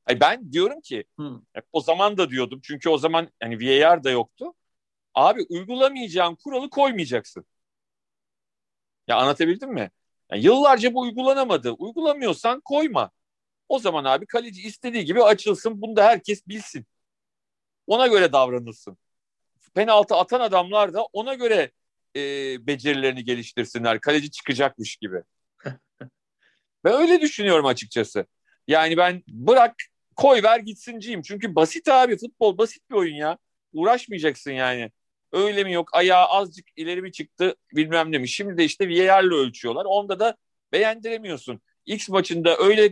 Ay 0.07 0.21
ben 0.21 0.53
diyorum 0.53 0.81
ki 0.81 1.05
Hı. 1.19 1.41
o 1.73 1.81
zaman 1.81 2.17
da 2.17 2.31
diyordum 2.31 2.61
çünkü 2.63 2.89
o 2.89 2.99
zaman 2.99 3.29
yani 3.43 3.59
VAR 3.59 4.05
da 4.05 4.11
yoktu. 4.11 4.55
Abi 5.15 5.47
uygulamayacağın 5.49 6.35
kuralı 6.35 6.71
koymayacaksın. 6.71 7.47
Ya 9.09 9.17
anlatabildim 9.17 9.73
mi? 9.73 9.91
Yani 10.31 10.43
yıllarca 10.45 10.95
bu 10.95 11.01
uygulanamadı. 11.01 11.71
Uygulamıyorsan 11.73 12.61
koyma. 12.61 13.11
O 13.69 13.79
zaman 13.79 14.05
abi 14.05 14.27
kaleci 14.27 14.63
istediği 14.63 15.05
gibi 15.05 15.23
açılsın. 15.23 15.83
Bunu 15.83 15.97
da 15.97 16.05
herkes 16.05 16.49
bilsin. 16.49 16.87
Ona 17.87 18.07
göre 18.07 18.33
davranılsın. 18.33 18.99
Penaltı 19.75 20.15
atan 20.17 20.41
adamlar 20.41 20.95
da 20.95 21.05
ona 21.05 21.35
göre 21.35 21.71
e, 22.17 22.21
becerilerini 22.67 23.25
geliştirsinler. 23.25 24.01
Kaleci 24.01 24.31
çıkacakmış 24.31 24.97
gibi. 24.97 25.23
Ben 26.85 26.93
öyle 26.93 27.21
düşünüyorum 27.21 27.67
açıkçası. 27.67 28.27
Yani 28.69 28.97
ben 28.97 29.23
bırak 29.29 29.75
koy 30.17 30.43
ver 30.43 30.59
gitsinciyim. 30.59 31.23
Çünkü 31.23 31.55
basit 31.55 31.89
abi 31.89 32.17
futbol 32.17 32.59
basit 32.59 32.91
bir 32.91 32.95
oyun 32.95 33.15
ya. 33.15 33.39
Uğraşmayacaksın 33.73 34.51
yani. 34.51 34.91
Öyle 35.33 35.65
mi 35.65 35.73
yok 35.73 35.89
ayağı 35.93 36.25
azıcık 36.25 36.67
ileri 36.77 37.03
mi 37.03 37.12
çıktı 37.12 37.55
bilmem 37.73 38.12
ne 38.12 38.19
mi. 38.19 38.29
Şimdi 38.29 38.59
de 38.59 38.65
işte 38.65 38.89
VAR'la 38.89 39.35
ölçüyorlar. 39.35 39.85
Onda 39.85 40.21
da 40.21 40.37
beğendiremiyorsun. 40.73 41.61
X 41.87 42.09
maçında 42.09 42.57
öyle 42.57 42.85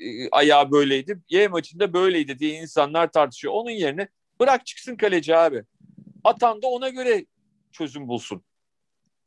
e, 0.00 0.30
ayağı 0.32 0.70
böyleydi. 0.70 1.18
Y 1.28 1.48
maçında 1.48 1.92
böyleydi 1.92 2.38
diye 2.38 2.54
insanlar 2.54 3.12
tartışıyor. 3.12 3.54
Onun 3.54 3.70
yerine 3.70 4.08
bırak 4.40 4.66
çıksın 4.66 4.96
kaleci 4.96 5.36
abi. 5.36 5.62
Atan 6.24 6.62
da 6.62 6.66
ona 6.66 6.88
göre 6.88 7.26
çözüm 7.72 8.08
bulsun. 8.08 8.42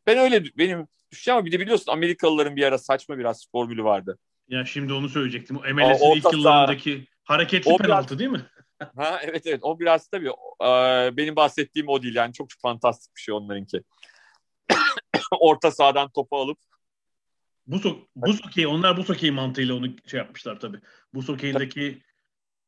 Ben 0.08 0.18
öyle 0.18 0.44
benim 0.58 0.88
düşüncem 1.12 1.36
ama 1.36 1.46
bir 1.46 1.52
de 1.52 1.60
biliyorsun 1.60 1.92
Amerikalıların 1.92 2.56
bir 2.56 2.64
ara 2.64 2.78
saçma 2.78 3.18
biraz 3.18 3.52
formülü 3.52 3.84
vardı. 3.84 4.20
Ya 4.48 4.66
şimdi 4.66 4.94
onu 4.94 5.10
söyleyecektim. 5.10 5.58
O 5.58 5.60
MLS'in 5.60 6.16
ilk 6.16 6.34
yıllarındaki 6.34 7.08
hareketli 7.24 7.72
o 7.72 7.78
penaltı 7.78 8.10
biraz, 8.10 8.20
değil 8.20 8.32
mi? 8.32 8.46
ha 8.96 9.20
evet 9.24 9.48
evet 9.48 9.60
o 9.64 9.80
biraz 9.80 10.08
tabii 10.08 10.30
e, 10.62 10.68
benim 11.18 11.36
bahsettiğim 11.36 11.90
o 11.90 12.04
değil 12.04 12.16
yani 12.16 12.34
çok, 12.34 12.50
çok 12.50 12.62
fantastik 12.62 13.16
bir 13.16 13.22
şey 13.22 13.36
onlarınki. 13.36 13.82
Orta 15.40 15.72
sahadan 15.72 16.10
topu 16.10 16.38
alıp 16.38 16.58
bu 17.68 17.80
so 17.80 17.98
bu 18.16 18.34
sokey 18.34 18.68
onlar 18.68 18.98
bu 18.98 19.04
sokey 19.04 19.32
mantığıyla 19.32 19.76
onu 19.76 19.88
şey 20.08 20.18
yapmışlar 20.18 20.60
tabii. 20.60 20.80
Bu 21.14 21.24
sokeyindeki 21.24 22.04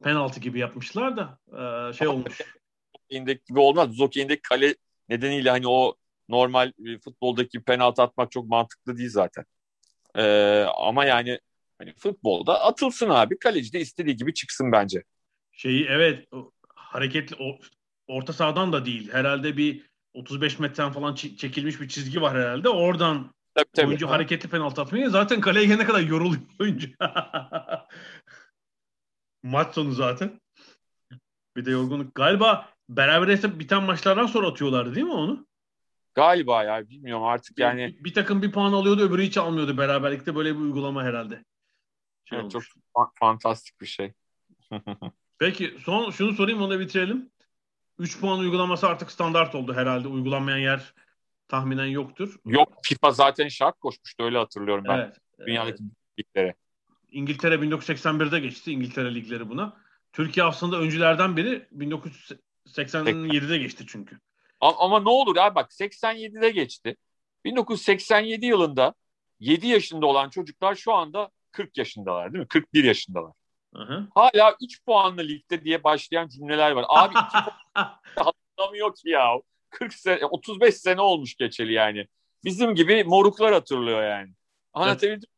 penaltı 0.04 0.40
gibi 0.40 0.60
yapmışlar 0.60 1.18
da 1.18 1.40
e, 1.90 1.94
şey 1.94 2.08
olmuş. 2.08 2.42
Zokeyindeki 2.98 3.44
gibi 3.48 3.60
olmaz. 3.60 3.90
Zokeyindeki 3.92 4.42
kale 4.42 4.76
nedeniyle 5.10 5.50
hani 5.50 5.68
o 5.68 5.96
normal 6.30 6.72
e, 6.86 7.00
futboldaki 7.00 7.64
penaltı 7.64 8.02
atmak 8.02 8.32
çok 8.32 8.48
mantıklı 8.48 8.98
değil 8.98 9.10
zaten. 9.10 9.46
Ee, 10.16 10.66
ama 10.78 11.06
yani 11.06 11.40
hani 11.78 11.94
futbolda 11.94 12.62
atılsın 12.62 13.10
abi. 13.10 13.40
Kaleci 13.40 13.74
de 13.74 13.80
istediği 13.80 14.16
gibi 14.16 14.34
çıksın 14.34 14.72
bence. 14.72 15.04
Şeyi 15.52 15.86
evet 15.86 16.28
hareketli 16.76 17.36
o, 17.40 17.60
orta 18.08 18.34
sahadan 18.34 18.74
da 18.74 18.86
değil. 18.86 19.12
Herhalde 19.12 19.58
bir 19.58 19.82
35 20.14 20.60
metreden 20.60 20.92
falan 20.92 21.16
çekilmiş 21.16 21.82
bir 21.82 21.88
çizgi 21.88 22.22
var 22.22 22.38
herhalde. 22.38 22.70
Oradan 22.70 23.34
tabii, 23.56 23.66
tabii. 23.76 23.88
oyuncu 23.88 24.08
ha. 24.08 24.12
hareketli 24.12 24.50
penaltı 24.50 24.82
atmıyor. 24.82 25.10
Zaten 25.10 25.42
kaleye 25.42 25.66
gelene 25.66 25.86
kadar 25.86 26.00
yoruluyor 26.00 26.42
oyuncu. 26.60 26.90
Maç 29.44 29.74
sonu 29.76 29.92
zaten. 29.92 30.42
Bir 31.56 31.66
de 31.66 31.72
yorgunluk. 31.72 32.16
Galiba 32.16 32.70
beraber 32.90 33.60
biten 33.60 33.84
maçlardan 33.84 34.26
sonra 34.26 34.48
atıyorlardı 34.48 34.96
değil 34.96 35.06
mi 35.06 35.14
onu? 35.14 35.48
Galiba 36.16 36.64
ya 36.64 36.90
bilmiyorum 36.90 37.24
artık 37.24 37.60
yani. 37.60 37.96
Bir, 38.00 38.04
bir 38.04 38.14
takım 38.14 38.42
bir 38.42 38.52
puan 38.52 38.74
alıyordu 38.74 39.02
öbürü 39.02 39.24
hiç 39.24 39.38
almıyordu 39.38 39.78
beraberlikte 39.78 40.36
böyle 40.36 40.56
bir 40.56 40.60
uygulama 40.60 41.04
herhalde. 41.04 41.44
Şey 42.26 42.40
evet, 42.40 42.52
çok 42.52 42.64
fantastik 43.16 43.82
bir 43.82 43.86
şey. 43.86 44.14
Peki 45.40 45.76
son 45.86 46.12
şunu 46.12 46.34
sorayım 46.34 46.62
onu 46.62 46.80
bitirelim. 46.80 47.32
3 48.00 48.20
puan 48.20 48.40
uygulaması 48.40 48.88
artık 48.88 49.12
standart 49.12 49.56
oldu 49.56 49.74
herhalde. 49.74 50.08
Uygulanmayan 50.08 50.58
yer 50.58 50.94
tahminen 51.48 51.86
yoktur. 51.86 52.40
Yok 52.46 52.74
FIFA 52.84 53.12
zaten 53.12 53.48
şart 53.48 53.80
koşmuştu 53.80 54.24
öyle 54.24 54.38
hatırlıyorum 54.38 54.84
ben. 54.88 54.98
Evet, 54.98 55.18
Dünyadaki 55.48 55.84
evet. 55.84 56.28
liglere. 56.28 56.56
İngiltere 57.12 57.56
1981'de 57.56 58.40
geçti 58.40 58.72
İngiltere 58.72 59.16
ligleri 59.16 59.50
buna. 59.50 59.78
Türkiye 60.14 60.46
aslında 60.46 60.80
öncülerden 60.80 61.38
biri 61.38 61.68
1987'de 61.78 63.58
geçti 63.58 63.86
çünkü. 63.88 64.20
Ama 64.62 65.00
ne 65.00 65.10
olur 65.10 65.36
ya 65.36 65.56
bak 65.56 65.72
87'de 65.72 66.50
geçti. 66.50 66.96
1987 67.46 68.46
yılında 68.46 68.94
7 69.40 69.68
yaşında 69.68 70.06
olan 70.06 70.30
çocuklar 70.30 70.76
şu 70.76 70.94
anda 70.94 71.30
40 71.56 71.78
yaşındalar 71.78 72.34
değil 72.34 72.42
mi? 72.42 72.48
41 72.48 72.84
yaşındalar. 72.84 73.32
Hı 73.76 73.84
hı. 73.84 74.08
Hala 74.16 74.56
3 74.62 74.86
puanlı 74.86 75.28
ligde 75.28 75.64
diye 75.64 75.84
başlayan 75.84 76.28
cümleler 76.28 76.72
var. 76.72 76.86
Abi 76.90 77.14
2 77.14 77.38
hatırlamıyor 78.16 78.96
ki 78.96 79.10
ya. 79.10 79.42
40 79.70 79.94
sene, 79.94 80.26
35 80.26 80.76
sene 80.76 81.02
olmuş 81.02 81.36
geçeli 81.36 81.74
yani. 81.74 82.08
Bizim 82.44 82.76
gibi 82.76 83.04
moruklar 83.04 83.54
hatırlıyor 83.54 84.04
yani. 84.04 84.32
Anlatabildim 84.74 85.30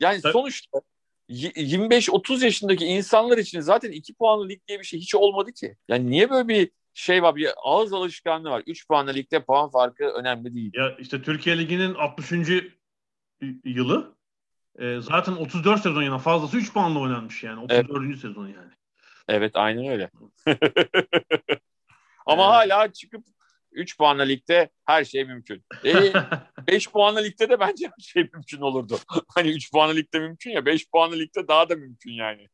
Yani 0.00 0.20
Tabii. 0.20 0.32
sonuçta 0.32 0.80
25-30 1.28 2.44
yaşındaki 2.44 2.84
insanlar 2.84 3.38
için 3.38 3.60
zaten 3.60 3.90
2 3.90 4.14
puanlı 4.14 4.48
lig 4.48 4.60
diye 4.68 4.78
bir 4.80 4.84
şey 4.84 5.00
hiç 5.00 5.14
olmadı 5.14 5.52
ki. 5.52 5.76
Yani 5.88 6.10
niye 6.10 6.30
böyle 6.30 6.48
bir 6.48 6.70
şey 6.94 7.22
var 7.22 7.36
bir 7.36 7.50
ağız 7.64 7.92
alışkanlığı 7.92 8.50
var. 8.50 8.62
3 8.66 8.88
puanlı 8.88 9.14
ligde 9.14 9.44
puan 9.44 9.70
farkı 9.70 10.04
önemli 10.04 10.54
değil. 10.54 10.70
Ya 10.74 10.96
işte 10.98 11.22
Türkiye 11.22 11.58
Ligi'nin 11.58 11.94
60. 11.94 12.32
yılı 13.64 14.13
e, 14.78 15.00
zaten 15.00 15.32
34 15.32 15.82
sezon 15.82 16.02
yana 16.02 16.18
fazlası 16.18 16.56
3 16.56 16.72
puanla 16.72 16.98
oynanmış 16.98 17.42
yani. 17.42 17.60
34. 17.60 18.04
Evet. 18.04 18.18
sezon 18.18 18.46
yani. 18.46 18.72
Evet 19.28 19.56
aynen 19.56 19.86
öyle. 19.86 20.10
Ama 22.26 22.62
evet. 22.62 22.72
hala 22.72 22.92
çıkıp 22.92 23.24
3 23.72 23.98
puanla 23.98 24.22
ligde 24.22 24.70
her 24.84 25.04
şey 25.04 25.24
mümkün. 25.24 25.64
E, 25.84 25.94
5 26.66 26.90
puanla 26.90 27.20
ligde 27.20 27.48
de 27.48 27.60
bence 27.60 27.86
her 27.86 28.02
şey 28.02 28.28
mümkün 28.32 28.60
olurdu. 28.60 28.98
Hani 29.34 29.50
3 29.50 29.72
puanla 29.72 29.92
ligde 29.92 30.18
mümkün 30.18 30.50
ya 30.50 30.66
5 30.66 30.90
puanla 30.90 31.16
ligde 31.16 31.48
daha 31.48 31.68
da 31.68 31.76
mümkün 31.76 32.12
yani. 32.12 32.48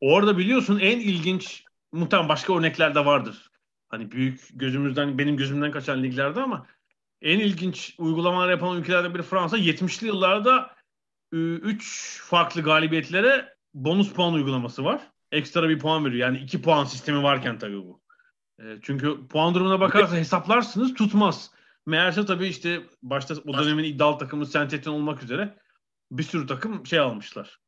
Orada 0.00 0.38
biliyorsun 0.38 0.78
en 0.78 1.00
ilginç 1.00 1.64
muhtemelen 1.92 2.28
başka 2.28 2.58
örnekler 2.58 2.94
de 2.94 3.06
vardır. 3.06 3.50
Hani 3.88 4.10
büyük 4.12 4.48
gözümüzden 4.52 5.18
benim 5.18 5.36
gözümden 5.36 5.70
kaçan 5.70 6.02
liglerde 6.02 6.40
ama 6.40 6.66
en 7.22 7.38
ilginç 7.38 7.94
uygulamalar 7.98 8.50
yapan 8.50 8.76
ülkelerden 8.76 9.14
biri 9.14 9.22
Fransa. 9.22 9.58
70'li 9.58 10.06
yıllarda 10.06 10.77
3 11.32 12.20
farklı 12.22 12.62
galibiyetlere 12.62 13.54
bonus 13.74 14.12
puan 14.12 14.34
uygulaması 14.34 14.84
var. 14.84 15.10
Ekstra 15.32 15.68
bir 15.68 15.78
puan 15.78 16.04
veriyor. 16.04 16.28
Yani 16.28 16.38
2 16.38 16.62
puan 16.62 16.84
sistemi 16.84 17.22
varken 17.22 17.58
tabii 17.58 17.76
bu. 17.76 18.00
Çünkü 18.82 19.28
puan 19.28 19.54
durumuna 19.54 19.80
bakarsa 19.80 20.16
hesaplarsınız 20.16 20.94
tutmaz. 20.94 21.50
Meğerse 21.86 22.26
tabii 22.26 22.46
işte 22.46 22.80
başta 23.02 23.34
o 23.46 23.58
dönemin 23.58 23.84
iddialı 23.84 24.18
takımı 24.18 24.46
saint 24.46 24.86
olmak 24.86 25.22
üzere 25.22 25.56
bir 26.10 26.22
sürü 26.22 26.46
takım 26.46 26.86
şey 26.86 26.98
almışlar. 26.98 27.58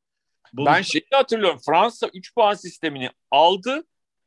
Bonus... 0.53 0.67
Ben 0.67 0.83
şeyi 0.83 1.07
hatırlıyorum. 1.13 1.59
Fransa 1.67 2.09
3 2.15 2.35
puan 2.35 2.55
sistemini 2.55 3.11
aldı. 3.31 3.85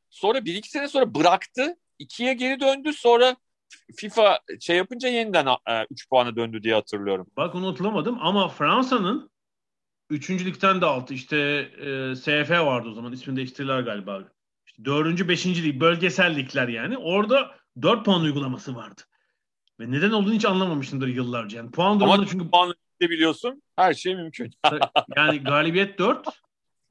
Sonra 0.10 0.38
1-2 0.38 0.68
sene 0.68 0.88
sonra 0.88 1.16
bıraktı. 1.16 1.76
2'ye 2.00 2.34
geri 2.34 2.60
döndü. 2.60 2.94
Sonra 2.94 3.36
FIFA 3.96 4.40
şey 4.60 4.78
yapınca 4.78 5.10
yeniden 5.10 5.48
3 5.90 6.04
e, 6.06 6.10
puana 6.10 6.36
döndü 6.36 6.64
diye 6.64 6.74
hatırlıyorum. 6.74 7.28
Bak 7.38 7.56
onu 7.56 7.68
hatırlamadım 7.68 8.18
ama 8.22 8.50
Fransa'nın 8.50 9.30
3. 10.10 10.30
ligden 10.30 10.82
de 10.82 10.86
altı 10.86 11.14
işte 11.14 11.38
e, 11.38 12.16
SF 12.16 12.52
vardı 12.52 12.90
o 12.90 12.94
zaman 12.94 13.14
ismini 13.14 13.38
değiştirdiler 13.38 13.80
galiba. 13.80 14.24
İşte 14.68 14.86
4. 14.86 15.28
5. 15.28 15.46
lig 15.46 15.82
bölgesel 15.82 16.36
ligler 16.36 16.68
yani. 16.68 16.98
Orada 16.98 17.56
4 17.82 18.06
puan 18.06 18.22
uygulaması 18.22 18.76
vardı. 18.76 19.02
Ve 19.80 19.92
neden 19.92 20.12
olduğunu 20.12 20.34
hiç 20.34 20.46
anlamamışımdır 20.46 21.08
yıllarca. 21.08 21.58
Yani 21.58 21.72
puan 21.72 22.00
durumunda 22.00 22.26
çünkü 22.26 22.50
puan 22.50 22.74
biliyorsun 23.02 23.64
her 23.76 23.94
şey 23.94 24.16
mümkün. 24.16 24.52
yani 25.18 25.44
galibiyet 25.44 26.00
4, 26.00 26.28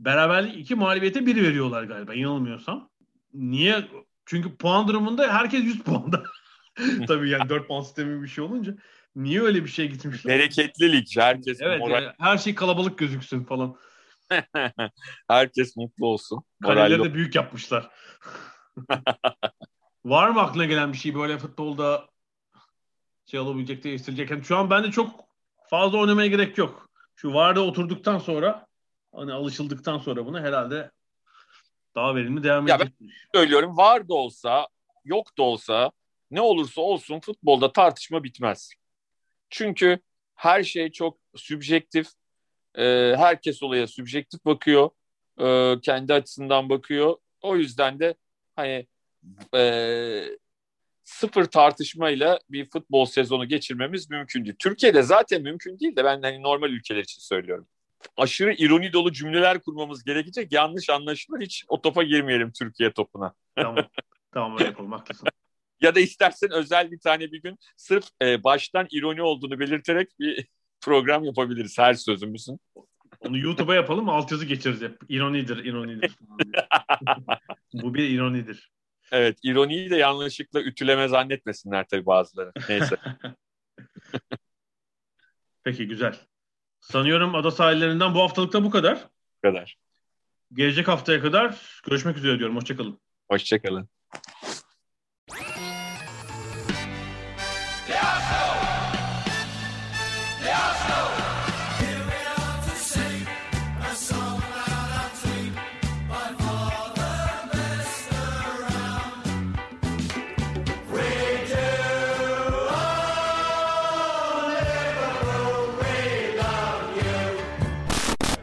beraberlik 0.00 0.56
2, 0.56 0.74
mağlubiyete 0.74 1.26
1 1.26 1.42
veriyorlar 1.42 1.84
galiba 1.84 2.14
yanılmıyorsam. 2.14 2.90
Niye? 3.34 3.84
Çünkü 4.26 4.56
puan 4.56 4.88
durumunda 4.88 5.34
herkes 5.34 5.64
100 5.64 5.82
puanda. 5.82 6.22
Tabii 7.06 7.30
yani 7.30 7.48
4 7.48 7.68
puan 7.68 7.80
sistemi 7.80 8.22
bir 8.22 8.28
şey 8.28 8.44
olunca. 8.44 8.74
Niye 9.16 9.42
öyle 9.42 9.64
bir 9.64 9.68
şey 9.68 9.88
gitmişler? 9.88 10.38
Bereketlilik. 10.38 11.16
Herkes 11.16 11.60
evet, 11.60 11.80
moral... 11.80 12.02
yani 12.02 12.12
her 12.18 12.38
şey 12.38 12.54
kalabalık 12.54 12.98
gözüksün 12.98 13.44
falan. 13.44 13.76
herkes 15.28 15.76
mutlu 15.76 16.06
olsun. 16.06 16.42
Kaleleri 16.62 17.04
de 17.04 17.14
büyük 17.14 17.34
yapmışlar. 17.34 17.90
Var 20.04 20.28
mı 20.28 20.40
aklına 20.40 20.64
gelen 20.64 20.92
bir 20.92 20.98
şey 20.98 21.14
böyle 21.14 21.38
futbolda 21.38 22.08
şey 23.26 23.40
olabilecek, 23.40 23.84
değiştirecek? 23.84 24.30
Yani 24.30 24.44
şu 24.44 24.56
an 24.56 24.70
bende 24.70 24.90
çok 24.90 25.24
fazla 25.70 25.98
oynamaya 25.98 26.26
gerek 26.26 26.58
yok. 26.58 26.88
Şu 27.16 27.34
varda 27.34 27.60
oturduktan 27.60 28.18
sonra 28.18 28.66
hani 29.14 29.32
alışıldıktan 29.32 29.98
sonra 29.98 30.26
bunu 30.26 30.40
herhalde 30.40 30.90
daha 31.94 32.14
verimli 32.14 32.42
devam 32.42 32.68
edecek. 32.68 32.80
Ya 32.80 32.86
ben 33.00 33.08
söylüyorum 33.34 33.76
var 33.76 34.08
da 34.08 34.14
olsa 34.14 34.68
yok 35.04 35.38
da 35.38 35.42
olsa 35.42 35.92
ne 36.32 36.40
olursa 36.40 36.80
olsun 36.80 37.20
futbolda 37.20 37.72
tartışma 37.72 38.24
bitmez. 38.24 38.72
Çünkü 39.50 39.98
her 40.34 40.62
şey 40.62 40.90
çok 40.90 41.18
sübjektif. 41.36 42.08
E, 42.78 42.84
herkes 43.16 43.62
olaya 43.62 43.86
sübjektif 43.86 44.44
bakıyor. 44.44 44.90
E, 45.40 45.76
kendi 45.80 46.14
açısından 46.14 46.68
bakıyor. 46.68 47.16
O 47.40 47.56
yüzden 47.56 47.98
de 48.00 48.14
hani 48.56 48.86
e, 49.54 49.62
sıfır 51.04 51.44
tartışmayla 51.44 52.40
bir 52.50 52.70
futbol 52.70 53.04
sezonu 53.04 53.48
geçirmemiz 53.48 54.10
mümkün 54.10 54.44
değil. 54.44 54.56
Türkiye'de 54.58 55.02
zaten 55.02 55.42
mümkün 55.42 55.78
değil 55.78 55.96
de 55.96 56.04
ben 56.04 56.22
hani 56.22 56.42
normal 56.42 56.70
ülkeler 56.70 57.00
için 57.00 57.20
söylüyorum. 57.20 57.66
Aşırı 58.16 58.52
ironi 58.52 58.92
dolu 58.92 59.12
cümleler 59.12 59.60
kurmamız 59.60 60.04
gerekecek. 60.04 60.52
Yanlış 60.52 60.90
anlaşılır. 60.90 61.40
Hiç 61.40 61.64
o 61.68 61.82
topa 61.82 62.02
girmeyelim 62.02 62.52
Türkiye 62.52 62.92
topuna. 62.92 63.34
Tamam. 63.56 63.86
Tamam 64.32 64.52
öyle 64.58 64.64
yapalım. 64.64 64.92
Haklısın. 64.92 65.28
Ya 65.82 65.94
da 65.94 66.00
istersen 66.00 66.50
özel 66.50 66.90
bir 66.90 67.00
tane 67.00 67.32
bir 67.32 67.42
gün 67.42 67.58
sırf 67.76 68.04
e, 68.22 68.44
baştan 68.44 68.86
ironi 68.90 69.22
olduğunu 69.22 69.58
belirterek 69.58 70.08
bir 70.20 70.46
program 70.80 71.24
yapabiliriz 71.24 71.78
her 71.78 71.94
sözümüzün. 71.94 72.60
Onu 73.20 73.38
YouTube'a 73.38 73.74
yapalım 73.74 74.08
altyazı 74.08 74.44
geçeriz 74.44 74.82
hep. 74.82 74.98
İronidir, 75.08 75.64
ironidir. 75.64 76.12
Bu 77.72 77.94
bir 77.94 78.10
ironidir. 78.10 78.72
Evet, 79.12 79.38
ironiyi 79.42 79.90
de 79.90 79.96
yanlışlıkla 79.96 80.62
ütüleme 80.62 81.08
zannetmesinler 81.08 81.86
tabii 81.90 82.06
bazıları. 82.06 82.52
Neyse. 82.68 82.96
Peki 85.64 85.88
güzel. 85.88 86.16
Sanıyorum 86.80 87.34
ada 87.34 87.50
sahillerinden 87.50 88.14
bu 88.14 88.20
haftalıkta 88.20 88.64
bu 88.64 88.70
kadar. 88.70 89.08
Bu 89.36 89.48
kadar. 89.48 89.76
Gelecek 90.52 90.88
haftaya 90.88 91.20
kadar 91.20 91.80
görüşmek 91.86 92.16
üzere 92.16 92.38
diyorum. 92.38 92.56
Hoşçakalın. 92.56 93.00
Hoşçakalın. 93.30 93.91